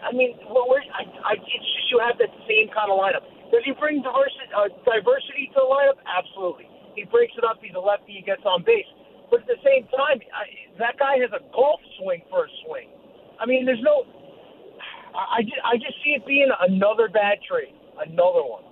I 0.00 0.12
mean, 0.12 0.36
well, 0.48 0.66
we're, 0.68 0.84
I, 0.94 1.04
I, 1.24 1.32
it's 1.36 1.70
just 1.76 1.88
you 1.92 2.00
have 2.00 2.16
that 2.18 2.32
same 2.48 2.72
kind 2.72 2.88
of 2.88 2.96
lineup. 2.96 3.24
Does 3.52 3.66
he 3.66 3.72
bring 3.76 4.00
diversity, 4.00 4.48
uh, 4.54 4.70
diversity 4.86 5.50
to 5.52 5.60
the 5.60 5.68
lineup? 5.68 5.98
Absolutely. 6.06 6.70
He 6.94 7.04
breaks 7.04 7.34
it 7.36 7.44
up. 7.44 7.58
He's 7.60 7.74
a 7.74 7.82
lefty. 7.82 8.18
He 8.18 8.22
gets 8.22 8.42
on 8.46 8.62
base. 8.62 8.88
But 9.30 9.46
at 9.46 9.50
the 9.50 9.60
same 9.62 9.86
time, 9.94 10.18
I, 10.34 10.74
that 10.78 10.98
guy 10.98 11.18
has 11.22 11.30
a 11.30 11.42
golf 11.54 11.80
swing 11.98 12.22
for 12.30 12.46
a 12.46 12.50
swing. 12.66 12.90
I 13.38 13.46
mean, 13.46 13.66
there's 13.66 13.82
no. 13.82 14.06
I, 15.14 15.38
I, 15.38 15.40
just, 15.42 15.62
I 15.62 15.74
just 15.76 15.96
see 16.02 16.18
it 16.18 16.26
being 16.26 16.50
another 16.50 17.08
bad 17.08 17.38
trade, 17.46 17.74
another 17.98 18.42
one. 18.42 18.66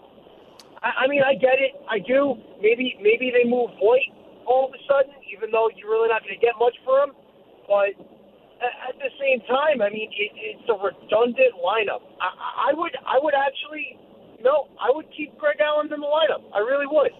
I, 0.82 1.04
I 1.04 1.08
mean, 1.08 1.22
I 1.22 1.34
get 1.34 1.58
it. 1.58 1.74
I 1.90 1.98
do. 1.98 2.34
Maybe 2.62 2.98
maybe 3.02 3.30
they 3.30 3.48
move 3.48 3.70
Voit 3.78 4.10
all 4.46 4.66
of 4.66 4.74
a 4.74 4.80
sudden, 4.86 5.14
even 5.30 5.50
though 5.50 5.70
you're 5.74 5.90
really 5.90 6.08
not 6.08 6.22
going 6.22 6.34
to 6.34 6.42
get 6.42 6.54
much 6.58 6.74
for 6.84 7.06
him. 7.06 7.12
But 7.66 7.94
at, 8.60 8.98
the 8.98 9.10
same 9.20 9.40
time, 9.46 9.82
I 9.82 9.90
mean, 9.90 10.10
it, 10.10 10.32
it's 10.34 10.68
a 10.68 10.74
redundant 10.74 11.54
lineup. 11.64 12.02
I, 12.20 12.70
I 12.70 12.74
would 12.74 12.92
I 13.06 13.18
would 13.20 13.34
actually 13.34 13.98
no, 14.42 14.68
I 14.80 14.90
would 14.94 15.06
keep 15.16 15.36
Greg 15.38 15.56
Allen 15.60 15.92
in 15.92 16.00
the 16.00 16.06
lineup. 16.06 16.42
I 16.54 16.58
really 16.58 16.86
would. 16.86 17.10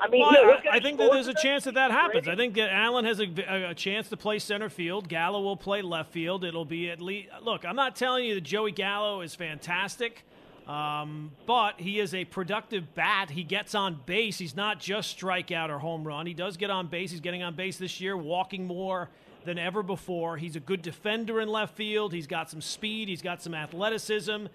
I 0.00 0.08
mean, 0.08 0.20
Well, 0.20 0.32
yeah, 0.32 0.70
I- 0.70 0.76
I, 0.76 0.80
think 0.80 0.98
that 0.98 1.10
there's 1.10 1.26
a 1.26 1.34
chance 1.34 1.64
that 1.64 1.74
that 1.74 1.90
happens. 1.90 2.24
Great. 2.24 2.34
I 2.34 2.36
think 2.36 2.54
that 2.54 2.70
Allen 2.70 3.04
has 3.04 3.20
a, 3.20 3.70
a 3.70 3.74
chance 3.74 4.08
to 4.10 4.16
play 4.16 4.38
center 4.38 4.68
field. 4.68 5.08
Gallo 5.08 5.40
will 5.42 5.56
play 5.56 5.82
left 5.82 6.12
field. 6.12 6.44
It'll 6.44 6.64
be 6.64 6.88
at 6.88 7.00
least. 7.00 7.30
Look, 7.42 7.64
I'm 7.64 7.74
not 7.74 7.96
telling 7.96 8.24
you 8.24 8.36
that 8.36 8.42
Joey 8.42 8.70
Gallo 8.70 9.22
is 9.22 9.34
fantastic, 9.34 10.24
um, 10.68 11.32
but 11.46 11.80
he 11.80 11.98
is 11.98 12.14
a 12.14 12.24
productive 12.24 12.94
bat. 12.94 13.30
He 13.30 13.42
gets 13.42 13.74
on 13.74 13.98
base. 14.06 14.38
He's 14.38 14.54
not 14.54 14.78
just 14.78 15.18
strikeout 15.18 15.68
or 15.68 15.80
home 15.80 16.06
run. 16.06 16.26
He 16.26 16.34
does 16.34 16.56
get 16.56 16.70
on 16.70 16.86
base. 16.86 17.10
He's 17.10 17.20
getting 17.20 17.42
on 17.42 17.56
base 17.56 17.76
this 17.76 18.00
year, 18.00 18.16
walking 18.16 18.66
more 18.66 19.08
than 19.48 19.58
ever 19.58 19.82
before. 19.82 20.36
He's 20.36 20.56
a 20.56 20.60
good 20.60 20.82
defender 20.82 21.40
in 21.40 21.48
left 21.48 21.74
field. 21.74 22.12
He's 22.12 22.26
got 22.26 22.50
some 22.50 22.60
speed. 22.60 23.08
He's 23.08 23.22
got 23.22 23.42
some 23.42 23.54
athleticism. 23.54 24.30
And, 24.30 24.50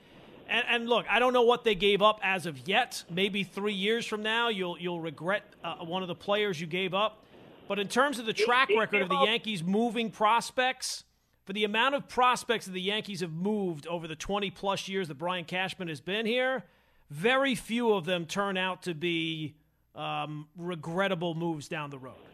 and 0.47 0.87
look, 0.87 1.07
I 1.09 1.17
don't 1.17 1.33
know 1.33 1.41
what 1.41 1.63
they 1.63 1.73
gave 1.73 2.03
up 2.03 2.19
as 2.21 2.45
of 2.45 2.67
yet. 2.67 3.03
Maybe 3.09 3.43
three 3.43 3.73
years 3.73 4.05
from 4.05 4.21
now, 4.21 4.49
you'll 4.49 4.77
you'll 4.77 5.01
regret 5.01 5.43
uh, 5.63 5.77
one 5.77 6.03
of 6.03 6.07
the 6.07 6.15
players 6.15 6.61
you 6.61 6.67
gave 6.67 6.93
up. 6.93 7.25
But 7.67 7.79
in 7.79 7.87
terms 7.87 8.19
of 8.19 8.27
the 8.27 8.33
track 8.33 8.69
record 8.77 9.01
of 9.01 9.09
the 9.09 9.23
Yankees 9.25 9.63
moving 9.63 10.11
prospects, 10.11 11.05
for 11.43 11.53
the 11.53 11.63
amount 11.63 11.95
of 11.95 12.07
prospects 12.07 12.67
that 12.67 12.73
the 12.73 12.81
Yankees 12.81 13.21
have 13.21 13.33
moved 13.33 13.87
over 13.87 14.07
the 14.07 14.15
20 14.15 14.51
plus 14.51 14.87
years 14.87 15.07
that 15.07 15.17
Brian 15.17 15.45
Cashman 15.45 15.87
has 15.87 16.01
been 16.01 16.27
here, 16.27 16.63
very 17.09 17.55
few 17.55 17.93
of 17.93 18.05
them 18.05 18.25
turn 18.25 18.57
out 18.57 18.83
to 18.83 18.93
be 18.93 19.55
um, 19.95 20.47
regrettable 20.55 21.33
moves 21.33 21.67
down 21.67 21.89
the 21.89 21.97
road. 21.97 22.32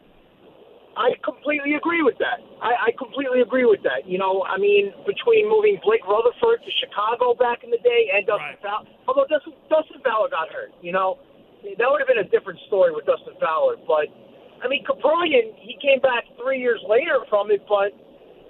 I 1.00 1.16
completely 1.24 1.80
agree 1.80 2.04
with 2.04 2.20
that. 2.20 2.44
I, 2.60 2.92
I 2.92 2.98
completely 3.00 3.40
agree 3.40 3.64
with 3.64 3.80
that. 3.88 4.04
You 4.04 4.20
know, 4.20 4.44
I 4.44 4.60
mean, 4.60 4.92
between 5.08 5.48
moving 5.48 5.80
Blake 5.80 6.04
Rutherford 6.04 6.60
to 6.60 6.72
Chicago 6.84 7.32
back 7.32 7.64
in 7.64 7.72
the 7.72 7.80
day 7.80 8.12
and 8.12 8.28
Dustin 8.28 8.60
Right. 8.60 8.60
Fowler, 8.60 8.92
although 9.08 9.28
Dustin, 9.32 9.56
Dustin 9.72 10.04
Fowler 10.04 10.28
got 10.28 10.52
hurt, 10.52 10.76
you 10.84 10.92
know, 10.92 11.24
that 11.64 11.88
would 11.88 12.04
have 12.04 12.12
been 12.12 12.20
a 12.20 12.28
different 12.28 12.60
story 12.68 12.92
with 12.92 13.08
Dustin 13.08 13.40
Fowler. 13.40 13.80
But 13.88 14.12
I 14.60 14.68
mean, 14.68 14.84
Kaprielian, 14.84 15.56
he 15.64 15.80
came 15.80 16.04
back 16.04 16.28
three 16.36 16.60
years 16.60 16.84
later 16.84 17.24
from 17.32 17.48
it, 17.48 17.64
but 17.64 17.96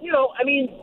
you 0.02 0.10
know, 0.10 0.34
I 0.34 0.42
mean, 0.42 0.74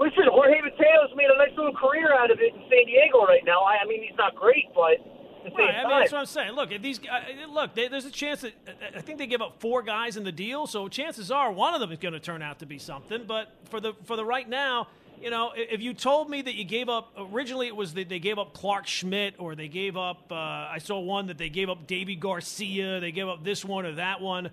listen, 0.00 0.24
Jorge 0.32 0.56
Mateo's 0.64 1.12
made 1.12 1.28
a 1.28 1.36
nice 1.36 1.52
little 1.52 1.76
career 1.76 2.16
out 2.16 2.32
of 2.32 2.40
it 2.40 2.56
in 2.56 2.64
San 2.64 2.84
Diego 2.88 3.28
right 3.28 3.44
now. 3.44 3.60
I, 3.60 3.82
I 3.82 3.84
mean, 3.84 4.00
he's 4.00 4.16
not 4.16 4.32
great, 4.32 4.72
but 4.72 4.96
at 4.96 5.04
the 5.04 5.04
same 5.04 5.17
Right, 5.44 5.74
I 5.74 5.82
mean, 5.82 6.00
that's 6.00 6.12
what 6.12 6.18
I'm 6.18 6.26
saying. 6.26 6.52
Look, 6.52 6.72
if 6.72 6.82
these 6.82 6.98
guys, 6.98 7.24
look, 7.48 7.74
they, 7.74 7.88
there's 7.88 8.04
a 8.04 8.10
chance 8.10 8.42
that 8.42 8.52
I 8.96 9.00
think 9.00 9.18
they 9.18 9.26
give 9.26 9.42
up 9.42 9.60
four 9.60 9.82
guys 9.82 10.16
in 10.16 10.24
the 10.24 10.32
deal, 10.32 10.66
so 10.66 10.88
chances 10.88 11.30
are 11.30 11.52
one 11.52 11.74
of 11.74 11.80
them 11.80 11.92
is 11.92 11.98
going 11.98 12.14
to 12.14 12.20
turn 12.20 12.42
out 12.42 12.58
to 12.60 12.66
be 12.66 12.78
something. 12.78 13.24
But 13.26 13.52
for 13.70 13.80
the 13.80 13.94
for 14.04 14.16
the 14.16 14.24
right 14.24 14.48
now, 14.48 14.88
you 15.20 15.30
know, 15.30 15.52
if 15.56 15.80
you 15.80 15.94
told 15.94 16.30
me 16.30 16.42
that 16.42 16.54
you 16.54 16.64
gave 16.64 16.88
up 16.88 17.12
originally, 17.16 17.66
it 17.66 17.76
was 17.76 17.94
that 17.94 18.08
they 18.08 18.18
gave 18.18 18.38
up 18.38 18.54
Clarke 18.54 18.86
Schmidt 18.86 19.34
or 19.38 19.54
they 19.54 19.68
gave 19.68 19.96
up. 19.96 20.30
Uh, 20.30 20.34
I 20.34 20.78
saw 20.78 20.98
one 21.00 21.26
that 21.26 21.38
they 21.38 21.48
gave 21.48 21.68
up 21.68 21.86
Deivi 21.86 22.18
Garcia. 22.18 23.00
They 23.00 23.12
gave 23.12 23.28
up 23.28 23.44
this 23.44 23.64
one 23.64 23.86
or 23.86 23.92
that 23.94 24.20
one. 24.20 24.50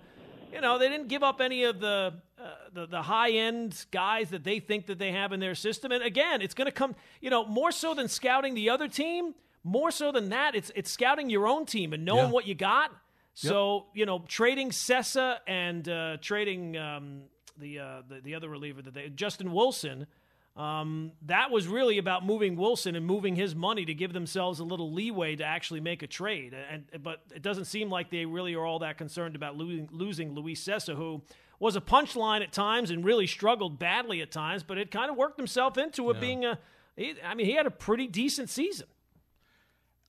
You 0.52 0.60
know, 0.60 0.78
they 0.78 0.88
didn't 0.88 1.08
give 1.08 1.22
up 1.22 1.40
any 1.40 1.64
of 1.64 1.80
the 1.80 2.14
uh, 2.38 2.50
the, 2.72 2.86
the 2.86 3.02
high 3.02 3.30
end 3.30 3.86
guys 3.90 4.30
that 4.30 4.44
they 4.44 4.60
think 4.60 4.86
that 4.86 4.98
they 4.98 5.12
have 5.12 5.32
in 5.32 5.40
their 5.40 5.54
system. 5.54 5.92
And 5.92 6.02
again, 6.02 6.42
it's 6.42 6.54
going 6.54 6.66
to 6.66 6.72
come. 6.72 6.94
You 7.20 7.30
know, 7.30 7.44
more 7.44 7.72
so 7.72 7.94
than 7.94 8.08
scouting 8.08 8.54
the 8.54 8.70
other 8.70 8.88
team. 8.88 9.34
More 9.66 9.90
so 9.90 10.12
than 10.12 10.28
that, 10.28 10.54
it's 10.54 10.70
it's 10.76 10.90
scouting 10.90 11.28
your 11.28 11.48
own 11.48 11.66
team 11.66 11.92
and 11.92 12.04
knowing 12.04 12.26
Yeah. 12.26 12.30
what 12.30 12.46
you 12.46 12.54
got. 12.54 12.92
So 13.34 13.86
you 13.94 14.06
know, 14.06 14.20
trading 14.28 14.70
Cessa 14.70 15.38
and 15.46 15.86
uh, 15.88 16.16
trading 16.22 16.76
um, 16.76 17.22
the, 17.58 17.80
uh, 17.80 18.02
the 18.08 18.20
the 18.20 18.34
other 18.36 18.48
reliever 18.48 18.80
that 18.82 18.94
they 18.94 19.08
Justin 19.08 19.52
Wilson. 19.52 20.06
Um, 20.56 21.12
that 21.26 21.50
was 21.50 21.68
really 21.68 21.98
about 21.98 22.24
moving 22.24 22.56
Wilson 22.56 22.96
and 22.96 23.04
moving 23.04 23.36
his 23.36 23.54
money 23.54 23.84
to 23.84 23.92
give 23.92 24.14
themselves 24.14 24.58
a 24.58 24.64
little 24.64 24.90
leeway 24.90 25.36
to 25.36 25.44
actually 25.44 25.80
make 25.80 26.02
a 26.02 26.06
trade. 26.06 26.54
And 26.54 26.84
but 27.02 27.20
it 27.34 27.42
doesn't 27.42 27.66
seem 27.66 27.90
like 27.90 28.08
they 28.10 28.24
really 28.24 28.54
are 28.54 28.64
all 28.64 28.78
that 28.78 28.96
concerned 28.96 29.36
about 29.36 29.56
losing, 29.56 29.88
losing 29.92 30.34
Luis 30.34 30.64
Cessa, 30.64 30.94
who 30.96 31.20
was 31.58 31.76
a 31.76 31.80
punchline 31.82 32.40
at 32.42 32.52
times 32.52 32.90
and 32.90 33.04
really 33.04 33.26
struggled 33.26 33.78
badly 33.78 34.22
at 34.22 34.30
times, 34.30 34.62
but 34.62 34.78
it 34.78 34.90
kind 34.90 35.10
of 35.10 35.16
worked 35.16 35.36
himself 35.38 35.76
into 35.76 36.08
it 36.10 36.20
being 36.20 36.44
a. 36.46 36.58
He, 36.96 37.14
I 37.22 37.34
mean, 37.34 37.46
he 37.46 37.52
had 37.52 37.66
a 37.66 37.70
pretty 37.70 38.06
decent 38.06 38.48
season. 38.48 38.86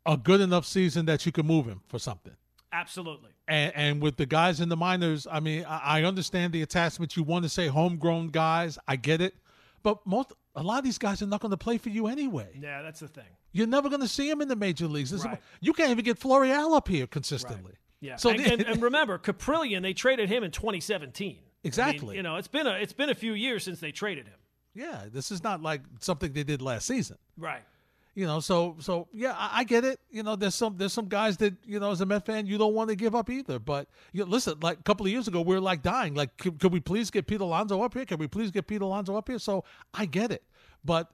A 0.08 0.18
good 0.18 0.42
enough 0.42 0.66
season 0.66 1.06
that 1.08 1.26
you 1.26 1.32
can 1.32 1.46
move 1.46 1.66
him 1.68 1.82
for 1.88 2.00
something. 2.00 2.34
Absolutely. 2.72 3.32
And, 3.48 3.74
and 3.76 4.02
with 4.02 4.18
the 4.18 4.26
guys 4.26 4.60
in 4.60 4.70
the 4.70 4.76
minors, 4.78 5.26
I 5.30 5.40
mean, 5.40 5.66
I, 5.66 6.00
I 6.00 6.04
understand 6.04 6.54
the 6.54 6.62
attachment. 6.62 7.16
You 7.16 7.24
want 7.24 7.44
to 7.44 7.50
say 7.50 7.68
homegrown 7.68 8.28
guys, 8.30 8.78
I 8.88 8.96
get 8.98 9.22
it, 9.22 9.36
but 9.84 10.06
most 10.06 10.34
a 10.56 10.64
lot 10.64 10.80
of 10.80 10.84
these 10.84 10.98
guys 10.98 11.22
are 11.22 11.28
not 11.28 11.40
going 11.42 11.52
to 11.52 11.58
play 11.58 11.78
for 11.78 11.90
you 11.90 12.08
anyway. 12.08 12.50
Yeah, 12.60 12.82
that's 12.82 13.00
the 13.00 13.08
thing. 13.08 13.26
You're 13.52 13.68
never 13.68 13.90
going 13.90 14.02
to 14.02 14.08
see 14.08 14.30
them 14.30 14.42
in 14.42 14.48
the 14.48 14.56
major 14.56 14.88
leagues. 14.88 15.12
Is- 15.14 15.24
Right. 15.26 15.40
you 15.62 15.72
can't 15.74 15.92
even 15.92 16.04
get 16.04 16.20
Florial 16.20 16.76
up 16.76 16.88
here 16.88 17.08
consistently. 17.08 17.74
Yeah. 18.02 18.16
So 18.18 18.30
and, 18.32 18.40
the- 18.40 18.52
and, 18.54 18.62
and 18.64 18.82
remember, 18.90 19.18
Kaprielian, 19.18 19.82
they 19.82 19.94
traded 19.94 20.30
him 20.30 20.44
in 20.44 20.52
2017. 20.52 21.28
I 21.28 21.34
mean, 21.34 21.42
Exactly. 21.64 22.16
you 22.18 22.24
know, 22.24 22.36
it's 22.36 22.48
been 22.48 22.68
a 22.68 22.72
it's 22.74 22.94
been 22.94 23.10
a 23.10 23.16
few 23.16 23.34
years 23.34 23.64
since 23.64 23.80
they 23.80 23.92
traded 23.92 24.28
him. 24.28 24.38
yeah, 24.76 25.06
this 25.12 25.32
is 25.32 25.44
not 25.44 25.62
like 25.62 25.82
something 26.00 26.32
they 26.34 26.44
did 26.44 26.62
last 26.62 26.86
season. 26.88 27.18
Right. 27.38 27.64
You 28.18 28.26
know, 28.26 28.40
so 28.40 28.76
so 28.80 29.08
yeah, 29.14 29.36
I, 29.38 29.60
I 29.60 29.64
get 29.64 29.86
it. 29.86 30.00
You 30.10 30.24
know, 30.24 30.36
there's 30.36 30.56
some 30.56 30.76
there's 30.76 30.92
some 30.92 31.08
guys 31.08 31.38
that 31.38 31.54
you 31.64 31.80
know 31.80 31.92
as 31.92 32.02
a 32.02 32.06
Met 32.08 32.26
fan 32.26 32.48
you 32.48 32.58
don't 32.58 32.74
want 32.74 32.90
to 32.90 32.96
give 32.96 33.14
up 33.14 33.30
either. 33.30 33.60
But 33.60 33.90
you 34.12 34.24
know, 34.24 34.28
listen, 34.32 34.56
like 34.60 34.80
a 34.80 34.82
couple 34.82 35.06
of 35.06 35.12
years 35.12 35.28
ago 35.28 35.42
we 35.42 35.54
were 35.54 35.62
like 35.62 35.84
dying. 35.84 36.16
Like, 36.16 36.36
could, 36.38 36.60
could 36.60 36.74
we 36.74 36.80
please 36.80 37.12
get 37.12 37.28
Pete 37.28 37.42
Alonso 37.42 37.80
up 37.84 37.94
here? 37.94 38.06
Can 38.06 38.18
we 38.18 38.26
please 38.26 38.50
get 38.50 38.66
Pete 38.66 38.82
Alonso 38.82 39.16
up 39.16 39.28
here? 39.30 39.38
So 39.38 39.66
I 39.94 40.08
get 40.08 40.32
it. 40.32 40.42
But 40.84 41.12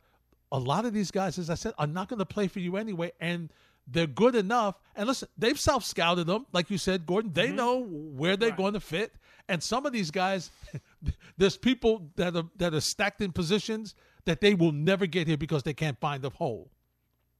a 0.49 0.57
lot 0.57 0.85
of 0.85 0.93
these 0.93 1.11
guys, 1.11 1.37
as 1.37 1.49
I 1.49 1.55
said, 1.55 1.73
are 1.77 1.87
not 1.87 2.07
going 2.07 2.19
to 2.19 2.25
play 2.25 2.47
for 2.47 2.61
you 2.61 2.77
anyway, 2.77 3.11
and 3.19 3.51
they're 3.85 4.07
good 4.07 4.35
enough. 4.35 4.79
And 4.95 5.05
listen, 5.05 5.27
they've 5.37 5.59
self 5.59 5.83
scouted 5.83 6.27
them, 6.27 6.45
like 6.53 6.69
you 6.69 6.77
said, 6.77 7.05
Gordon. 7.05 7.33
They 7.33 7.47
mm-hmm. 7.47 7.57
know 7.57 7.83
where 7.83 8.37
they're 8.37 8.51
going 8.51 8.75
to 8.75 8.79
fit. 8.79 9.11
And 9.49 9.61
some 9.61 9.85
of 9.85 9.91
these 9.91 10.09
guys, 10.09 10.51
there's 11.37 11.57
people 11.57 12.09
that 12.15 12.33
are 12.37 12.45
that 12.55 12.73
are 12.73 12.79
stacked 12.79 13.19
in 13.19 13.33
positions 13.33 13.93
that 14.23 14.39
they 14.39 14.53
will 14.53 14.71
never 14.71 15.05
get 15.05 15.27
here 15.27 15.35
because 15.35 15.63
they 15.63 15.73
can't 15.73 15.99
find 15.99 16.23
a 16.23 16.29
hole. 16.29 16.71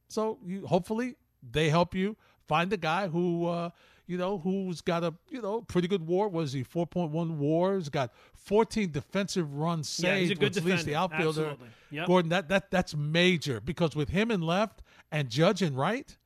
So 0.08 0.38
you 0.44 0.66
hopefully 0.66 1.16
they 1.50 1.70
help 1.70 1.94
you 1.94 2.16
find 2.46 2.72
a 2.72 2.76
guy 2.76 3.08
who 3.08 3.46
uh, 3.46 3.70
you 4.06 4.18
know 4.18 4.38
who's 4.38 4.80
got 4.80 5.02
a 5.04 5.14
you 5.28 5.40
know 5.40 5.62
pretty 5.62 5.88
good 5.88 6.06
WAR. 6.06 6.28
Was 6.28 6.52
he 6.52 6.62
four 6.62 6.86
point 6.86 7.10
one 7.10 7.38
WAR? 7.38 7.76
He's 7.76 7.88
got 7.88 8.12
fourteen 8.34 8.90
defensive 8.90 9.54
runs 9.54 9.88
saved, 9.88 10.08
Yeah, 10.08 10.18
he's 10.20 10.30
a 10.30 10.34
good 10.34 10.54
which 10.54 10.64
leads 10.64 10.84
the 10.84 10.94
outfielder. 10.94 11.42
Absolutely. 11.42 11.68
Yep. 11.90 12.06
Gordon, 12.06 12.28
that 12.30 12.48
that 12.48 12.70
that's 12.70 12.94
major 12.94 13.60
because 13.60 13.96
with 13.96 14.10
him 14.10 14.30
in 14.30 14.42
left 14.42 14.82
and 15.10 15.28
Judge 15.28 15.62
in 15.62 15.74
right, 15.74 16.16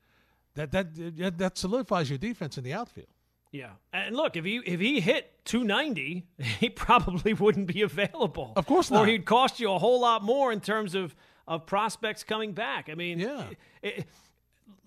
that 0.54 0.72
that 0.72 0.94
that, 1.16 1.38
that 1.38 1.58
solidifies 1.58 2.10
your 2.10 2.18
defense 2.18 2.58
in 2.58 2.64
the 2.64 2.72
outfield. 2.72 3.08
Yeah, 3.50 3.70
and 3.94 4.14
look, 4.14 4.36
if 4.36 4.44
he 4.44 4.60
if 4.66 4.78
he 4.78 5.00
hit 5.00 5.32
290, 5.46 6.26
he 6.60 6.68
probably 6.68 7.32
wouldn't 7.32 7.66
be 7.66 7.82
available. 7.82 8.52
Of 8.56 8.66
course 8.66 8.90
not. 8.90 9.04
or 9.04 9.06
he'd 9.06 9.24
cost 9.24 9.58
you 9.60 9.72
a 9.72 9.78
whole 9.78 10.00
lot 10.00 10.22
more 10.22 10.52
in 10.52 10.60
terms 10.60 10.94
of 10.94 11.14
of 11.48 11.66
prospects 11.66 12.22
coming 12.22 12.52
back. 12.52 12.88
I 12.88 12.94
mean, 12.94 13.18
Yeah. 13.18 13.48
it- 13.82 14.06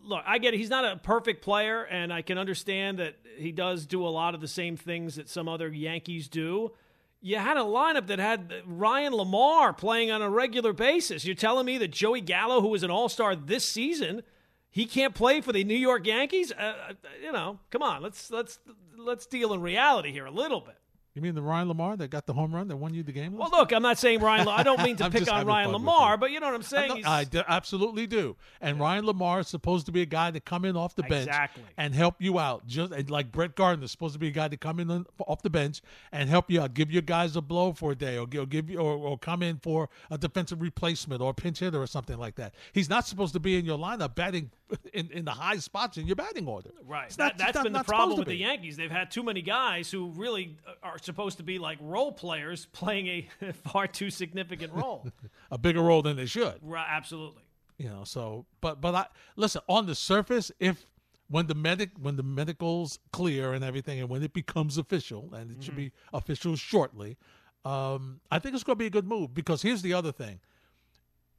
look, 0.03 0.23
I 0.25 0.37
get 0.37 0.53
it. 0.53 0.57
He's 0.57 0.69
not 0.69 0.85
a 0.85 0.95
perfect 0.95 1.41
player, 1.43 1.83
and 1.83 2.13
I 2.13 2.21
can 2.21 2.37
understand 2.37 2.99
that 2.99 3.15
he 3.37 3.51
does 3.51 3.85
do 3.85 4.05
a 4.05 4.09
lot 4.09 4.33
of 4.35 4.41
the 4.41 4.47
same 4.47 4.77
things 4.77 5.15
that 5.15 5.27
some 5.27 5.49
other 5.49 5.67
Yankees 5.69 6.29
do. 6.29 6.71
You 7.19 7.37
had 7.37 7.57
a 7.57 7.61
lineup 7.61 8.07
that 8.07 8.17
had 8.19 8.51
Ryan 8.65 9.13
LaMarre 9.13 9.77
playing 9.77 10.09
on 10.11 10.21
a 10.21 10.29
regular 10.29 10.73
basis. 10.73 11.23
You're 11.25 11.35
telling 11.35 11.65
me 11.65 11.77
that 11.79 11.89
Joey 11.89 12.21
Gallo, 12.21 12.61
who 12.61 12.69
was 12.69 12.81
an 12.83 12.89
All 12.89 13.09
Star 13.09 13.35
this 13.35 13.63
season, 13.67 14.23
he 14.71 14.85
can't 14.85 15.13
play 15.13 15.39
for 15.41 15.51
the 15.51 15.63
New 15.63 15.75
York 15.75 16.07
Yankees? 16.07 16.51
Uh, 16.51 16.73
uh, 16.89 16.93
you 17.21 17.31
know, 17.31 17.59
come 17.69 17.83
on, 17.83 18.01
let's 18.01 18.31
let's 18.31 18.57
let's 18.97 19.25
deal 19.27 19.53
in 19.53 19.61
reality 19.61 20.11
here 20.11 20.25
a 20.25 20.31
little 20.31 20.61
bit. 20.61 20.77
You 21.13 21.21
mean 21.21 21.35
the 21.35 21.41
Ryan 21.41 21.67
LaMarre 21.67 21.97
that 21.97 22.09
got 22.09 22.25
the 22.25 22.31
home 22.31 22.55
run 22.55 22.69
that 22.69 22.77
won 22.77 22.93
you 22.93 23.03
the 23.03 23.11
game? 23.11 23.35
Well, 23.37 23.49
look, 23.51 23.73
I'm 23.73 23.81
not 23.83 23.97
saying 23.97 24.21
Ryan. 24.21 24.47
I 24.47 24.63
don't 24.63 24.81
mean 24.81 24.95
to 24.95 25.09
pick 25.09 25.29
on 25.29 25.45
Ryan 25.45 25.71
LaMarre, 25.71 26.17
but 26.17 26.31
you 26.31 26.39
know 26.39 26.45
what 26.45 26.55
I'm 26.55 26.61
saying. 26.63 26.87
know- 26.87 26.95
He's- 26.95 27.05
I 27.07 27.25
d- 27.25 27.41
absolutely 27.45 28.07
do. 28.07 28.37
And 28.61 28.79
Ryan 28.79 29.03
LaMarre 29.05 29.41
is 29.41 29.49
supposed 29.49 29.85
to 29.87 29.91
be 29.91 30.01
a 30.01 30.05
guy 30.05 30.31
to 30.31 30.39
come 30.39 30.63
in 30.63 30.77
off 30.77 30.95
the 30.95 31.03
bench 31.03 31.27
Exactly. 31.27 31.63
and 31.77 31.93
help 31.93 32.15
you 32.19 32.39
out. 32.39 32.65
Just 32.65 32.93
and 32.93 33.09
like 33.09 33.29
Brett 33.31 33.55
Gardner 33.55 33.83
is 33.83 33.91
supposed 33.91 34.13
to 34.13 34.19
be 34.19 34.29
a 34.29 34.31
guy 34.31 34.47
to 34.47 34.55
come 34.55 34.79
in 34.79 34.89
on- 34.89 35.05
off 35.27 35.41
the 35.41 35.49
bench 35.49 35.81
and 36.13 36.29
help 36.29 36.49
you 36.49 36.61
out, 36.61 36.73
give 36.73 36.89
your 36.91 37.01
guys 37.01 37.35
a 37.35 37.41
blow 37.41 37.73
for 37.73 37.91
a 37.91 37.95
day, 37.95 38.15
or, 38.17 38.21
or 38.37 38.45
give 38.45 38.69
you 38.69 38.77
or, 38.79 38.93
or 38.95 39.17
come 39.17 39.43
in 39.43 39.57
for 39.57 39.89
a 40.09 40.17
defensive 40.17 40.61
replacement 40.61 41.21
or 41.21 41.31
a 41.31 41.33
pinch 41.33 41.59
hitter 41.59 41.81
or 41.81 41.87
something 41.87 42.17
like 42.17 42.35
that. 42.35 42.53
He's 42.71 42.89
not 42.89 43.05
supposed 43.05 43.33
to 43.33 43.39
be 43.41 43.57
in 43.59 43.65
your 43.65 43.77
lineup 43.77 44.15
batting 44.15 44.51
in, 44.93 45.09
in 45.11 45.25
the 45.25 45.31
high 45.31 45.57
spots 45.57 45.97
in 45.97 46.07
your 46.07 46.15
batting 46.15 46.47
order. 46.47 46.71
Right. 46.85 47.05
It's 47.07 47.15
That, 47.17 47.37
not- 47.37 47.37
that's 47.37 47.55
not- 47.55 47.63
been 47.63 47.73
the 47.73 47.83
problem 47.83 48.17
with 48.19 48.27
to 48.27 48.31
the. 48.31 48.37
Yankees. 48.37 48.77
They've 48.77 48.89
had 48.91 49.11
too 49.11 49.23
many 49.23 49.41
guys 49.41 49.89
who 49.91 50.09
really 50.11 50.57
are 50.83 50.97
supposed 50.97 51.37
to 51.37 51.43
be 51.43 51.59
like 51.59 51.77
role 51.81 52.11
players 52.11 52.67
playing 52.73 53.07
a 53.41 53.51
far 53.53 53.87
too 53.87 54.09
significant 54.09 54.73
role. 54.73 55.07
A 55.51 55.57
bigger 55.57 55.81
role 55.81 56.01
than 56.01 56.15
they 56.17 56.25
should. 56.25 56.55
right, 56.61 56.87
absolutely. 56.89 57.41
you 57.77 57.89
know 57.89 58.03
so 58.05 58.45
but 58.61 58.79
but 58.79 58.95
i 58.95 59.05
listen 59.35 59.61
on 59.67 59.85
the 59.85 59.95
surface 59.95 60.51
if 60.59 60.85
when 61.29 61.47
the 61.47 61.55
medic 61.55 61.89
when 62.01 62.15
the 62.15 62.23
medicals 62.23 62.99
clear 63.11 63.53
and 63.53 63.63
everything 63.63 63.99
and 63.99 64.07
when 64.09 64.21
it 64.23 64.31
becomes 64.33 64.77
official 64.77 65.33
and 65.33 65.51
it 65.51 65.61
should 65.63 65.75
be 65.75 65.91
official 66.13 66.55
shortly 66.55 67.17
um 67.65 68.19
i 68.31 68.39
think 68.39 68.55
it's 68.55 68.63
going 68.63 68.75
to 68.75 68.79
be 68.79 68.85
a 68.85 68.89
good 68.89 69.07
move 69.07 69.33
because 69.33 69.61
here's 69.61 69.81
the 69.81 69.93
other 69.93 70.11
thing 70.11 70.39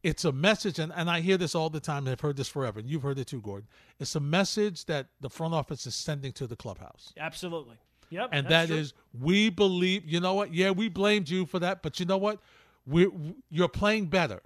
it's 0.03 0.25
a 0.25 0.33
message 0.33 0.79
and, 0.79 0.93
and 0.97 1.11
i 1.11 1.21
hear 1.21 1.37
this 1.37 1.55
all 1.55 1.71
the 1.71 1.81
time 1.81 1.99
and 1.99 2.11
i've 2.11 2.21
heard 2.21 2.37
this 2.37 2.49
forever 2.49 2.81
and 2.81 2.89
you've 2.89 3.03
heard 3.03 3.19
it 3.19 3.27
too 3.27 3.41
gordon. 3.41 3.69
It's 4.01 4.15
a 4.17 4.21
message 4.21 4.85
that 4.87 5.07
the 5.21 5.31
front 5.31 5.55
office 5.55 5.87
is 5.87 5.95
sending 5.95 6.33
to 6.33 6.47
the 6.47 6.57
clubhouse. 6.57 7.13
Absolutely. 7.17 7.77
Yep. 8.11 8.29
and 8.33 8.49
that 8.49 8.69
true. 8.69 8.77
is 8.77 8.93
we 9.19 9.49
believe 9.49 10.05
you 10.05 10.21
know 10.21 10.35
what? 10.35 10.53
Yeah 10.53 10.71
we 10.71 10.89
blamed 10.89 11.29
you 11.29 11.47
for 11.47 11.59
that 11.61 11.83
but 11.83 12.01
you 12.01 12.07
know 12.07 12.19
what? 12.19 12.41
We 12.87 13.09
you're 13.51 13.69
playing 13.69 14.07
better. 14.07 14.43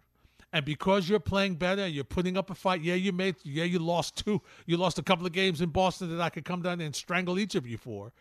And 0.52 0.64
because 0.64 1.08
you're 1.08 1.20
playing 1.20 1.56
better 1.56 1.86
you're 1.86 2.04
putting 2.04 2.36
up 2.36 2.50
a 2.50 2.54
fight. 2.54 2.82
Yeah 2.82 2.94
you 2.94 3.12
made 3.12 3.36
yeah 3.42 3.64
you 3.64 3.78
lost 3.78 4.24
two 4.24 4.42
you 4.66 4.76
lost 4.76 4.98
a 4.98 5.02
couple 5.02 5.26
of 5.26 5.32
games 5.32 5.60
in 5.60 5.70
boston 5.70 6.16
that 6.16 6.22
i 6.22 6.30
could 6.30 6.44
come 6.44 6.62
down 6.62 6.80
and 6.80 6.94
strangle 6.94 7.38
each 7.38 7.54
of 7.54 7.66
you 7.66 7.78
for 7.78 8.12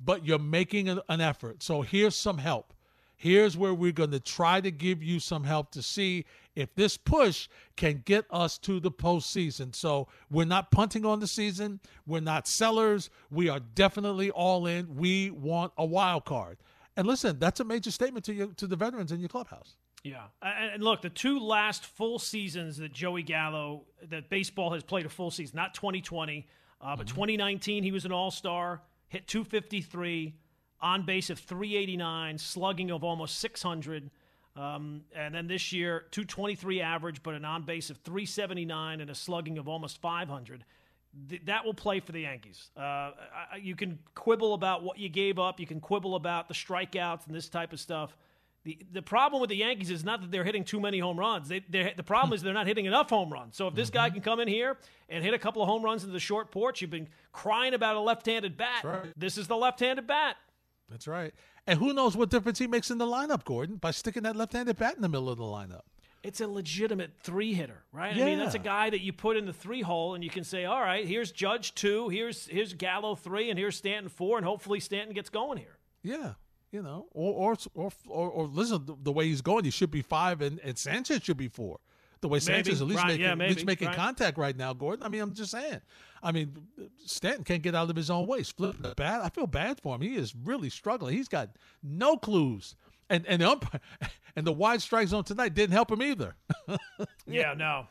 but 0.00 0.26
you're 0.26 0.38
making 0.38 0.88
an, 0.88 1.00
an 1.08 1.20
effort. 1.20 1.62
So 1.62 1.82
here's 1.82 2.16
some 2.16 2.38
help 2.38 2.72
here's 3.16 3.56
where 3.56 3.74
we're 3.74 3.92
going 3.92 4.10
to 4.10 4.20
try 4.20 4.60
to 4.60 4.70
give 4.70 5.02
you 5.02 5.20
some 5.20 5.44
help 5.44 5.70
to 5.72 5.82
see 5.82 6.24
if 6.54 6.74
this 6.74 6.96
push 6.96 7.48
can 7.76 8.02
get 8.04 8.24
us 8.30 8.58
to 8.58 8.80
the 8.80 8.90
postseason. 8.90 9.74
So 9.74 10.08
we're 10.30 10.44
not 10.44 10.70
punting 10.70 11.04
on 11.04 11.20
the 11.20 11.26
season. 11.26 11.80
We're 12.06 12.20
not 12.20 12.46
sellers. 12.46 13.10
We 13.30 13.48
are 13.48 13.60
definitely 13.60 14.30
all 14.30 14.66
in. 14.66 14.94
We 14.96 15.30
want 15.30 15.72
a 15.76 15.84
wild 15.84 16.24
card. 16.24 16.58
And 16.96 17.06
listen, 17.06 17.38
that's 17.38 17.60
a 17.60 17.64
major 17.64 17.90
statement 17.90 18.24
to 18.26 18.34
you 18.34 18.52
to 18.56 18.66
the 18.66 18.76
veterans 18.76 19.10
in 19.10 19.20
your 19.20 19.28
clubhouse. 19.28 19.76
Yeah, 20.04 20.24
and, 20.42 20.84
look, 20.84 21.00
the 21.00 21.08
two 21.08 21.40
last 21.40 21.86
full 21.86 22.18
seasons 22.18 22.76
that 22.76 22.92
Joey 22.92 23.22
Gallo, 23.22 23.86
that 24.10 24.28
baseball 24.28 24.70
has 24.74 24.82
played 24.82 25.06
a 25.06 25.08
full 25.08 25.30
season, 25.30 25.56
not 25.56 25.72
2020, 25.72 26.46
uh, 26.82 26.94
but 26.94 27.06
2019, 27.06 27.82
he 27.82 27.90
was 27.90 28.04
an 28.04 28.12
All 28.12 28.30
Star, 28.30 28.82
hit 29.08 29.26
253, 29.26 30.34
on 30.84 31.06
base 31.06 31.30
of 31.30 31.38
389, 31.38 32.36
slugging 32.36 32.90
of 32.90 33.02
almost 33.02 33.38
600, 33.38 34.10
um, 34.54 35.00
and 35.16 35.34
then 35.34 35.46
this 35.46 35.72
year 35.72 36.04
223 36.10 36.82
average, 36.82 37.22
but 37.22 37.34
an 37.34 37.44
on 37.44 37.62
base 37.62 37.88
of 37.88 37.96
379 38.04 39.00
and 39.00 39.10
a 39.10 39.14
slugging 39.14 39.56
of 39.56 39.66
almost 39.66 40.00
500. 40.02 40.64
Th- 41.28 41.40
that 41.46 41.64
will 41.64 41.72
play 41.72 42.00
for 42.00 42.12
the 42.12 42.20
Yankees. 42.20 42.70
Uh, 42.76 42.80
I, 42.82 43.12
you 43.62 43.74
can 43.74 43.98
quibble 44.14 44.52
about 44.52 44.82
what 44.82 44.98
you 44.98 45.08
gave 45.08 45.38
up. 45.38 45.58
You 45.58 45.66
can 45.66 45.80
quibble 45.80 46.16
about 46.16 46.48
the 46.48 46.54
strikeouts 46.54 47.26
and 47.26 47.34
this 47.34 47.48
type 47.48 47.72
of 47.72 47.80
stuff. 47.80 48.14
The, 48.64 48.78
the 48.92 49.02
problem 49.02 49.40
with 49.40 49.48
the 49.48 49.56
Yankees 49.56 49.90
is 49.90 50.04
not 50.04 50.20
that 50.20 50.30
they're 50.30 50.44
hitting 50.44 50.64
too 50.64 50.80
many 50.80 50.98
home 50.98 51.18
runs. 51.18 51.48
They, 51.48 51.64
they're, 51.68 51.94
the 51.96 52.02
problem 52.02 52.34
is 52.34 52.42
they're 52.42 52.52
not 52.52 52.66
hitting 52.66 52.84
enough 52.84 53.08
home 53.08 53.32
runs. 53.32 53.56
So 53.56 53.68
if 53.68 53.74
this 53.74 53.88
guy 53.88 54.10
can 54.10 54.20
come 54.20 54.38
in 54.38 54.48
here 54.48 54.76
and 55.08 55.24
hit 55.24 55.32
a 55.32 55.38
couple 55.38 55.62
of 55.62 55.68
home 55.68 55.82
runs 55.82 56.02
into 56.02 56.12
the 56.12 56.20
short 56.20 56.50
porch, 56.50 56.82
you've 56.82 56.90
been 56.90 57.08
crying 57.32 57.72
about 57.72 57.96
a 57.96 58.00
left-handed 58.00 58.56
bat. 58.58 58.84
right. 58.84 59.12
This 59.16 59.38
is 59.38 59.46
the 59.46 59.56
left-handed 59.56 60.06
bat. 60.06 60.36
That's 60.90 61.06
right. 61.08 61.32
And 61.66 61.78
who 61.78 61.92
knows 61.92 62.16
what 62.16 62.30
difference 62.30 62.58
he 62.58 62.66
makes 62.66 62.90
in 62.90 62.98
the 62.98 63.06
lineup, 63.06 63.44
Gordon, 63.44 63.76
by 63.76 63.90
sticking 63.90 64.22
that 64.24 64.36
left-handed 64.36 64.78
bat 64.78 64.96
in 64.96 65.02
the 65.02 65.08
middle 65.08 65.30
of 65.30 65.38
the 65.38 65.44
lineup. 65.44 65.82
It's 66.22 66.40
a 66.40 66.46
legitimate 66.46 67.12
three 67.22 67.52
hitter, 67.52 67.84
right? 67.92 68.16
I 68.16 68.24
mean, 68.24 68.38
that's 68.38 68.54
a 68.54 68.58
guy 68.58 68.88
that 68.88 69.02
you 69.02 69.12
put 69.12 69.36
in 69.36 69.44
the 69.44 69.52
three 69.52 69.82
hole, 69.82 70.14
and 70.14 70.24
you 70.24 70.30
can 70.30 70.42
say, 70.42 70.64
"All 70.64 70.80
right, 70.80 71.06
here's 71.06 71.30
Judge 71.30 71.74
two, 71.74 72.08
here's 72.08 72.46
here's 72.46 72.72
Gallo 72.72 73.14
three, 73.14 73.50
and 73.50 73.58
here's 73.58 73.76
Stanton 73.76 74.08
four, 74.08 74.38
and 74.38 74.46
hopefully 74.46 74.80
Stanton 74.80 75.14
gets 75.14 75.28
going 75.28 75.58
here." 75.58 75.76
Yeah, 76.02 76.34
you 76.72 76.80
know, 76.80 77.08
or 77.12 77.52
or 77.52 77.56
or 77.74 77.90
or, 78.08 78.30
or 78.30 78.46
listen, 78.46 78.86
the, 78.86 78.96
the 79.02 79.12
way 79.12 79.26
he's 79.26 79.42
going, 79.42 79.64
he 79.64 79.70
should 79.70 79.90
be 79.90 80.00
five, 80.00 80.40
and, 80.40 80.58
and 80.60 80.78
Sanchez 80.78 81.22
should 81.22 81.36
be 81.36 81.48
four. 81.48 81.80
The 82.24 82.28
way 82.28 82.40
Sanchez 82.40 82.80
at 82.80 82.86
least 82.86 83.02
right, 83.02 83.08
making 83.08 83.22
yeah, 83.22 83.32
at 83.32 83.38
least 83.38 83.66
making 83.66 83.88
right. 83.88 83.96
contact 83.98 84.38
right 84.38 84.56
now, 84.56 84.72
Gordon. 84.72 85.04
I 85.04 85.10
mean, 85.10 85.20
I'm 85.20 85.34
just 85.34 85.50
saying. 85.50 85.82
I 86.22 86.32
mean, 86.32 86.56
Stanton 87.04 87.44
can't 87.44 87.62
get 87.62 87.74
out 87.74 87.90
of 87.90 87.96
his 87.96 88.08
own 88.08 88.26
way. 88.26 88.38
He's 88.38 88.48
flipping 88.48 88.80
the 88.80 88.94
bat. 88.94 89.20
I 89.22 89.28
feel 89.28 89.46
bad 89.46 89.78
for 89.82 89.94
him. 89.94 90.00
He 90.00 90.16
is 90.16 90.34
really 90.34 90.70
struggling. 90.70 91.14
He's 91.14 91.28
got 91.28 91.50
no 91.82 92.16
clues. 92.16 92.76
And 93.10 93.26
and 93.26 93.42
the 93.42 93.50
umpire 93.50 93.78
and 94.36 94.46
the 94.46 94.54
wide 94.54 94.80
strike 94.80 95.08
zone 95.08 95.22
tonight 95.24 95.52
didn't 95.52 95.74
help 95.74 95.92
him 95.92 96.00
either. 96.00 96.34
Yeah, 97.26 97.52
no, 97.52 97.88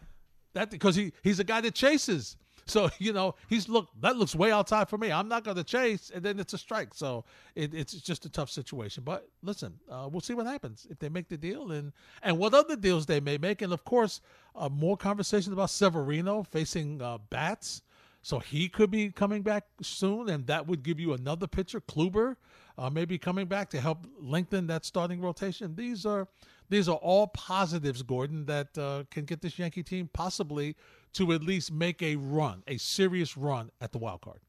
that 0.54 0.72
because 0.72 0.96
he 0.96 1.14
he's 1.22 1.40
a 1.40 1.44
guy 1.44 1.62
that 1.62 1.76
chases. 1.76 2.36
So 2.66 2.90
you 3.00 3.14
know 3.14 3.36
he's 3.48 3.70
look 3.70 3.90
that 4.02 4.18
looks 4.18 4.36
way 4.36 4.52
outside 4.52 4.90
for 4.90 4.98
me. 4.98 5.12
I'm 5.12 5.28
not 5.28 5.44
going 5.44 5.58
to 5.58 5.64
chase, 5.64 6.12
and 6.14 6.24
then 6.24 6.40
it's 6.40 6.54
a 6.54 6.58
strike. 6.58 6.94
So 6.94 7.26
it, 7.56 7.74
it's 7.74 7.94
just 7.94 8.26
a 8.26 8.30
tough 8.30 8.50
situation. 8.50 9.04
But 9.04 9.28
listen, 9.42 9.80
uh, 9.90 10.10
we'll 10.12 10.22
see 10.22 10.34
what 10.34 10.46
happens 10.46 10.88
if 10.90 11.00
they 11.00 11.10
make 11.10 11.30
the 11.30 11.38
deal, 11.38 11.72
and 11.72 11.92
and 12.22 12.38
what 12.38 12.54
other 12.54 12.76
deals 12.76 13.06
they 13.06 13.20
may 13.20 13.38
make, 13.38 13.62
and 13.62 13.74
of 13.74 13.84
course 13.86 14.22
uh, 14.56 14.70
more 14.70 14.98
conversations 14.98 15.54
about 15.54 15.70
Severino 15.70 16.44
facing 16.44 17.02
uh, 17.02 17.18
bats. 17.30 17.82
So 18.26 18.40
he 18.40 18.70
could 18.70 18.90
be 18.90 19.12
coming 19.12 19.42
back 19.42 19.66
soon, 19.82 20.30
and 20.30 20.48
that 20.48 20.66
would 20.66 20.82
give 20.82 20.98
you 20.98 21.12
another 21.12 21.46
pitcher, 21.46 21.82
Kluber, 21.82 22.38
uh, 22.78 22.90
maybe 22.90 23.18
coming 23.18 23.48
back 23.48 23.70
to 23.72 23.82
help 23.82 24.08
lengthen 24.18 24.68
that 24.68 24.86
starting 24.86 25.20
rotation. 25.20 25.76
These 25.76 26.06
are 26.06 26.30
these 26.70 26.88
are 26.88 26.96
all 26.96 27.28
positives, 27.28 28.02
Gordon, 28.02 28.46
that 28.46 28.78
uh, 28.78 29.04
can 29.12 29.26
get 29.26 29.42
this 29.42 29.60
Yankee 29.60 29.84
team 29.84 30.10
possibly 30.12 30.76
to 31.14 31.32
at 31.34 31.44
least 31.44 31.72
make 31.72 32.02
a 32.02 32.16
run, 32.16 32.64
a 32.68 32.78
serious 32.78 33.38
run 33.38 33.70
at 33.82 33.92
the 33.92 33.98
wild 33.98 34.22
card. 34.22 34.40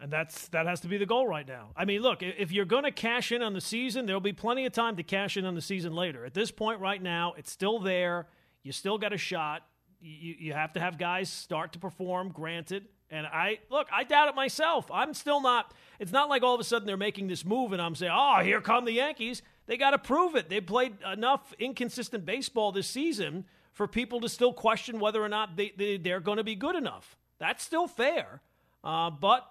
and 0.00 0.12
that's 0.12 0.48
that 0.48 0.66
has 0.66 0.80
to 0.80 0.88
be 0.88 0.98
the 0.98 1.06
goal 1.06 1.26
right 1.28 1.46
now. 1.46 1.70
I 1.76 1.84
mean, 1.84 2.02
look, 2.02 2.22
if 2.22 2.50
you're 2.50 2.64
going 2.64 2.84
to 2.84 2.90
cash 2.90 3.30
in 3.32 3.40
on 3.42 3.52
the 3.52 3.60
season, 3.60 4.06
there'll 4.06 4.20
be 4.20 4.32
plenty 4.32 4.66
of 4.66 4.72
time 4.72 4.96
to 4.96 5.02
cash 5.04 5.36
in 5.36 5.44
on 5.44 5.54
the 5.54 5.60
season 5.62 5.94
later. 5.94 6.24
At 6.24 6.34
this 6.34 6.50
point, 6.50 6.80
right 6.80 7.00
now, 7.02 7.34
it's 7.36 7.50
still 7.52 7.78
there. 7.78 8.26
You 8.64 8.72
still 8.72 8.98
got 8.98 9.12
a 9.12 9.18
shot. 9.18 9.62
You, 10.00 10.34
you 10.38 10.52
have 10.54 10.72
to 10.72 10.80
have 10.80 10.98
guys 10.98 11.28
start 11.30 11.72
to 11.74 11.78
perform. 11.78 12.30
Granted, 12.30 12.86
and 13.10 13.26
I 13.26 13.58
look, 13.70 13.86
I 13.92 14.02
doubt 14.02 14.28
it 14.28 14.34
myself. 14.34 14.90
I'm 14.92 15.14
still 15.14 15.40
not. 15.40 15.72
It's 16.00 16.10
not 16.12 16.28
like 16.28 16.42
all 16.42 16.54
of 16.54 16.60
a 16.60 16.64
sudden 16.64 16.86
they're 16.86 16.96
making 16.96 17.28
this 17.28 17.44
move, 17.44 17.72
and 17.72 17.80
I'm 17.80 17.94
saying, 17.94 18.12
"Oh, 18.12 18.40
here 18.42 18.60
come 18.60 18.84
the 18.84 18.92
Yankees." 18.92 19.42
They 19.66 19.76
got 19.76 19.90
to 19.92 19.98
prove 19.98 20.34
it. 20.34 20.48
They 20.48 20.60
played 20.60 20.96
enough 21.12 21.54
inconsistent 21.60 22.26
baseball 22.26 22.72
this 22.72 22.88
season 22.88 23.44
for 23.72 23.88
people 23.88 24.20
to 24.20 24.28
still 24.28 24.52
question 24.52 25.00
whether 25.00 25.22
or 25.22 25.28
not 25.28 25.56
they, 25.56 25.72
they 25.76 25.96
they're 25.96 26.20
going 26.20 26.38
to 26.38 26.44
be 26.44 26.54
good 26.54 26.76
enough. 26.76 27.16
That's 27.38 27.64
still 27.64 27.88
fair, 27.88 28.40
uh, 28.84 29.10
but 29.10 29.46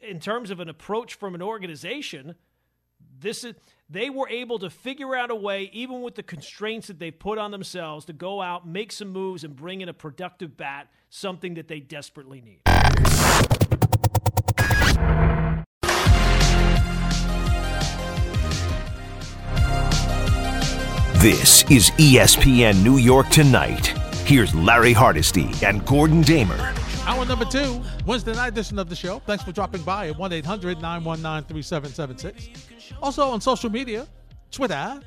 in 0.00 0.20
terms 0.20 0.50
of 0.50 0.60
an 0.60 0.68
approach 0.68 1.14
from 1.14 1.34
an 1.34 1.42
organization, 1.42 2.34
This 3.20 3.44
is 3.44 3.54
they 3.88 4.10
were 4.10 4.28
able 4.28 4.58
to 4.60 4.70
figure 4.70 5.14
out 5.14 5.30
a 5.30 5.34
way, 5.34 5.70
even 5.72 6.02
with 6.02 6.14
the 6.14 6.22
constraints 6.22 6.86
that 6.88 6.98
they 6.98 7.10
put 7.10 7.38
on 7.38 7.50
themselves, 7.50 8.06
to 8.06 8.12
go 8.12 8.40
out, 8.40 8.66
make 8.66 8.90
some 8.90 9.08
moves, 9.08 9.44
and 9.44 9.54
bring 9.54 9.80
in 9.80 9.88
a 9.88 9.94
productive 9.94 10.56
bat, 10.56 10.88
something 11.10 11.54
that 11.54 11.68
they 11.68 11.80
desperately 11.80 12.40
need. 12.40 13.51
This 21.22 21.62
is 21.70 21.90
ESPN 21.98 22.82
New 22.82 22.96
York 22.96 23.28
Tonight. 23.28 23.86
Here's 24.26 24.52
Larry 24.56 24.92
Hardesty 24.92 25.52
and 25.64 25.86
Gordon 25.86 26.22
Damer. 26.22 26.74
Hour 27.06 27.24
number 27.26 27.44
two, 27.44 27.80
Wednesday 28.04 28.34
night 28.34 28.48
edition 28.48 28.76
of 28.76 28.88
the 28.88 28.96
show. 28.96 29.20
Thanks 29.20 29.44
for 29.44 29.52
dropping 29.52 29.82
by 29.82 30.08
at 30.08 30.18
1 30.18 30.32
800 30.32 30.82
919 30.82 31.48
3776. 31.48 32.92
Also 33.00 33.28
on 33.28 33.40
social 33.40 33.70
media, 33.70 34.08
Twitter, 34.50 35.00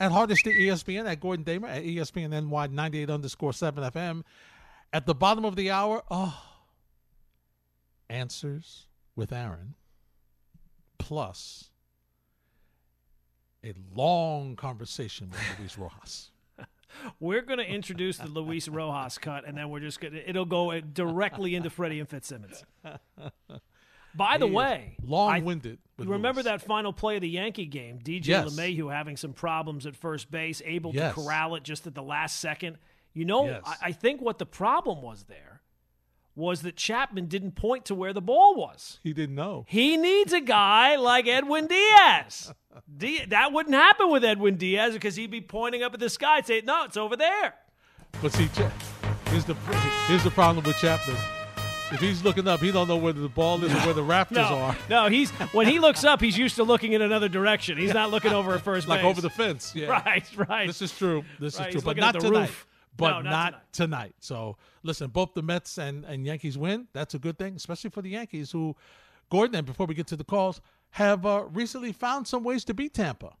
at 0.00 0.12
Hardesty 0.12 0.66
ESPN, 0.66 1.10
at 1.10 1.18
Gordon 1.18 1.44
Damer, 1.44 1.68
at 1.68 1.82
ESPN 1.82 2.50
NY 2.50 2.66
98 2.66 3.08
underscore 3.08 3.54
7 3.54 3.84
FM. 3.84 4.24
At 4.92 5.06
the 5.06 5.14
bottom 5.14 5.46
of 5.46 5.56
the 5.56 5.70
hour, 5.70 6.02
oh, 6.10 6.38
Answers 8.10 8.86
with 9.16 9.32
Aaron, 9.32 9.76
plus 10.98 11.71
a 13.64 13.72
long 13.94 14.56
conversation 14.56 15.30
with 15.30 15.40
Luis 15.58 15.78
Rojas. 15.78 16.30
We're 17.20 17.42
going 17.42 17.58
to 17.58 17.64
introduce 17.66 18.18
the 18.18 18.26
Luis 18.28 18.68
Rojas 18.68 19.16
cut, 19.18 19.46
and 19.46 19.56
then 19.56 19.70
we're 19.70 19.80
just 19.80 19.98
going 19.98 20.12
to, 20.12 20.28
it'll 20.28 20.44
go 20.44 20.78
directly 20.80 21.54
into 21.54 21.70
Freddie 21.70 22.00
and 22.00 22.08
Fitzsimmons. 22.08 22.64
By 24.14 24.36
the 24.36 24.46
He 24.46 24.52
way, 24.52 24.96
long-winded 25.02 25.78
I- 25.98 26.02
remember 26.02 26.42
Luis. 26.42 26.44
that 26.44 26.60
final 26.62 26.92
play 26.92 27.14
of 27.16 27.22
the 27.22 27.30
Yankee 27.30 27.64
game? 27.64 27.98
DJ 27.98 28.26
Yes. 28.26 28.52
LeMahieu 28.54 28.92
having 28.92 29.16
some 29.16 29.32
problems 29.32 29.86
at 29.86 29.96
first 29.96 30.30
base, 30.30 30.60
able 30.66 30.92
Yes. 30.94 31.14
to 31.14 31.20
corral 31.22 31.54
it 31.54 31.62
just 31.62 31.86
at 31.86 31.94
the 31.94 32.02
last 32.02 32.38
second. 32.40 32.76
You 33.14 33.24
know, 33.24 33.46
Yes. 33.46 33.62
I, 33.64 33.76
I 33.84 33.92
think 33.92 34.20
what 34.20 34.38
the 34.38 34.44
problem 34.46 35.00
was 35.00 35.24
there 35.24 35.61
was 36.34 36.62
that 36.62 36.76
Chapman 36.76 37.26
didn't 37.26 37.52
point 37.52 37.84
to 37.86 37.94
where 37.94 38.12
the 38.12 38.20
ball 38.22 38.54
was. 38.56 38.98
He 39.02 39.12
didn't 39.12 39.34
know. 39.34 39.64
He 39.68 39.96
needs 39.96 40.32
a 40.32 40.40
guy 40.40 40.96
like 40.96 41.26
Edwin 41.26 41.66
Diaz. 41.66 42.52
D- 42.96 43.24
that 43.28 43.52
wouldn't 43.52 43.74
happen 43.74 44.10
with 44.10 44.24
Edwin 44.24 44.56
Diaz 44.56 44.94
because 44.94 45.16
he'd 45.16 45.30
be 45.30 45.40
pointing 45.42 45.82
up 45.82 45.92
at 45.94 46.00
the 46.00 46.08
sky 46.08 46.38
and 46.38 46.46
saying, 46.46 46.64
"No, 46.64 46.84
it's 46.84 46.96
over 46.96 47.16
there." 47.16 47.54
But 48.22 48.32
see, 48.32 48.48
here's 49.26 49.44
the 49.44 49.54
here's 50.08 50.24
the 50.24 50.30
problem 50.30 50.64
with 50.64 50.76
Chapman. 50.76 51.16
If 51.92 52.00
he's 52.00 52.24
looking 52.24 52.48
up, 52.48 52.60
he 52.60 52.72
don't 52.72 52.88
know 52.88 52.96
where 52.96 53.12
the 53.12 53.28
ball 53.28 53.62
is 53.62 53.70
or 53.70 53.76
where 53.80 53.92
the 53.92 54.02
Raptors 54.02 54.32
No, 54.36 54.42
are. 54.58 54.76
no, 54.88 55.08
he's 55.10 55.30
when 55.52 55.66
he 55.66 55.78
looks 55.78 56.04
up, 56.04 56.22
he's 56.22 56.38
used 56.38 56.56
to 56.56 56.64
looking 56.64 56.94
in 56.94 57.02
another 57.02 57.28
direction. 57.28 57.76
He's 57.76 57.92
not 57.92 58.10
looking 58.10 58.32
over 58.32 58.54
at 58.54 58.62
first 58.62 58.88
like 58.88 59.00
base. 59.02 59.10
over 59.10 59.20
the 59.20 59.28
fence. 59.28 59.74
Yeah. 59.76 59.88
Right, 60.06 60.24
right. 60.48 60.66
This 60.66 60.80
is 60.80 60.96
true. 60.96 61.22
This 61.38 61.58
Right, 61.58 61.68
is 61.68 61.74
true. 61.74 61.82
But 61.82 61.98
not 61.98 62.14
the 62.14 62.20
tonight. 62.20 62.40
roof. 62.40 62.66
But 62.96 63.22
No, 63.22 63.30
not 63.30 63.52
not 63.52 63.72
tonight. 63.72 64.14
So 64.20 64.56
listen, 64.82 65.08
both 65.08 65.34
the 65.34 65.42
Mets 65.42 65.78
and, 65.78 66.04
and 66.04 66.26
Yankees 66.26 66.58
win. 66.58 66.88
That's 66.92 67.14
a 67.14 67.18
good 67.18 67.38
thing, 67.38 67.56
especially 67.56 67.90
for 67.90 68.02
the 68.02 68.10
Yankees, 68.10 68.50
who 68.50 68.76
Gordon. 69.30 69.56
And 69.56 69.66
before 69.66 69.86
we 69.86 69.94
get 69.94 70.06
to 70.08 70.16
the 70.16 70.24
calls, 70.24 70.60
have 70.90 71.24
uh, 71.24 71.44
recently 71.52 71.92
found 71.92 72.28
some 72.28 72.44
ways 72.44 72.64
to 72.66 72.74
beat 72.74 72.94
Tampa. 72.94 73.34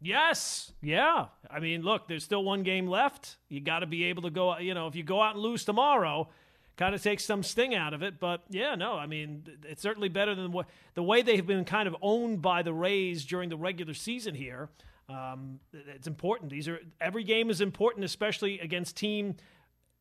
Yes. 0.00 0.72
Yeah. 0.80 1.26
I 1.50 1.60
mean, 1.60 1.82
look, 1.82 2.08
there's 2.08 2.22
still 2.24 2.44
one 2.44 2.62
game 2.62 2.86
left. 2.86 3.36
You 3.48 3.60
got 3.60 3.80
to 3.80 3.86
be 3.86 4.04
able 4.04 4.22
to 4.22 4.30
go, 4.30 4.56
you 4.58 4.74
know, 4.74 4.86
if 4.86 4.94
you 4.94 5.02
go 5.02 5.20
out 5.20 5.34
and 5.34 5.42
lose 5.42 5.64
tomorrow, 5.64 6.28
kind 6.76 6.94
of 6.94 7.02
takes 7.02 7.24
some 7.24 7.42
sting 7.42 7.74
out 7.74 7.92
of 7.94 8.02
it. 8.02 8.20
But 8.20 8.42
yeah, 8.48 8.74
no, 8.74 8.94
I 8.94 9.06
mean, 9.06 9.44
it's 9.64 9.82
certainly 9.82 10.08
better 10.08 10.34
than 10.34 10.52
what 10.52 10.66
the 10.94 11.02
way 11.02 11.22
they've 11.22 11.46
been 11.46 11.64
kind 11.64 11.88
of 11.88 11.96
owned 12.00 12.40
by 12.40 12.62
the 12.62 12.72
Rays 12.72 13.24
during 13.24 13.48
the 13.48 13.56
regular 13.56 13.94
season 13.94 14.34
here. 14.34 14.68
Um, 15.08 15.60
it's 15.72 16.06
important. 16.06 16.50
These 16.50 16.68
are 16.68 16.78
every 17.00 17.24
game 17.24 17.48
is 17.50 17.60
important, 17.60 18.04
especially 18.04 18.60
against 18.60 18.96
team. 18.96 19.36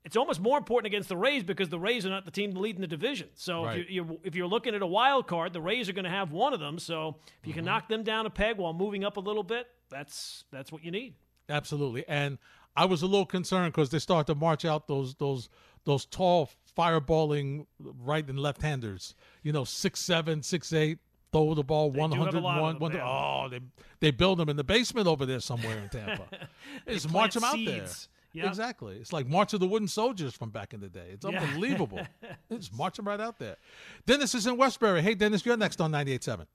It's 0.04 0.16
almost 0.16 0.40
more 0.40 0.58
important 0.58 0.88
against 0.88 1.10
the 1.10 1.18
Rays 1.18 1.44
because 1.44 1.70
the 1.70 1.80
Rays 1.80 2.06
are 2.06 2.10
not 2.10 2.24
the 2.26 2.32
team 2.32 2.52
leading 2.52 2.82
the 2.82 2.88
division. 2.88 3.28
So 3.36 3.66
Right. 3.66 3.80
if, 3.82 3.90
you're, 3.90 4.06
you're, 4.06 4.18
if 4.24 4.36
you're 4.36 4.48
looking 4.48 4.74
at 4.76 4.82
a 4.82 4.88
wild 4.88 5.28
card, 5.28 5.52
the 5.54 5.60
Rays 5.62 5.90
are 5.90 5.94
going 5.94 6.06
to 6.06 6.10
have 6.12 6.32
one 6.32 6.54
of 6.54 6.60
them. 6.60 6.80
So 6.80 7.10
if 7.42 7.48
you 7.48 7.52
Mm-hmm. 7.52 7.58
can 7.60 7.66
knock 7.66 7.90
them 7.90 8.04
down 8.04 8.26
a 8.26 8.30
peg 8.30 8.58
while 8.58 8.74
moving 8.74 9.04
up 9.04 9.18
a 9.18 9.20
little 9.22 9.44
bit, 9.44 9.68
that's 9.90 10.46
that's 10.52 10.72
what 10.72 10.84
you 10.84 10.92
need. 10.92 11.16
Absolutely. 11.50 12.06
And 12.08 12.38
I 12.76 12.86
was 12.86 13.02
a 13.02 13.06
little 13.06 13.26
concerned 13.26 13.74
because 13.74 13.90
they 13.90 14.00
start 14.00 14.28
to 14.28 14.36
march 14.36 14.66
out 14.66 14.88
those 14.88 15.16
those 15.16 15.50
those 15.86 16.06
tall 16.06 16.50
fireballing 16.78 17.66
right 17.80 18.28
and 18.28 18.40
left 18.40 18.62
handers. 18.62 19.14
You 19.44 19.52
know, 19.52 19.64
six 19.64 20.00
seven, 20.00 20.44
six 20.44 20.72
eight, 20.74 21.00
throw 21.32 21.54
the 21.54 21.64
ball 21.64 21.92
They 21.92 22.00
one 22.00 22.10
do 22.12 22.16
have 22.18 22.22
a 22.28 22.32
hundred 22.32 22.44
lot 22.44 22.58
of 22.58 22.62
one. 22.64 22.74
them, 22.74 22.82
one- 22.82 22.92
yeah. 22.94 23.04
Oh, 23.06 23.48
they 23.50 23.60
they 24.00 24.12
build 24.12 24.40
them 24.40 24.50
in 24.50 24.56
the 24.56 24.64
basement 24.64 25.08
over 25.08 25.26
there 25.26 25.40
somewhere 25.40 25.78
in 25.78 25.90
Tampa. 25.90 26.24
Just 26.88 27.12
march 27.12 27.34
them 27.34 27.42
plant 27.42 27.60
out 27.60 27.66
there. 27.66 27.88
Yep. 28.34 28.46
Exactly. 28.46 28.98
It's 28.98 29.12
like 29.12 29.26
March 29.28 29.54
of 29.54 29.60
the 29.60 29.66
Wooden 29.68 29.88
Soldiers 29.88 30.36
from 30.36 30.52
back 30.52 30.74
in 30.74 30.80
the 30.80 30.90
day. 30.90 31.08
It's 31.14 31.26
Yeah. 31.26 31.42
unbelievable. 31.42 32.00
they 32.50 32.58
just 32.58 32.72
march 32.74 32.98
them 32.98 33.08
right 33.08 33.20
out 33.20 33.40
there. 33.40 33.56
Dennis 34.06 34.36
is 34.36 34.46
in 34.46 34.58
Westbury. 34.58 35.02
Hey, 35.02 35.16
Dennis, 35.16 35.44
you're 35.44 35.58
next 35.58 35.82
on 35.82 35.92
98.7. 35.92 36.46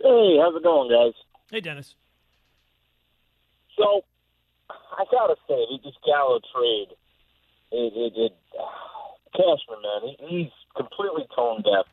Hey, 0.00 0.36
how's 0.40 0.56
it 0.56 0.62
going, 0.64 0.90
guys? 0.90 1.12
Hey, 1.50 1.60
Dennis. 1.60 1.94
So, 3.76 4.02
I 4.70 5.04
gotta 5.10 5.36
say, 5.48 5.64
this 5.84 5.94
Gallo 6.04 6.40
trade, 6.54 6.88
it, 7.72 7.92
it, 7.94 8.12
it 8.16 8.36
uh, 8.58 8.64
Cashman, 9.36 9.82
man, 9.82 10.16
he, 10.28 10.42
he's 10.42 10.52
completely 10.76 11.24
tone 11.36 11.62
deaf 11.62 11.86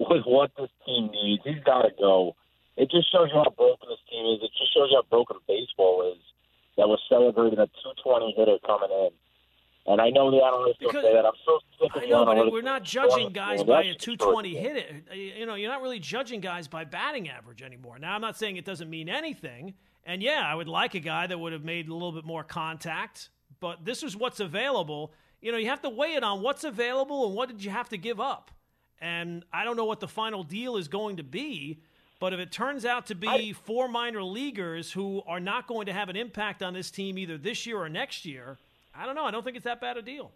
with 0.00 0.24
what 0.24 0.50
this 0.56 0.70
team 0.86 1.10
needs. 1.12 1.42
He's 1.44 1.62
got 1.64 1.82
to 1.82 1.90
go. 1.98 2.34
It 2.76 2.90
just 2.90 3.12
shows 3.12 3.28
you 3.32 3.36
how 3.38 3.50
broken 3.56 3.88
this 3.90 4.00
team 4.10 4.24
is. 4.34 4.42
It 4.42 4.50
just 4.58 4.72
shows 4.74 4.88
you 4.90 4.96
how 4.96 5.04
broken 5.10 5.36
baseball 5.46 6.10
is. 6.12 6.22
That 6.76 6.88
was 6.88 6.98
celebrating 7.08 7.58
a 7.58 7.66
220 7.66 8.34
hitter 8.36 8.56
coming 8.66 8.90
in. 8.90 9.10
And 9.86 10.00
I 10.00 10.10
know 10.10 10.30
the 10.30 10.42
analysts 10.42 10.78
will 10.80 10.88
Because- 10.88 11.04
say 11.04 11.12
that. 11.12 11.26
I'm 11.26 11.32
so 11.44 11.58
sick 11.78 11.94
of 11.96 12.02
I 12.02 12.06
know, 12.06 12.24
but 12.24 12.52
we're 12.52 12.62
not 12.62 12.82
judging 12.84 13.30
guys 13.32 13.62
by 13.64 13.82
a 13.82 13.94
220 13.94 14.52
short. 14.54 14.62
hit. 14.64 15.04
You 15.38 15.46
know, 15.46 15.54
you're 15.54 15.70
not 15.70 15.82
really 15.82 15.98
judging 15.98 16.40
guys 16.40 16.68
by 16.68 16.84
batting 16.84 17.28
average 17.28 17.62
anymore. 17.62 17.98
Now, 17.98 18.14
I'm 18.14 18.20
not 18.20 18.36
saying 18.38 18.56
it 18.56 18.64
doesn't 18.64 18.88
mean 18.88 19.08
anything. 19.08 19.74
And 20.04 20.22
yeah, 20.22 20.42
I 20.46 20.54
would 20.54 20.68
like 20.68 20.94
a 20.94 21.00
guy 21.00 21.26
that 21.26 21.38
would 21.38 21.52
have 21.52 21.64
made 21.64 21.88
a 21.88 21.92
little 21.92 22.12
bit 22.12 22.24
more 22.24 22.44
contact, 22.44 23.28
but 23.58 23.84
this 23.84 24.02
is 24.02 24.16
what's 24.16 24.40
available. 24.40 25.12
You 25.42 25.52
know, 25.52 25.58
you 25.58 25.68
have 25.68 25.82
to 25.82 25.90
weigh 25.90 26.14
it 26.14 26.22
on 26.24 26.40
what's 26.42 26.64
available 26.64 27.26
and 27.26 27.34
what 27.34 27.48
did 27.48 27.62
you 27.64 27.70
have 27.70 27.88
to 27.90 27.98
give 27.98 28.20
up. 28.20 28.50
And 29.00 29.44
I 29.52 29.64
don't 29.64 29.76
know 29.76 29.86
what 29.86 30.00
the 30.00 30.08
final 30.08 30.44
deal 30.44 30.76
is 30.76 30.88
going 30.88 31.16
to 31.16 31.22
be, 31.22 31.78
but 32.20 32.34
if 32.34 32.40
it 32.40 32.52
turns 32.52 32.84
out 32.84 33.06
to 33.06 33.14
be 33.14 33.52
four 33.52 33.88
minor 33.88 34.22
leaguers 34.22 34.92
who 34.92 35.22
are 35.26 35.40
not 35.40 35.66
going 35.66 35.86
to 35.86 35.92
have 35.92 36.10
an 36.10 36.16
impact 36.16 36.62
on 36.62 36.74
this 36.74 36.90
team 36.90 37.16
either 37.16 37.38
this 37.38 37.64
year 37.64 37.78
or 37.78 37.88
next 37.88 38.26
year, 38.26 38.58
I 38.94 39.06
don't 39.06 39.14
know. 39.14 39.24
I 39.24 39.30
don't 39.30 39.42
think 39.42 39.56
it's 39.56 39.64
that 39.64 39.80
bad 39.80 39.96
a 39.96 40.02
deal. 40.02 40.30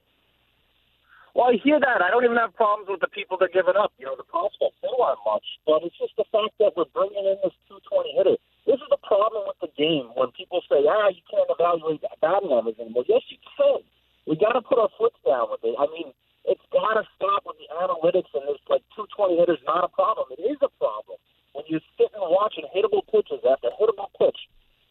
Well, 1.35 1.51
I 1.51 1.59
hear 1.59 1.81
that. 1.83 2.01
I 2.01 2.09
don't 2.15 2.25
even 2.25 2.39
have 2.39 2.55
problems 2.55 2.89
with 2.89 3.03
the 3.03 3.11
people 3.11 3.37
that 3.43 3.53
give 3.53 3.67
it 3.67 3.77
up. 3.77 3.93
You 3.99 4.07
know, 4.07 4.15
the 4.17 4.23
prospects, 4.23 4.79
they 4.81 4.89
don't 4.89 5.03
want 5.03 5.19
much. 5.27 5.45
But 5.67 5.83
it's 5.83 5.99
just 5.99 6.15
the 6.17 6.25
fact 6.31 6.55
that 6.63 6.73
we're 6.79 6.89
bringing 6.95 7.27
in 7.27 7.37
this 7.43 7.53
220 7.67 8.15
hitter. 8.15 8.39
This 8.65 8.79
is 8.79 8.89
the 8.89 9.03
problem 9.03 9.45
with 9.45 9.59
the 9.59 9.69
game 9.77 10.15
when 10.15 10.31
people 10.33 10.63
say, 10.71 10.87
ah, 10.87 11.11
you 11.11 11.21
can't 11.27 11.51
evaluate 11.51 12.01
batting 12.23 12.55
average 12.55 12.79
anymore. 12.79 13.05
Yes, 13.11 13.27
you 13.29 13.37
can. 13.59 13.83
We 14.25 14.39
got 14.39 14.55
to 14.55 14.63
put 14.63 14.79
our 14.79 14.89
foot 14.97 15.13
down 15.27 15.51
with 15.51 15.61
it. 15.67 15.75
I 15.77 15.91
mean, 15.91 16.15
it's 16.45 16.65
got 16.73 16.95
to 17.01 17.05
stop 17.17 17.45
with 17.47 17.57
the 17.57 17.69
analytics 17.73 18.31
and 18.35 18.45
this, 18.49 18.61
like, 18.69 18.85
220 18.97 19.41
hitters 19.41 19.59
is 19.59 19.67
not 19.67 19.85
a 19.85 19.93
problem. 19.93 20.29
It 20.37 20.43
is 20.45 20.61
a 20.61 20.73
problem. 20.77 21.19
When 21.53 21.65
you 21.69 21.79
sit 21.97 22.11
and 22.13 22.25
watch 22.31 22.55
and 22.59 22.67
hittable 22.71 23.07
pitches 23.09 23.41
after 23.47 23.69
hittable 23.81 24.11
pitch 24.19 24.37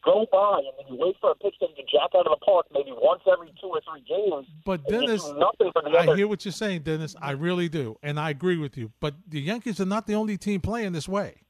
go 0.04 0.26
by 0.30 0.58
and 0.58 0.74
then 0.78 0.86
you 0.94 1.02
wait 1.02 1.16
for 1.20 1.30
a 1.30 1.34
pitch 1.34 1.54
that 1.60 1.70
you 1.70 1.76
can 1.76 1.86
jack 1.90 2.10
out 2.14 2.26
of 2.26 2.38
the 2.38 2.44
park 2.44 2.66
maybe 2.72 2.92
once 2.92 3.22
every 3.30 3.52
two 3.60 3.68
or 3.68 3.80
three 3.80 4.04
games. 4.06 4.46
But 4.64 4.86
Dennis, 4.86 5.24
nothing 5.36 5.72
for 5.72 5.82
the 5.82 5.96
I 5.96 6.14
hear 6.14 6.28
what 6.28 6.44
you're 6.44 6.52
saying, 6.52 6.82
Dennis. 6.82 7.16
I 7.20 7.32
really 7.32 7.68
do, 7.68 7.96
and 8.02 8.20
I 8.20 8.30
agree 8.30 8.58
with 8.58 8.76
you. 8.76 8.92
But 9.00 9.14
the 9.26 9.40
Yankees 9.40 9.80
are 9.80 9.86
not 9.86 10.06
the 10.06 10.14
only 10.14 10.36
team 10.36 10.60
playing 10.60 10.92
this 10.92 11.08
way. 11.08 11.40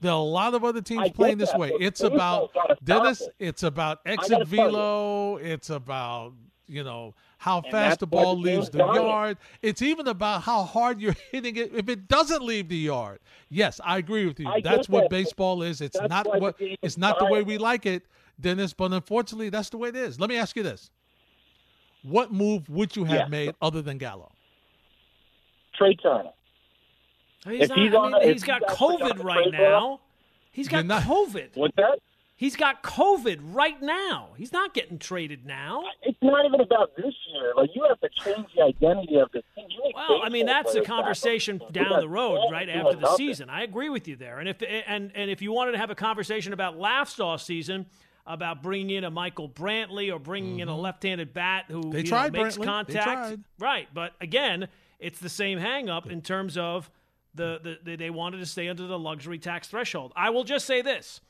There 0.00 0.12
are 0.12 0.18
a 0.18 0.22
lot 0.22 0.54
of 0.54 0.64
other 0.64 0.82
teams 0.82 1.10
playing 1.12 1.38
this 1.38 1.54
way. 1.54 1.72
It's 1.80 2.02
about 2.02 2.50
Dennis. 2.82 3.22
it. 3.22 3.34
It's 3.38 3.62
about 3.62 4.00
exit 4.04 4.46
velo. 4.46 5.36
It's 5.36 5.70
about 5.70 6.34
you 6.66 6.84
know 6.84 7.14
how 7.44 7.60
that's 7.60 7.70
fast 7.72 8.00
the 8.00 8.06
ball 8.06 8.36
the 8.36 8.40
leaves 8.42 8.70
the 8.70 8.78
dying. 8.78 8.94
yard. 8.94 9.36
It's 9.60 9.82
even 9.82 10.08
about 10.08 10.42
how 10.42 10.62
hard 10.64 10.98
you're 10.98 11.14
hitting 11.30 11.56
it 11.56 11.74
if 11.74 11.90
it 11.90 12.08
doesn't 12.08 12.42
leave 12.42 12.68
the 12.70 12.76
yard. 12.76 13.18
Yes, 13.50 13.80
I 13.84 13.98
agree 13.98 14.24
with 14.26 14.40
you. 14.40 14.48
I 14.48 14.62
That's 14.62 14.88
what 14.88 15.02
that, 15.02 15.10
baseball 15.10 15.62
is. 15.62 15.82
It's 15.82 15.98
that's 15.98 16.08
not 16.08 16.24
the 16.24 16.38
what 16.38 16.56
it's 16.58 16.94
is 16.94 16.98
not 16.98 17.18
the 17.18 17.26
way 17.26 17.42
we 17.42 17.58
like 17.58 17.84
it, 17.84 18.06
Dennis. 18.40 18.72
But 18.72 18.92
unfortunately, 18.94 19.50
that's 19.50 19.68
the 19.68 19.76
way 19.76 19.90
it 19.90 19.96
is. 19.96 20.18
Let 20.18 20.30
me 20.30 20.38
ask 20.38 20.56
you 20.56 20.62
this: 20.62 20.90
What 22.02 22.32
move 22.32 22.66
would 22.70 22.96
you 22.96 23.04
have 23.04 23.14
Yeah. 23.16 23.26
made 23.28 23.54
other 23.60 23.82
than 23.82 23.98
Gallo? 23.98 24.32
Trea 25.74 25.94
Turner. 25.96 26.30
He's, 27.46 27.62
If 27.64 27.68
not, 27.68 27.78
he's 27.78 27.92
I 27.92 27.96
on 27.98 28.12
mean, 28.12 28.20
the- 28.22 28.26
if 28.28 28.32
he's 28.32 28.42
got 28.44 28.62
he's 28.70 28.78
got 28.78 28.78
COVID 28.78 29.22
right 29.22 29.52
now. 29.52 30.00
He's 30.50 30.68
got 30.68 30.86
not- 30.86 31.02
COVID. 31.02 31.50
What's 31.56 31.76
that? 31.76 31.98
He's 32.44 32.56
got 32.56 32.82
COVID 32.82 33.38
right 33.54 33.80
now. 33.80 34.28
He's 34.36 34.52
not 34.52 34.74
getting 34.74 34.98
traded 34.98 35.46
now. 35.46 35.82
It's 36.02 36.18
not 36.20 36.44
even 36.44 36.60
about 36.60 36.94
this 36.94 37.14
year. 37.32 37.54
Like 37.56 37.70
you 37.74 37.82
have 37.88 37.98
to 38.00 38.08
change 38.22 38.48
the 38.54 38.64
identity 38.64 39.16
of 39.16 39.30
the 39.32 39.42
team. 39.54 39.66
You 39.70 39.92
Well, 39.94 40.20
I 40.22 40.28
mean 40.28 40.44
that's 40.44 40.72
a 40.72 40.72
players 40.72 40.86
back 40.86 40.94
conversation 40.94 41.62
down 41.72 42.00
the 42.00 42.08
road, 42.08 42.50
right 42.52 42.68
after 42.68 42.96
the 42.96 43.00
nothing. 43.00 43.16
season. 43.16 43.48
I 43.48 43.62
agree 43.62 43.88
with 43.88 44.06
you 44.08 44.16
there. 44.16 44.40
And 44.40 44.48
if 44.50 44.62
and 44.62 45.10
and 45.14 45.30
if 45.30 45.40
you 45.40 45.52
wanted 45.52 45.72
to 45.72 45.78
have 45.78 45.88
a 45.88 45.94
conversation 45.94 46.52
about 46.52 46.76
last 46.76 47.18
off 47.18 47.40
season 47.40 47.86
about 48.26 48.62
bringing 48.62 48.90
in 48.90 49.04
a 49.04 49.10
Michael 49.10 49.48
Brantley 49.48 50.12
or 50.14 50.18
bringing 50.18 50.58
in 50.60 50.68
a 50.68 50.76
left-handed 50.76 51.32
bat 51.32 51.64
who 51.68 51.80
Mm-hmm. 51.80 51.90
They 51.92 52.00
you 52.02 52.10
know, 52.10 52.30
makes 52.30 52.56
Brantley. 52.56 52.58
They 52.58 52.64
contact, 52.66 53.04
tried. 53.04 53.40
right? 53.58 53.88
But 53.94 54.12
again, 54.20 54.68
it's 54.98 55.18
the 55.18 55.30
same 55.30 55.58
hang-up 55.58 56.10
in 56.10 56.20
terms 56.20 56.58
of 56.58 56.90
the, 57.34 57.58
the, 57.62 57.78
the 57.82 57.96
they 57.96 58.10
wanted 58.10 58.38
to 58.40 58.46
stay 58.46 58.68
under 58.68 58.86
the 58.86 58.98
luxury 58.98 59.38
tax 59.38 59.68
threshold. 59.68 60.12
I 60.14 60.28
will 60.28 60.44
just 60.44 60.66
say 60.66 60.82
this: 60.82 61.22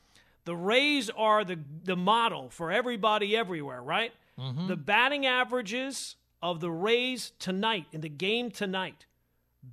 the 0.45 0.55
Rays 0.55 1.09
are 1.09 1.43
the 1.43 1.59
the 1.83 1.95
model 1.95 2.49
for 2.49 2.71
everybody 2.71 3.35
everywhere, 3.35 3.81
right? 3.81 4.13
Mm-hmm. 4.39 4.67
The 4.67 4.75
batting 4.75 5.25
averages 5.25 6.15
of 6.41 6.59
the 6.59 6.71
Rays 6.71 7.31
tonight 7.39 7.85
in 7.91 8.01
the 8.01 8.09
game 8.09 8.51
tonight 8.51 9.05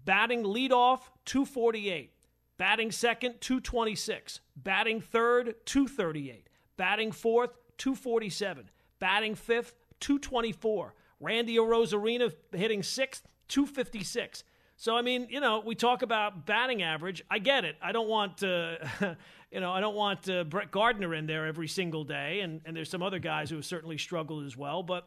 batting 0.05 0.43
leadoff 0.43 1.01
248 1.27 2.11
batting 2.57 2.91
second 2.91 3.35
226 3.41 4.41
batting 4.57 5.01
third 5.01 5.55
238 5.67 6.49
batting 6.77 7.13
fourth 7.13 7.59
247 7.77 8.71
batting 8.99 9.35
fifth 9.35 9.75
224 10.01 10.95
randy 11.21 11.57
Arozarena 11.57 12.33
hitting 12.53 12.83
sixth 12.83 13.27
256 13.49 14.45
so 14.83 14.97
i 14.97 15.03
mean 15.03 15.29
you 15.31 15.39
know 15.39 15.63
we 15.65 15.75
talk 15.77 16.03
about 16.03 16.45
batting 16.45 16.83
average 16.83 17.23
i 17.31 17.39
get 17.39 17.65
it 17.65 17.77
i 17.81 17.93
don't 17.93 18.09
want 18.09 18.43
uh, 18.43 18.75
you 19.53 19.61
know 19.61 19.71
i 19.71 19.81
don't 19.81 19.95
want 19.95 20.29
uh, 20.29 20.43
brett 20.43 20.71
gardner 20.73 21.15
in 21.15 21.27
there 21.27 21.47
every 21.47 21.69
single 21.69 22.03
day 22.03 22.41
and, 22.41 22.61
and 22.65 22.77
there's 22.77 22.91
some 22.91 23.03
other 23.03 23.21
guys 23.21 23.49
who 23.49 23.57
have 23.57 23.65
certainly 23.65 23.97
struggled 23.97 24.45
as 24.45 24.57
well 24.57 24.83
but 24.83 25.07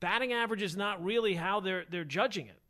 batting 0.00 0.34
average 0.34 0.62
is 0.62 0.76
not 0.76 1.02
really 1.02 1.34
how 1.34 1.60
they're 1.60 1.84
they're 1.90 2.04
judging 2.04 2.46
it 2.46 2.60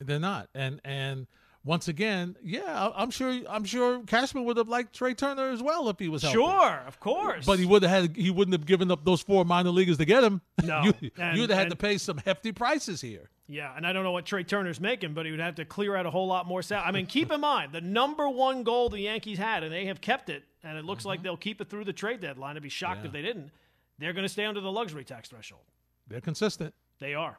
They're 0.00 0.20
not, 0.20 0.48
and 0.54 0.80
and 0.84 1.26
once 1.64 1.88
again, 1.88 2.36
yeah, 2.42 2.90
I'm 2.94 3.10
sure 3.10 3.40
I'm 3.48 3.64
sure 3.64 4.00
Cashman 4.04 4.44
would 4.44 4.56
have 4.56 4.68
liked 4.68 4.94
Trea 4.94 5.14
Turner 5.14 5.50
as 5.50 5.60
well 5.62 5.88
if 5.88 5.98
he 5.98 6.08
was 6.08 6.22
healthy. 6.22 6.36
Sure, 6.36 6.82
of 6.86 7.00
course. 7.00 7.44
But 7.44 7.58
he 7.58 7.66
would 7.66 7.82
have 7.82 7.90
had 7.90 8.16
he 8.16 8.30
wouldn't 8.30 8.54
have 8.54 8.64
given 8.64 8.90
up 8.90 9.04
those 9.04 9.22
four 9.22 9.44
minor 9.44 9.70
leaguers 9.70 9.98
to 9.98 10.04
get 10.04 10.22
him. 10.22 10.40
No. 10.62 10.84
you, 11.00 11.10
you'd 11.10 11.50
have 11.50 11.50
had 11.50 11.60
and- 11.62 11.70
to 11.70 11.76
pay 11.76 11.98
some 11.98 12.18
hefty 12.18 12.52
prices 12.52 13.00
here. 13.00 13.28
Yeah, 13.50 13.72
and 13.74 13.86
I 13.86 13.94
don't 13.94 14.04
know 14.04 14.12
what 14.12 14.26
Trea 14.26 14.44
Turner's 14.44 14.78
making, 14.78 15.14
but 15.14 15.24
he 15.24 15.30
would 15.30 15.40
have 15.40 15.54
to 15.54 15.64
clear 15.64 15.96
out 15.96 16.04
a 16.04 16.10
whole 16.10 16.26
lot 16.26 16.46
more 16.46 16.60
salary. 16.60 16.86
I 16.86 16.92
mean, 16.92 17.06
keep 17.06 17.32
in 17.32 17.40
mind 17.40 17.72
the 17.72 17.80
number 17.80 18.28
one 18.28 18.62
goal 18.62 18.90
the 18.90 19.00
Yankees 19.00 19.38
had, 19.38 19.62
and 19.62 19.72
they 19.72 19.86
have 19.86 20.02
kept 20.02 20.28
it, 20.28 20.42
and 20.62 20.76
it 20.76 20.84
looks 20.84 21.06
like 21.06 21.22
they'll 21.22 21.36
keep 21.36 21.60
it 21.62 21.70
through 21.70 21.84
the 21.84 21.92
trade 21.94 22.20
deadline. 22.20 22.56
I'd 22.56 22.62
be 22.62 22.68
shocked 22.68 22.98
Mm-hmm. 22.98 23.04
Yeah. 23.04 23.08
if 23.08 23.12
they 23.14 23.22
didn't. 23.22 23.50
They're 23.98 24.12
going 24.12 24.24
to 24.26 24.28
stay 24.28 24.44
under 24.44 24.60
the 24.60 24.70
luxury 24.70 25.02
tax 25.02 25.30
threshold. 25.30 25.62
They're 26.08 26.20
consistent. 26.20 26.74
They 27.00 27.14
are. 27.14 27.38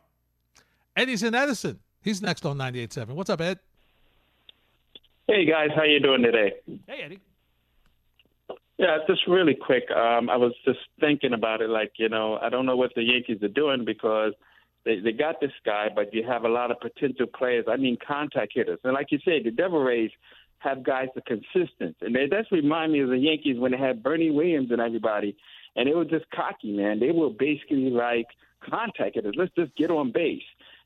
Eddie's 0.95 1.21
in 1.23 1.35
Edison. 1.35 1.79
He's 2.01 2.21
next 2.21 2.43
on 2.45 2.57
98.7. 2.57 3.09
What's 3.09 3.29
up, 3.29 3.39
Ed? 3.41 3.59
Hey 5.27 5.45
guys, 5.45 5.69
how 5.75 5.83
you 5.83 5.99
doing 5.99 6.23
today? 6.23 6.53
Hey, 6.87 7.01
Eddie. 7.05 7.19
Yeah, 8.79 8.97
just 9.07 9.27
really 9.27 9.53
quick. 9.53 9.83
Um, 9.91 10.29
I 10.29 10.37
was 10.37 10.53
just 10.65 10.79
thinking 10.99 11.33
about 11.33 11.61
it. 11.61 11.69
Like, 11.69 11.91
you 11.97 12.09
know, 12.09 12.37
I 12.41 12.49
don't 12.49 12.65
know 12.65 12.75
what 12.77 12.91
the 12.95 13.03
Yankees 13.03 13.43
are 13.43 13.47
doing 13.49 13.85
because 13.85 14.33
they 14.85 14.99
they 14.99 15.11
got 15.11 15.41
this 15.41 15.51
guy, 15.65 15.87
but 15.93 16.13
you 16.13 16.23
have 16.27 16.43
a 16.43 16.49
lot 16.49 16.71
of 16.71 16.79
potential 16.79 17.27
players. 17.27 17.65
I 17.67 17.77
mean, 17.77 17.97
contact 18.05 18.53
hitters, 18.55 18.79
and 18.83 18.93
like 18.93 19.07
you 19.11 19.19
said, 19.23 19.43
the 19.43 19.51
Devil 19.51 19.81
Rays 19.83 20.11
have 20.59 20.83
guys 20.83 21.07
that 21.15 21.25
consistent, 21.25 21.95
and 22.01 22.15
they, 22.15 22.27
that's 22.29 22.51
remind 22.51 22.91
me 22.91 23.01
of 23.01 23.09
the 23.09 23.17
Yankees 23.17 23.57
when 23.57 23.71
they 23.71 23.77
had 23.77 24.03
Bernie 24.03 24.31
Williams 24.31 24.71
and 24.71 24.81
everybody, 24.81 25.35
and 25.75 25.87
they 25.87 25.93
were 25.93 26.05
just 26.05 26.25
cocky, 26.31 26.75
man. 26.75 26.99
They 26.99 27.11
were 27.11 27.29
basically 27.29 27.89
like 27.89 28.27
contact 28.69 29.15
hitters. 29.15 29.35
Let's 29.37 29.53
just 29.55 29.75
get 29.75 29.91
on 29.91 30.11
base. 30.11 30.43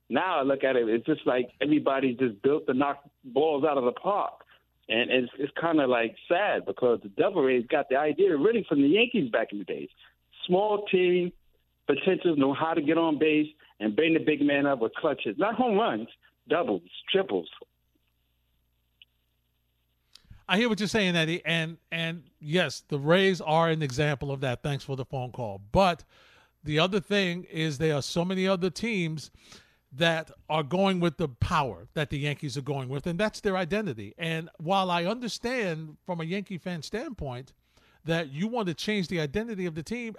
Now 0.10 0.40
I 0.40 0.44
look 0.44 0.64
at 0.64 0.76
it, 0.76 0.88
it's 0.90 1.06
just 1.06 1.26
like 1.26 1.50
everybody 1.62 2.14
just 2.14 2.42
built 2.42 2.68
to 2.68 2.74
knock 2.74 3.04
balls 3.24 3.64
out 3.64 3.78
of 3.78 3.86
the 3.86 3.94
park. 3.94 4.34
And 4.90 5.10
it's 5.10 5.32
it's 5.40 5.54
kind 5.60 5.80
of 5.80 5.90
like 5.90 6.16
sad 6.28 6.66
because 6.66 7.00
the 7.02 7.10
Devil 7.10 7.44
Rays 7.44 7.66
got 7.70 7.88
the 7.90 7.96
idea 7.96 8.36
really 8.36 8.66
from 8.68 8.82
the 8.82 8.88
Yankees 8.88 9.32
back 9.32 9.48
in 9.54 9.60
the 9.60 9.64
days. 9.64 9.88
Small 10.46 10.86
team, 10.92 11.32
potentials, 11.88 12.38
know 12.38 12.54
how 12.54 12.74
to 12.74 12.82
get 12.82 12.98
on 12.98 13.18
base 13.18 13.48
and 13.84 13.96
bring 13.96 14.14
the 14.14 14.20
big 14.20 14.42
man 14.42 14.66
up 14.66 14.80
with 14.80 14.94
clutches, 14.96 15.36
not 15.38 15.56
home 15.56 15.78
runs, 15.78 16.08
doubles, 16.48 16.82
triples. 17.12 17.50
I 20.48 20.58
hear 20.58 20.70
what 20.70 20.80
you're 20.80 20.88
saying, 20.88 21.16
Eddie, 21.16 21.42
and 21.46 21.78
and 21.92 22.24
yes, 22.40 22.84
the 22.88 23.00
Rays 23.00 23.42
are 23.42 23.70
an 23.70 23.82
example 23.82 24.32
of 24.32 24.42
that. 24.42 24.64
Thanks 24.64 24.84
for 24.84 24.96
the 24.96 25.06
phone 25.06 25.32
call. 25.32 25.62
But 25.72 26.04
the 26.64 26.80
other 26.80 27.00
thing 27.00 27.46
is 27.46 27.78
there 27.78 27.96
are 27.96 28.02
so 28.02 28.24
many 28.24 28.48
other 28.48 28.70
teams 28.70 29.32
that 29.96 30.32
are 30.50 30.64
going 30.64 31.00
with 31.00 31.18
the 31.18 31.28
power 31.28 31.88
that 31.94 32.10
the 32.10 32.18
Yankees 32.18 32.58
are 32.58 32.62
going 32.62 32.90
with, 32.90 33.06
and 33.06 33.20
that's 33.20 33.42
their 33.42 33.58
identity. 33.58 34.14
And 34.18 34.50
while 34.58 34.90
I 34.92 35.06
understand 35.06 35.98
from 36.06 36.20
a 36.20 36.24
Yankee 36.24 36.58
fan 36.58 36.82
standpoint 36.82 37.54
that 38.06 38.32
you 38.32 38.48
want 38.48 38.68
to 38.68 38.74
change 38.74 39.08
the 39.08 39.20
identity 39.20 39.66
of 39.66 39.76
the 39.76 39.84
team, 39.84 40.16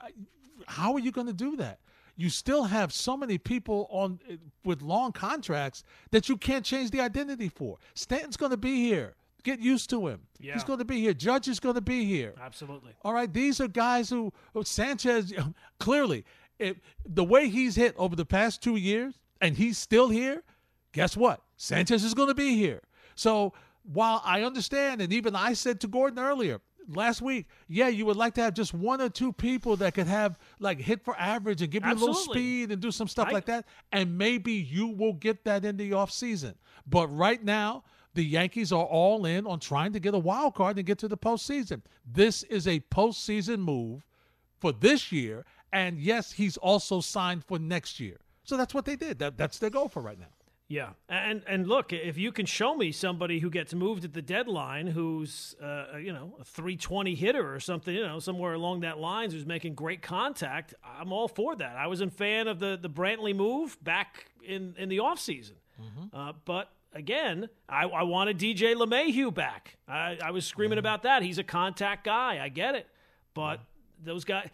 how 0.67 0.95
are 0.95 1.01
you 1.01 1.13
going 1.13 1.27
to 1.27 1.33
do 1.33 1.57
that? 1.57 1.81
You 2.17 2.31
still 2.31 2.65
have 2.65 2.93
so 2.93 3.17
many 3.17 3.39
people 3.39 3.89
on 3.91 4.21
with 4.65 4.83
long 4.83 5.13
contracts 5.13 5.83
that 6.11 6.29
you 6.29 6.37
can't 6.37 6.65
change 6.65 6.91
the 6.91 7.01
identity 7.01 7.49
for. 7.49 7.79
Stanton's 7.95 8.37
going 8.37 8.51
to 8.51 8.57
be 8.57 8.77
here. 8.77 9.15
Get 9.43 9.61
used 9.61 9.91
to 9.91 10.07
him. 10.07 10.21
Yeah. 10.39 10.55
He's 10.55 10.65
going 10.65 10.79
to 10.79 10.85
be 10.85 11.01
here. 11.01 11.13
Judge 11.13 11.49
is 11.49 11.61
going 11.61 11.75
to 11.75 11.83
be 11.83 12.05
here. 12.05 12.35
Absolutely. 12.41 12.93
All 13.03 13.13
right, 13.13 13.31
these 13.31 13.61
are 13.61 13.69
guys 13.69 14.09
who 14.09 14.33
who 14.55 14.63
Sanchez 14.63 15.33
clearly 15.79 16.25
it, 16.59 16.79
the 17.05 17.25
way 17.25 17.49
he's 17.49 17.77
hit 17.77 17.95
over 17.97 18.17
the 18.17 18.25
past 18.25 18.63
two 18.63 18.77
years, 18.77 19.15
and 19.41 19.57
he's 19.57 19.79
still 19.79 20.09
here. 20.09 20.43
Guess 20.93 21.17
what? 21.17 21.43
Sanchez 21.57 22.05
is 22.05 22.15
going 22.15 22.29
to 22.29 22.35
be 22.35 22.57
here. 22.57 22.81
So 23.17 23.53
while 23.83 24.23
I 24.25 24.43
understand, 24.43 25.01
and 25.01 25.13
even 25.13 25.35
I 25.35 25.53
said 25.53 25.81
to 25.81 25.89
Gordon 25.89 26.19
earlier 26.19 26.61
last 26.89 27.23
week, 27.23 27.47
yeah, 27.69 27.89
you 27.89 28.07
would 28.07 28.17
like 28.17 28.35
to 28.35 28.43
have 28.43 28.55
just 28.55 28.75
one 28.75 29.01
or 29.01 29.09
two 29.09 29.33
people 29.33 29.77
that 29.77 29.95
could 29.95 30.07
have 30.07 30.39
like 30.59 30.81
hit 30.81 31.05
for 31.05 31.17
average 31.19 31.63
and 31.63 31.71
give 31.71 31.85
you 31.85 31.93
a 31.93 31.95
little 31.95 32.15
speed 32.15 32.71
and 32.71 32.81
do 32.81 32.91
some 32.91 33.09
stuff 33.09 33.29
I- 33.29 33.33
like 33.33 33.47
that, 33.47 33.67
and 33.93 34.17
maybe 34.17 34.53
you 34.53 34.89
will 34.89 35.15
get 35.15 35.45
that 35.45 35.65
in 35.65 35.77
the 35.77 35.91
offseason. 35.93 36.55
But 36.87 37.09
right 37.09 37.43
now, 37.43 37.85
the 38.15 38.25
Yankees 38.25 38.73
are 38.73 38.85
all 38.85 39.27
in 39.27 39.47
on 39.47 39.59
trying 39.59 39.93
to 39.93 40.01
get 40.01 40.15
a 40.15 40.19
wild 40.19 40.55
card 40.55 40.77
and 40.77 40.87
get 40.87 40.99
to 40.99 41.09
the 41.09 41.17
postseason. 41.19 41.83
This 42.07 42.43
is 42.45 42.67
a 42.69 42.81
postseason 42.81 43.59
move 43.59 44.07
for 44.61 44.73
this 44.73 45.11
year, 45.11 45.45
and 45.73 45.99
yes, 45.99 46.33
he's 46.33 46.57
also 46.57 47.01
signed 47.01 47.45
for 47.45 47.59
next 47.59 47.99
year. 47.99 48.19
So 48.45 48.57
that's 48.57 48.75
what 48.75 48.85
they 48.85 48.97
did. 48.97 49.19
That, 49.19 49.37
that's 49.37 49.59
their 49.59 49.71
goal 49.71 49.89
for 49.89 50.01
right 50.03 50.19
now. 50.19 50.27
Yeah, 50.67 50.91
and 51.11 51.43
and 51.47 51.67
look, 51.67 51.93
if 51.93 52.17
you 52.17 52.33
can 52.33 52.47
show 52.47 52.75
me 52.75 52.91
somebody 52.91 53.39
who 53.39 53.51
gets 53.51 53.75
moved 53.75 54.05
at 54.05 54.15
the 54.15 54.23
deadline, 54.23 54.87
who's 54.87 55.55
uh, 55.63 55.99
you 55.99 56.13
know 56.13 56.37
a 56.41 56.45
three 56.45 56.77
twenty 56.77 57.15
hitter 57.15 57.55
or 57.55 57.61
something, 57.61 57.95
you 57.95 58.07
know 58.07 58.19
somewhere 58.19 58.55
along 58.55 58.81
that 58.81 58.99
lines, 58.99 59.35
who's 59.35 59.45
making 59.45 59.75
great 59.75 60.01
contact, 60.01 60.73
I'm 60.83 61.13
all 61.13 61.29
for 61.29 61.55
that. 61.57 61.77
I 61.77 61.87
was 61.87 62.01
a 62.01 62.09
fan 62.09 62.49
of 62.49 62.61
the 62.61 62.79
the 62.81 62.89
Brantley 62.89 63.37
move 63.37 63.77
back 63.85 64.31
in 64.43 64.75
in 64.79 64.89
the 64.89 64.99
offseason. 64.99 65.53
Uh, 66.15 66.33
but 66.47 66.71
again, 66.95 67.49
I, 67.69 67.85
I 67.85 68.05
wanted 68.05 68.39
DJ 68.39 68.75
LeMahieu 68.75 69.35
back. 69.35 69.77
I, 69.89 70.17
I 70.23 70.31
was 70.31 70.47
screaming 70.47 70.79
about 70.79 71.03
that. 71.03 71.23
He's 71.23 71.39
a 71.39 71.45
contact 71.45 72.05
guy. 72.05 72.43
I 72.43 72.49
get 72.49 72.75
it, 72.75 72.87
but 73.35 73.61
those 74.03 74.25
guys 74.25 74.49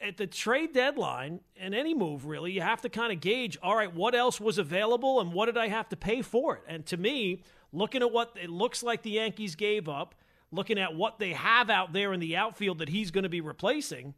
at 0.00 0.16
the 0.16 0.26
trade 0.26 0.72
deadline 0.72 1.40
and 1.56 1.74
any 1.74 1.94
move 1.94 2.26
really, 2.26 2.52
you 2.52 2.60
have 2.60 2.80
to 2.82 2.88
kind 2.88 3.12
of 3.12 3.20
gauge. 3.20 3.56
All 3.62 3.76
right, 3.76 3.92
what 3.94 4.14
else 4.14 4.40
was 4.40 4.58
available 4.58 5.20
and 5.20 5.32
what 5.32 5.46
did 5.46 5.56
I 5.56 5.68
have 5.68 5.88
to 5.90 5.96
pay 5.96 6.22
for 6.22 6.56
it? 6.56 6.62
And 6.68 6.84
to 6.86 6.96
me, 6.96 7.42
looking 7.72 8.02
at 8.02 8.10
what 8.12 8.36
it 8.40 8.50
looks 8.50 8.82
like 8.82 9.02
the 9.02 9.10
Yankees 9.10 9.54
gave 9.54 9.88
up, 9.88 10.14
looking 10.50 10.78
at 10.78 10.94
what 10.94 11.18
they 11.18 11.32
have 11.32 11.70
out 11.70 11.92
there 11.92 12.12
in 12.12 12.20
the 12.20 12.36
outfield 12.36 12.78
that 12.78 12.88
he's 12.88 13.10
going 13.10 13.24
to 13.24 13.28
be 13.28 13.40
replacing, 13.40 14.14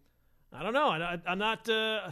I 0.53 0.63
don't 0.63 0.75
know. 0.75 0.89
I, 0.91 1.19
I'm 1.27 1.39
not. 1.39 1.69
Uh, 1.69 2.11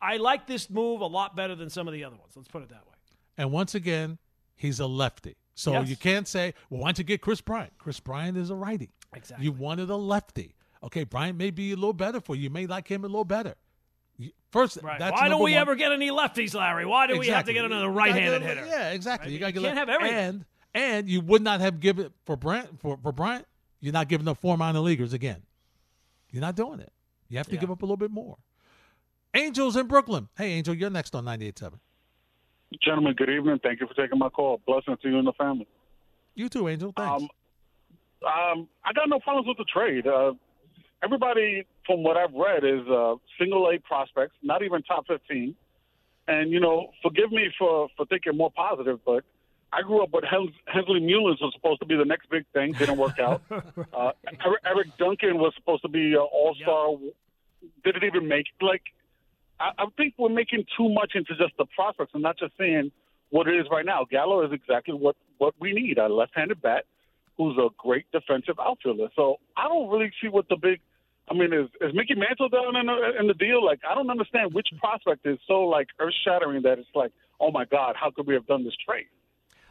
I 0.00 0.18
like 0.18 0.46
this 0.46 0.68
move 0.68 1.00
a 1.00 1.06
lot 1.06 1.34
better 1.34 1.54
than 1.54 1.70
some 1.70 1.88
of 1.88 1.94
the 1.94 2.04
other 2.04 2.16
ones. 2.16 2.32
Let's 2.36 2.48
put 2.48 2.62
it 2.62 2.68
that 2.68 2.86
way. 2.86 2.94
And 3.38 3.50
once 3.52 3.74
again, 3.74 4.18
he's 4.54 4.80
a 4.80 4.86
lefty. 4.86 5.36
So 5.54 5.72
Yes. 5.72 5.88
you 5.88 5.96
can't 5.96 6.28
say, 6.28 6.54
well, 6.70 6.80
why 6.80 6.88
don't 6.88 6.98
you 6.98 7.04
get 7.04 7.20
Kris 7.22 7.40
Bryant? 7.40 7.72
Kris 7.78 7.98
Bryant 8.00 8.36
is 8.36 8.50
a 8.50 8.54
righty. 8.54 8.90
Exactly. 9.14 9.44
You 9.44 9.52
wanted 9.52 9.90
a 9.90 9.96
lefty. 9.96 10.54
Okay, 10.84 11.04
Bryant 11.04 11.38
may 11.38 11.50
be 11.50 11.72
a 11.72 11.76
little 11.76 11.92
better 11.92 12.20
for 12.20 12.34
you. 12.34 12.42
You 12.44 12.50
may 12.50 12.66
like 12.66 12.88
him 12.88 13.04
a 13.04 13.06
little 13.08 13.24
better. 13.24 13.54
First, 14.50 14.78
Right. 14.82 14.98
that's 14.98 15.18
Why 15.20 15.28
don't 15.28 15.42
we 15.42 15.52
one. 15.52 15.60
ever 15.60 15.74
get 15.74 15.92
any 15.92 16.10
lefties, 16.10 16.54
Larry? 16.54 16.84
Why 16.84 17.06
do 17.06 17.18
we 17.18 17.28
have 17.28 17.46
to 17.46 17.52
get 17.52 17.64
another 17.64 17.88
right-handed 17.88 18.42
get 18.42 18.50
a- 18.50 18.54
hitter? 18.60 18.66
Yeah, 18.66 18.90
exactly. 18.90 19.28
Right? 19.28 19.32
You 19.32 19.38
gotta 19.38 19.54
You 19.54 19.60
get 19.60 19.66
can't 19.74 19.76
a- 19.76 19.80
have 19.80 19.88
everything. 19.88 20.16
And 20.18 20.44
and 20.74 21.08
you 21.08 21.20
would 21.20 21.42
not 21.42 21.60
have 21.60 21.80
given 21.80 22.12
for 22.24 22.36
Bryant 22.36 22.80
for, 22.80 22.96
for 23.02 23.12
Bryant. 23.12 23.46
You're 23.80 23.92
not 23.92 24.08
giving 24.08 24.26
up 24.28 24.38
four 24.38 24.56
minor 24.56 24.80
leaguers 24.80 25.12
again. 25.12 25.42
You're 26.30 26.40
not 26.40 26.56
doing 26.56 26.80
it. 26.80 26.92
You 27.28 27.38
have 27.38 27.46
to 27.48 27.54
Yeah. 27.54 27.60
give 27.60 27.70
up 27.70 27.82
a 27.82 27.84
little 27.84 27.96
bit 27.96 28.10
more. 28.10 28.36
Angels 29.34 29.76
in 29.76 29.86
Brooklyn. 29.86 30.28
Hey, 30.36 30.52
Angel, 30.52 30.74
you're 30.74 30.90
next 30.90 31.14
on 31.14 31.24
98.7. 31.24 31.78
Gentlemen, 32.82 33.14
good 33.14 33.30
evening. 33.30 33.58
Thank 33.62 33.80
you 33.80 33.86
for 33.86 33.94
taking 33.94 34.18
my 34.18 34.28
call. 34.28 34.60
Blessings 34.66 34.98
to 35.02 35.08
you 35.10 35.18
and 35.18 35.26
the 35.26 35.32
family. 35.34 35.66
You 36.34 36.48
too, 36.48 36.68
Angel. 36.68 36.92
Thanks. 36.96 37.22
Um, 37.22 37.28
um, 38.26 38.68
I 38.84 38.92
got 38.92 39.08
no 39.08 39.18
problems 39.20 39.46
with 39.48 39.56
the 39.58 39.64
trade. 39.64 40.06
Uh, 40.06 40.32
everybody, 41.02 41.66
from 41.86 42.02
what 42.02 42.16
I've 42.16 42.34
read, 42.34 42.64
is 42.64 42.86
uh, 42.88 43.16
single 43.38 43.68
A 43.70 43.78
prospects, 43.78 44.34
not 44.42 44.62
even 44.62 44.82
top 44.82 45.06
15. 45.06 45.54
And, 46.28 46.50
you 46.50 46.60
know, 46.60 46.90
forgive 47.02 47.32
me 47.32 47.48
for, 47.58 47.88
for 47.96 48.06
thinking 48.06 48.36
more 48.36 48.50
positive, 48.52 49.00
but 49.04 49.24
I 49.72 49.82
grew 49.82 50.02
up 50.02 50.10
with 50.12 50.24
Hens- 50.24 50.54
Hensley 50.66 51.00
Meulens 51.00 51.40
was 51.40 51.52
supposed 51.54 51.80
to 51.80 51.86
be 51.86 51.96
the 51.96 52.04
next 52.04 52.30
big 52.30 52.44
thing, 52.52 52.72
didn't 52.72 52.98
work 52.98 53.18
out. 53.18 53.42
uh, 53.50 54.12
Eric, 54.44 54.60
Eric 54.64 54.96
Duncan 54.98 55.38
was 55.38 55.52
supposed 55.56 55.82
to 55.82 55.88
be 55.88 56.12
an 56.12 56.18
all 56.18 56.54
star, 56.60 56.88
didn't 57.84 58.04
even 58.04 58.28
make 58.28 58.46
it. 58.46 58.64
Like, 58.64 58.82
I, 59.58 59.70
I 59.78 59.86
think 59.96 60.14
we're 60.18 60.28
making 60.28 60.64
too 60.76 60.88
much 60.88 61.12
into 61.14 61.34
just 61.36 61.56
the 61.58 61.64
prospects 61.74 62.12
and 62.14 62.22
not 62.22 62.38
just 62.38 62.52
saying 62.58 62.92
what 63.30 63.48
it 63.48 63.56
is 63.56 63.66
right 63.70 63.84
now. 63.84 64.06
Gallo 64.08 64.44
is 64.44 64.52
exactly 64.52 64.94
what, 64.94 65.16
what 65.38 65.54
we 65.58 65.72
need 65.72 65.98
a 65.98 66.06
left 66.06 66.32
handed 66.34 66.60
bat 66.60 66.84
who's 67.36 67.56
a 67.56 67.68
great 67.78 68.04
defensive 68.12 68.56
outfielder. 68.60 69.08
So 69.16 69.36
I 69.56 69.68
don't 69.68 69.88
really 69.88 70.12
see 70.20 70.28
what 70.28 70.48
the 70.48 70.56
big 70.56 70.80
I 71.32 71.34
mean, 71.34 71.52
is, 71.52 71.68
is 71.80 71.94
Mickey 71.94 72.14
Mantle 72.14 72.50
down 72.50 72.76
in 72.76 72.86
the, 72.86 73.20
in 73.20 73.26
the 73.26 73.34
deal? 73.34 73.64
Like, 73.64 73.80
I 73.88 73.94
don't 73.94 74.10
understand 74.10 74.52
which 74.52 74.68
prospect 74.78 75.26
is 75.26 75.38
so 75.46 75.62
like 75.62 75.88
earth 75.98 76.14
shattering 76.24 76.62
that 76.62 76.78
it's 76.78 76.88
like, 76.94 77.10
oh 77.40 77.50
my 77.50 77.64
God, 77.64 77.96
how 77.98 78.10
could 78.10 78.26
we 78.26 78.34
have 78.34 78.46
done 78.46 78.64
this 78.64 78.74
trade? 78.86 79.06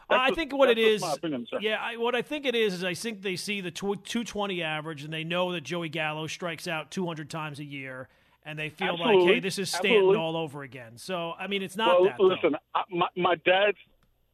I 0.09 0.28
That's 0.28 0.36
think 0.36 0.53
what 0.53 0.70
it 0.70 0.78
is, 0.78 1.03
opinion, 1.03 1.45
yeah, 1.62 1.78
I, 1.80 1.95
what 1.95 2.16
I 2.16 2.22
think 2.22 2.45
it 2.45 2.53
is 2.53 2.74
is 2.74 2.84
I 2.84 2.93
think 2.95 3.22
they 3.22 3.38
see 3.38 3.62
the 3.62 3.72
tw- 3.72 4.03
220 4.03 4.62
average 4.62 5.03
and 5.05 5.14
they 5.14 5.24
know 5.24 5.53
that 5.53 5.62
Joey 5.62 5.88
Gallo 5.88 6.28
strikes 6.28 6.68
out 6.68 6.91
200 6.91 7.30
times 7.30 7.59
a 7.59 7.64
year, 7.64 8.09
and 8.43 8.59
they 8.59 8.68
feel 8.68 8.99
like, 8.99 9.20
hey, 9.20 9.39
this 9.39 9.57
is 9.57 9.70
Stanton 9.70 9.91
Absolutely. 9.91 10.18
all 10.18 10.36
over 10.36 10.64
again. 10.64 10.97
So 10.97 11.32
I 11.39 11.47
mean, 11.47 11.62
it's 11.62 11.78
not 11.78 12.01
well, 12.01 12.09
that. 12.09 12.20
listen, 12.20 12.57
I, 12.76 12.82
my, 12.89 13.07
my 13.16 13.36
dad's 13.45 13.78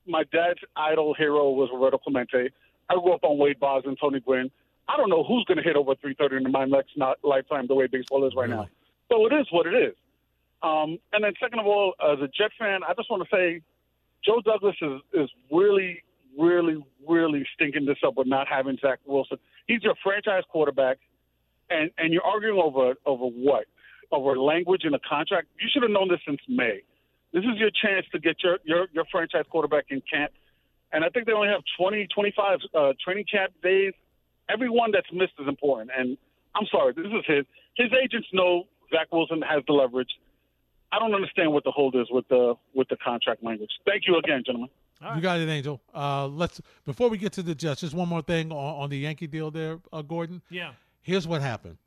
my 0.07 0.23
dad's 0.31 0.59
idol 0.75 1.13
hero 1.13 1.51
was 1.51 1.69
Roberto 1.71 1.99
Clemente. 1.99 2.49
I 2.89 2.93
grew 2.95 3.13
up 3.13 3.23
on 3.23 3.37
Wade 3.37 3.59
Boggs 3.59 3.85
and 3.85 3.97
Tony 4.01 4.19
Gwynn. 4.19 4.49
I 4.87 4.97
don't 4.97 5.09
know 5.09 5.23
who's 5.23 5.43
going 5.45 5.57
to 5.57 5.63
hit 5.63 5.75
over 5.75 5.95
330 5.95 6.45
in 6.45 6.51
my 6.51 6.65
next 6.65 6.97
not 6.97 7.17
lifetime 7.23 7.67
the 7.67 7.75
way 7.75 7.87
baseball 7.87 8.25
is 8.25 8.33
right 8.35 8.49
now. 8.49 8.67
So 9.11 9.25
it 9.25 9.33
is 9.33 9.47
what 9.51 9.67
it 9.67 9.73
is. 9.73 9.95
Um, 10.63 10.97
and 11.13 11.23
then 11.23 11.33
second 11.41 11.59
of 11.59 11.67
all, 11.67 11.93
as 12.01 12.19
a 12.19 12.27
Jet 12.27 12.51
fan, 12.57 12.81
I 12.87 12.93
just 12.93 13.11
want 13.11 13.23
to 13.23 13.29
say 13.35 13.61
Joe 14.25 14.41
Douglas 14.41 14.75
is 14.81 15.01
is 15.13 15.29
really, 15.51 16.03
really, 16.37 16.83
really 17.07 17.45
stinking 17.53 17.85
this 17.85 17.97
up 18.05 18.15
with 18.15 18.27
not 18.27 18.47
having 18.47 18.77
Zach 18.81 18.99
Wilson. 19.05 19.37
He's 19.67 19.83
your 19.83 19.95
franchise 20.03 20.43
quarterback, 20.49 20.97
and 21.69 21.91
and 21.97 22.11
you're 22.11 22.25
arguing 22.25 22.59
over 22.59 22.95
over 23.05 23.25
what? 23.25 23.65
Over 24.11 24.37
language 24.37 24.83
in 24.83 24.93
a 24.93 24.99
contract. 24.99 25.47
You 25.59 25.67
should 25.71 25.83
have 25.83 25.91
known 25.91 26.07
this 26.07 26.19
since 26.25 26.39
May. 26.47 26.81
This 27.33 27.43
is 27.43 27.57
your 27.57 27.69
chance 27.69 28.05
to 28.13 28.19
get 28.19 28.41
your 28.43 28.57
your, 28.63 28.87
your 28.93 29.05
franchise 29.11 29.45
quarterback 29.49 29.85
in 29.89 30.01
camp. 30.11 30.31
And 30.91 31.03
I 31.03 31.09
think 31.09 31.25
they 31.25 31.33
only 31.33 31.49
have 31.49 31.61
20, 31.77 32.07
25 32.15 32.59
uh, 32.73 32.93
training 33.03 33.25
camp 33.29 33.51
days. 33.61 33.93
Everyone 34.49 34.91
that's 34.91 35.11
missed 35.11 35.33
is 35.39 35.47
important. 35.47 35.91
And 35.97 36.17
I'm 36.55 36.65
sorry, 36.71 36.93
this 36.93 37.05
is 37.05 37.25
his. 37.27 37.45
His 37.75 37.87
agents 38.03 38.27
know 38.33 38.63
Zach 38.91 39.07
Wilson 39.11 39.41
has 39.41 39.63
the 39.67 39.73
leverage. 39.73 40.09
I 40.91 40.99
don't 40.99 41.13
understand 41.13 41.51
what 41.51 41.63
the 41.63 41.71
hold 41.71 41.95
is 41.95 42.07
with 42.09 42.27
the 42.29 42.55
with 42.73 42.87
the 42.89 42.97
contract 42.97 43.43
language. 43.43 43.71
Thank 43.85 44.03
you 44.07 44.17
again, 44.17 44.43
gentlemen. 44.45 44.69
You 45.15 45.21
got 45.21 45.39
it, 45.39 45.47
Angel. 45.47 45.79
Uh, 45.93 46.25
let's 46.27 46.59
before 46.85 47.09
we 47.09 47.17
get 47.19 47.31
to 47.33 47.43
the 47.43 47.53
Jets, 47.53 47.81
just 47.81 47.93
one 47.93 48.07
more 48.09 48.23
thing 48.23 48.51
on, 48.51 48.83
on 48.83 48.89
the 48.89 48.97
Yankee 48.97 49.27
deal 49.27 49.51
there, 49.51 49.79
uh, 49.93 50.01
Gordon. 50.01 50.41
Yeah. 50.49 50.71
Here's 51.01 51.27
what 51.27 51.41
happened: 51.41 51.77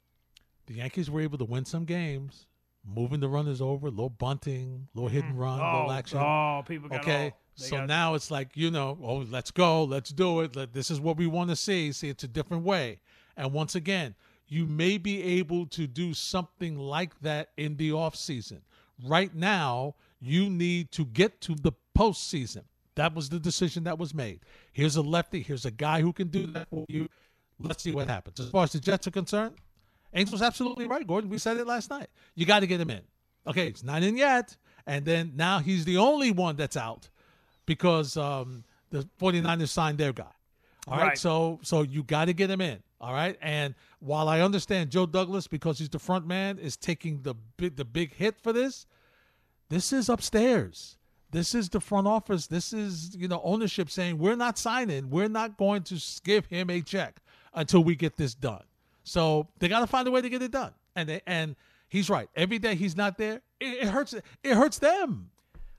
the 0.67 0.75
Yankees 0.75 1.11
were 1.11 1.21
able 1.21 1.37
to 1.39 1.45
win 1.45 1.65
some 1.65 1.85
games, 1.87 2.47
moving 2.87 3.19
the 3.19 3.27
runners 3.29 3.61
over, 3.61 3.91
little 3.91 4.11
bunting, 4.11 4.87
little 4.95 5.09
hit 5.09 5.25
and 5.25 5.37
run, 5.41 5.59
Oh, 5.61 5.79
little 5.79 5.93
action. 5.93 6.19
oh, 6.19 6.63
people 6.69 6.89
got 6.89 7.01
okay. 7.01 7.25
all- 7.31 7.39
they 7.61 7.67
so 7.67 7.87
now 7.87 8.15
it's 8.15 8.31
like 8.31 8.57
you 8.57 8.71
know, 8.71 8.99
oh, 9.03 9.25
let's 9.31 9.51
go, 9.51 9.85
let's 9.85 10.11
do 10.11 10.41
it. 10.41 10.57
Let, 10.57 10.73
this 10.73 10.91
is 10.91 11.01
what 11.01 11.17
we 11.17 11.27
want 11.27 11.51
to 11.51 11.57
see. 11.57 11.93
See, 11.93 12.09
it's 12.09 12.25
a 12.25 12.29
different 12.29 12.65
way. 12.65 13.01
And 13.37 13.53
once 13.53 13.75
again, 13.75 14.15
you 14.49 14.67
may 14.67 14.99
be 14.99 15.23
able 15.23 15.67
to 15.67 15.87
do 15.87 16.13
something 16.13 16.77
like 16.79 17.19
that 17.21 17.51
in 17.57 17.77
the 17.77 17.93
off 17.93 18.17
season. 18.17 18.63
Right 19.07 19.35
now, 19.35 19.95
you 20.21 20.51
need 20.51 20.91
to 20.93 21.05
get 21.05 21.41
to 21.43 21.55
the 21.55 21.73
postseason. 21.97 22.65
That 22.97 23.15
was 23.15 23.29
the 23.29 23.39
decision 23.39 23.85
that 23.85 23.99
was 23.99 24.13
made. 24.13 24.41
Here's 24.73 24.97
a 24.97 25.03
lefty. 25.03 25.43
Here's 25.43 25.65
a 25.65 25.71
guy 25.71 26.01
who 26.01 26.13
can 26.13 26.29
do 26.29 26.47
that 26.49 26.69
for 26.69 26.85
you. 26.89 27.09
Let's 27.59 27.83
see 27.83 27.93
what 27.93 28.09
happens. 28.09 28.41
As 28.41 28.51
far 28.51 28.65
as 28.65 28.73
the 28.73 28.81
Jets 28.81 29.07
are 29.07 29.13
concerned, 29.13 29.55
Angel's 30.13 30.43
absolutely 30.43 30.87
right, 30.87 31.07
Gordon. 31.07 31.31
We 31.31 31.39
said 31.39 31.57
it 31.57 31.67
last 31.67 31.91
night. 31.91 32.09
You 32.35 32.45
got 32.45 32.61
to 32.61 32.67
get 32.67 32.81
him 32.81 32.91
in. 32.91 33.03
Okay, 33.47 33.69
it's 33.69 33.85
not 33.85 34.03
in 34.03 34.17
yet. 34.17 34.57
And 34.87 35.05
then 35.05 35.33
now 35.37 35.61
he's 35.61 35.85
the 35.85 35.99
only 35.99 36.31
one 36.31 36.57
that's 36.57 36.77
out 36.77 37.09
because 37.71 38.16
um, 38.16 38.64
the 38.91 39.09
49ers 39.21 39.68
signed 39.68 39.97
their 39.97 40.12
guy. 40.12 40.25
All 40.89 40.99
right. 40.99 41.09
Right. 41.11 41.18
So 41.18 41.61
so 41.62 41.83
you 41.83 42.03
got 42.03 42.25
to 42.25 42.33
get 42.33 42.51
him 42.51 42.61
in. 42.61 42.83
All 43.01 43.12
right. 43.12 43.39
And 43.41 43.77
while 44.01 44.29
I 44.29 44.41
understand 44.41 44.91
Joe 44.91 45.07
Douglas 45.07 45.47
because 45.47 45.79
he's 45.79 45.89
the 45.89 46.01
front 46.01 46.27
man 46.27 46.59
is 46.59 46.77
taking 46.77 47.23
the 47.23 47.37
big 47.57 47.77
the 47.77 47.85
big 47.85 48.12
hit 48.12 48.41
for 48.43 48.53
this, 48.53 48.87
this 49.68 49.93
is 49.93 50.09
upstairs. 50.09 50.97
This 51.31 51.55
is 51.55 51.68
the 51.68 51.79
front 51.79 52.09
office. 52.09 52.49
This 52.49 52.73
is 52.73 53.14
you 53.16 53.29
know 53.29 53.41
ownership 53.45 53.89
saying 53.89 54.18
we're 54.18 54.35
not 54.35 54.59
signing. 54.59 55.09
We're 55.09 55.29
not 55.29 55.57
going 55.57 55.85
to 55.85 56.03
give 56.25 56.47
him 56.47 56.71
a 56.71 56.81
check 56.81 57.21
until 57.55 57.85
we 57.85 57.95
get 57.95 58.16
this 58.16 58.35
done. 58.35 58.64
So 59.05 59.47
they 59.61 59.68
got 59.68 59.81
to 59.81 59.87
find 59.87 60.09
a 60.09 60.11
way 60.11 60.23
to 60.23 60.29
get 60.29 60.43
it 60.43 60.51
done. 60.51 60.73
And 60.97 61.09
they, 61.09 61.21
and 61.25 61.55
he's 61.89 62.11
right. 62.11 62.29
Every 62.35 62.59
day 62.59 62.75
he's 62.75 62.97
not 62.97 63.16
there, 63.16 63.43
it, 63.61 63.85
it 63.85 63.89
hurts. 63.91 64.12
It 64.43 64.55
hurts 64.57 64.81
them. 64.81 65.31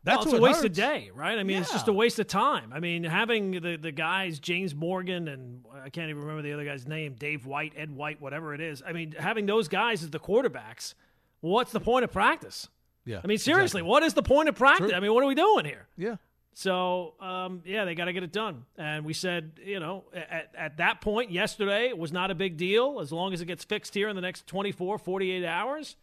That's 0.04 0.26
well, 0.26 0.36
a 0.36 0.42
waste 0.42 0.66
of 0.66 0.74
day, 0.74 1.12
right? 1.14 1.38
I 1.38 1.44
mean, 1.44 1.62
it's 1.62 1.72
just 1.72 1.88
a 1.88 1.94
waste 1.94 2.18
of 2.18 2.26
time. 2.26 2.74
I 2.74 2.80
mean, 2.80 3.04
having 3.04 3.52
the, 3.52 3.78
the 3.78 3.92
guys, 3.92 4.40
James 4.40 4.74
Morgan 4.74 5.28
and 5.28 5.64
I 5.84 5.90
can't 5.90 6.10
even 6.10 6.24
remember 6.24 6.42
the 6.42 6.54
other 6.54 6.66
guy's 6.66 6.88
name, 6.88 7.14
Dave 7.14 7.46
White, 7.46 7.74
Ed 7.78 7.92
White, 7.92 8.20
whatever 8.20 8.56
it 8.56 8.62
is. 8.62 8.82
I 8.86 8.94
mean, 8.94 9.14
having 9.18 9.46
those 9.46 9.68
guys 9.68 10.02
as 10.02 10.10
the 10.10 10.20
quarterbacks, 10.20 10.96
what's 11.42 11.72
the 11.72 11.80
point 11.80 12.04
of 12.04 12.12
practice? 12.12 12.68
Yeah. 13.06 13.22
I 13.24 13.28
mean, 13.28 13.38
seriously, 13.38 13.84
what 13.84 14.02
is 14.02 14.16
the 14.16 14.24
point 14.24 14.50
of 14.50 14.56
practice? 14.56 14.90
True. 14.90 14.98
I 14.98 15.00
mean, 15.00 15.14
what 15.14 15.24
are 15.24 15.28
we 15.28 15.36
doing 15.36 15.66
here? 15.66 15.88
Yeah. 15.98 16.16
So, 16.54 17.14
um, 17.20 17.62
yeah, 17.66 17.86
they 17.86 17.96
got 17.96 18.06
to 18.06 18.14
get 18.14 18.24
it 18.24 18.32
done. 18.32 18.66
And 18.78 19.06
we 19.06 19.14
said, 19.14 19.54
you 19.64 19.80
know, 19.80 20.04
at, 20.14 20.52
at 20.58 20.78
that 20.78 21.02
point 21.02 21.32
yesterday, 21.32 21.88
it 21.88 21.98
was 21.98 22.12
not 22.12 22.30
a 22.30 22.36
big 22.36 22.58
deal 22.58 23.00
as 23.00 23.12
long 23.12 23.34
as 23.34 23.42
it 23.42 23.46
gets 23.46 23.64
fixed 23.64 23.94
here 23.94 24.10
in 24.10 24.16
the 24.16 24.22
next 24.22 24.48
24, 24.48 24.98
48 24.98 25.46
hours. 25.46 25.96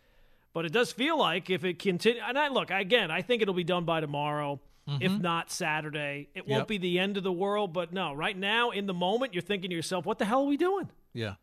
But 0.58 0.64
it 0.66 0.72
does 0.72 0.90
feel 0.90 1.16
like 1.16 1.50
if 1.50 1.64
it 1.64 1.78
continues, 1.78 2.20
and 2.26 2.36
I 2.36 2.48
look, 2.48 2.72
again, 2.72 3.12
I 3.12 3.22
think 3.22 3.42
it'll 3.42 3.54
be 3.54 3.62
done 3.62 3.84
by 3.84 4.00
tomorrow, 4.00 4.58
if 5.00 5.12
Mhm. 5.12 5.20
not 5.20 5.52
Saturday. 5.52 6.30
It 6.34 6.48
won't 6.48 6.66
be 6.66 6.78
the 6.78 6.98
end 6.98 7.16
of 7.16 7.22
the 7.22 7.30
world, 7.30 7.72
but 7.72 7.92
no, 7.92 8.12
right 8.12 8.36
now, 8.36 8.70
in 8.70 8.86
the 8.86 8.92
moment, 8.92 9.34
you're 9.34 9.40
thinking 9.40 9.70
to 9.70 9.76
yourself, 9.76 10.04
what 10.04 10.18
the 10.18 10.24
hell 10.24 10.40
are 10.40 10.46
we 10.48 10.56
doing? 10.56 10.90
Yeah. 11.14 11.34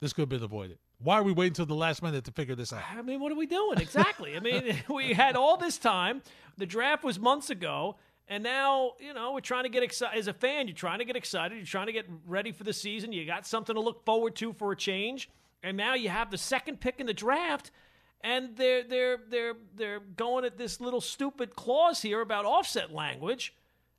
This 0.00 0.12
could 0.12 0.20
have 0.24 0.28
been 0.28 0.42
avoided. 0.42 0.78
Why 0.98 1.14
are 1.14 1.22
we 1.22 1.32
waiting 1.32 1.52
until 1.52 1.64
the 1.64 1.74
last 1.74 2.02
minute 2.02 2.24
to 2.26 2.32
figure 2.32 2.54
this 2.54 2.70
out? 2.70 2.82
I 2.94 3.00
mean, 3.00 3.18
what 3.18 3.32
are 3.32 3.34
we 3.34 3.46
doing? 3.46 3.78
Exactly. 3.80 4.36
I 4.36 4.40
mean, 4.40 4.76
we 4.90 5.14
had 5.14 5.36
all 5.36 5.56
this 5.56 5.78
time. 5.78 6.20
The 6.58 6.66
draft 6.66 7.02
was 7.02 7.18
months 7.18 7.48
ago. 7.48 7.96
And 8.28 8.42
now, 8.44 8.92
you 9.00 9.14
know, 9.14 9.32
we're 9.32 9.40
trying 9.40 9.62
to 9.62 9.70
get 9.70 9.82
excited. 9.82 10.18
As 10.18 10.26
a 10.28 10.34
fan, 10.34 10.68
you're 10.68 10.76
trying 10.76 10.98
to 10.98 11.06
get 11.06 11.16
excited. 11.16 11.56
You're 11.56 11.64
trying 11.64 11.86
to 11.86 11.92
get 11.94 12.04
ready 12.26 12.52
for 12.52 12.64
the 12.64 12.74
season. 12.74 13.10
You 13.10 13.24
got 13.24 13.46
something 13.46 13.74
to 13.74 13.80
look 13.80 14.04
forward 14.04 14.36
to 14.36 14.52
for 14.52 14.72
a 14.72 14.76
change. 14.76 15.30
And 15.62 15.78
now 15.78 15.94
you 15.94 16.10
have 16.10 16.30
the 16.30 16.36
second 16.38 16.80
pick 16.80 17.00
in 17.00 17.06
the 17.06 17.14
draft, 17.14 17.70
and 18.22 18.56
they're 18.56 18.82
they're 18.82 19.18
they're 19.28 19.54
they're 19.74 20.00
going 20.00 20.44
at 20.44 20.58
this 20.58 20.80
little 20.80 21.00
stupid 21.00 21.56
clause 21.56 22.02
here 22.02 22.20
about 22.20 22.44
offset 22.44 22.92
language. 22.92 23.54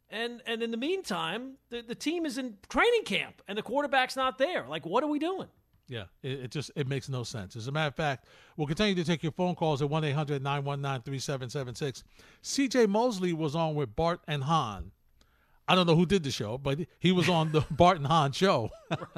And 0.10 0.42
and 0.46 0.62
in 0.62 0.72
the 0.72 0.78
meantime, 0.78 1.54
the, 1.70 1.82
the 1.82 1.96
team 1.96 2.26
is 2.26 2.38
in 2.38 2.58
training 2.70 3.04
camp 3.06 3.42
and 3.48 3.58
the 3.58 3.62
quarterback's 3.62 4.16
not 4.16 4.38
there. 4.38 4.66
Like, 4.68 4.86
what 4.86 5.04
are 5.04 5.08
we 5.08 5.20
doing? 5.20 5.48
Yeah, 5.88 6.06
it, 6.22 6.32
it 6.40 6.52
just 6.52 6.72
it 6.76 6.88
makes 6.88 7.10
no 7.10 7.24
sense. 7.24 7.56
As 7.56 7.68
a 7.68 7.72
matter 7.72 7.88
of 7.88 7.96
fact, 7.96 8.26
we'll 8.56 8.68
continue 8.68 8.96
to 8.96 9.04
take 9.04 9.24
your 9.24 9.32
phone 9.32 9.56
calls 9.56 9.82
at 9.82 9.90
1 9.90 10.04
800 10.04 10.42
919 10.42 11.02
3776. 11.04 12.04
CJ 12.44 12.88
Mosley 12.88 13.34
was 13.34 13.56
on 13.56 13.76
with 13.76 13.96
Bart 13.96 14.22
and 14.28 14.44
Hahn. 14.44 14.92
I 15.72 15.76
don't 15.76 15.88
know 15.88 15.96
who 15.96 16.06
did 16.06 16.24
the 16.24 16.32
show, 16.32 16.58
but 16.58 16.80
he 17.00 17.14
was 17.14 17.30
on 17.30 17.54
the 17.54 17.62
Barton 17.72 18.04
and 18.04 18.12
Hahn 18.12 18.32
show. 18.34 18.72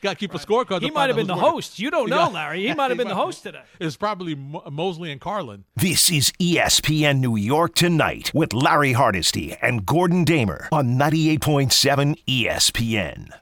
Got 0.00 0.10
to 0.10 0.14
keep 0.16 0.32
a 0.34 0.38
scorecard. 0.38 0.80
He 0.80 0.90
might 0.90 1.08
have 1.08 1.16
been 1.16 1.26
the 1.26 1.34
working. 1.34 1.50
host. 1.50 1.78
You 1.78 1.90
don't 1.90 2.08
know, 2.08 2.16
Yeah. 2.16 2.26
Larry. 2.28 2.66
He 2.66 2.72
might 2.74 2.88
have 2.90 2.96
been 3.02 3.08
the 3.08 3.14
host 3.14 3.42
today. 3.42 3.60
It's 3.78 3.96
probably 3.96 4.34
Mo- 4.34 4.62
Mosley 4.70 5.12
and 5.12 5.20
Carlin. 5.20 5.64
This 5.76 6.10
is 6.10 6.32
ESPN 6.40 7.18
New 7.20 7.36
York 7.36 7.74
Tonight 7.74 8.30
with 8.32 8.54
Larry 8.54 8.92
Hardesty 8.94 9.54
and 9.60 9.84
Gordon 9.84 10.24
Damer 10.24 10.68
on 10.72 10.96
98.7 10.98 12.16
ESPN. 12.26 13.38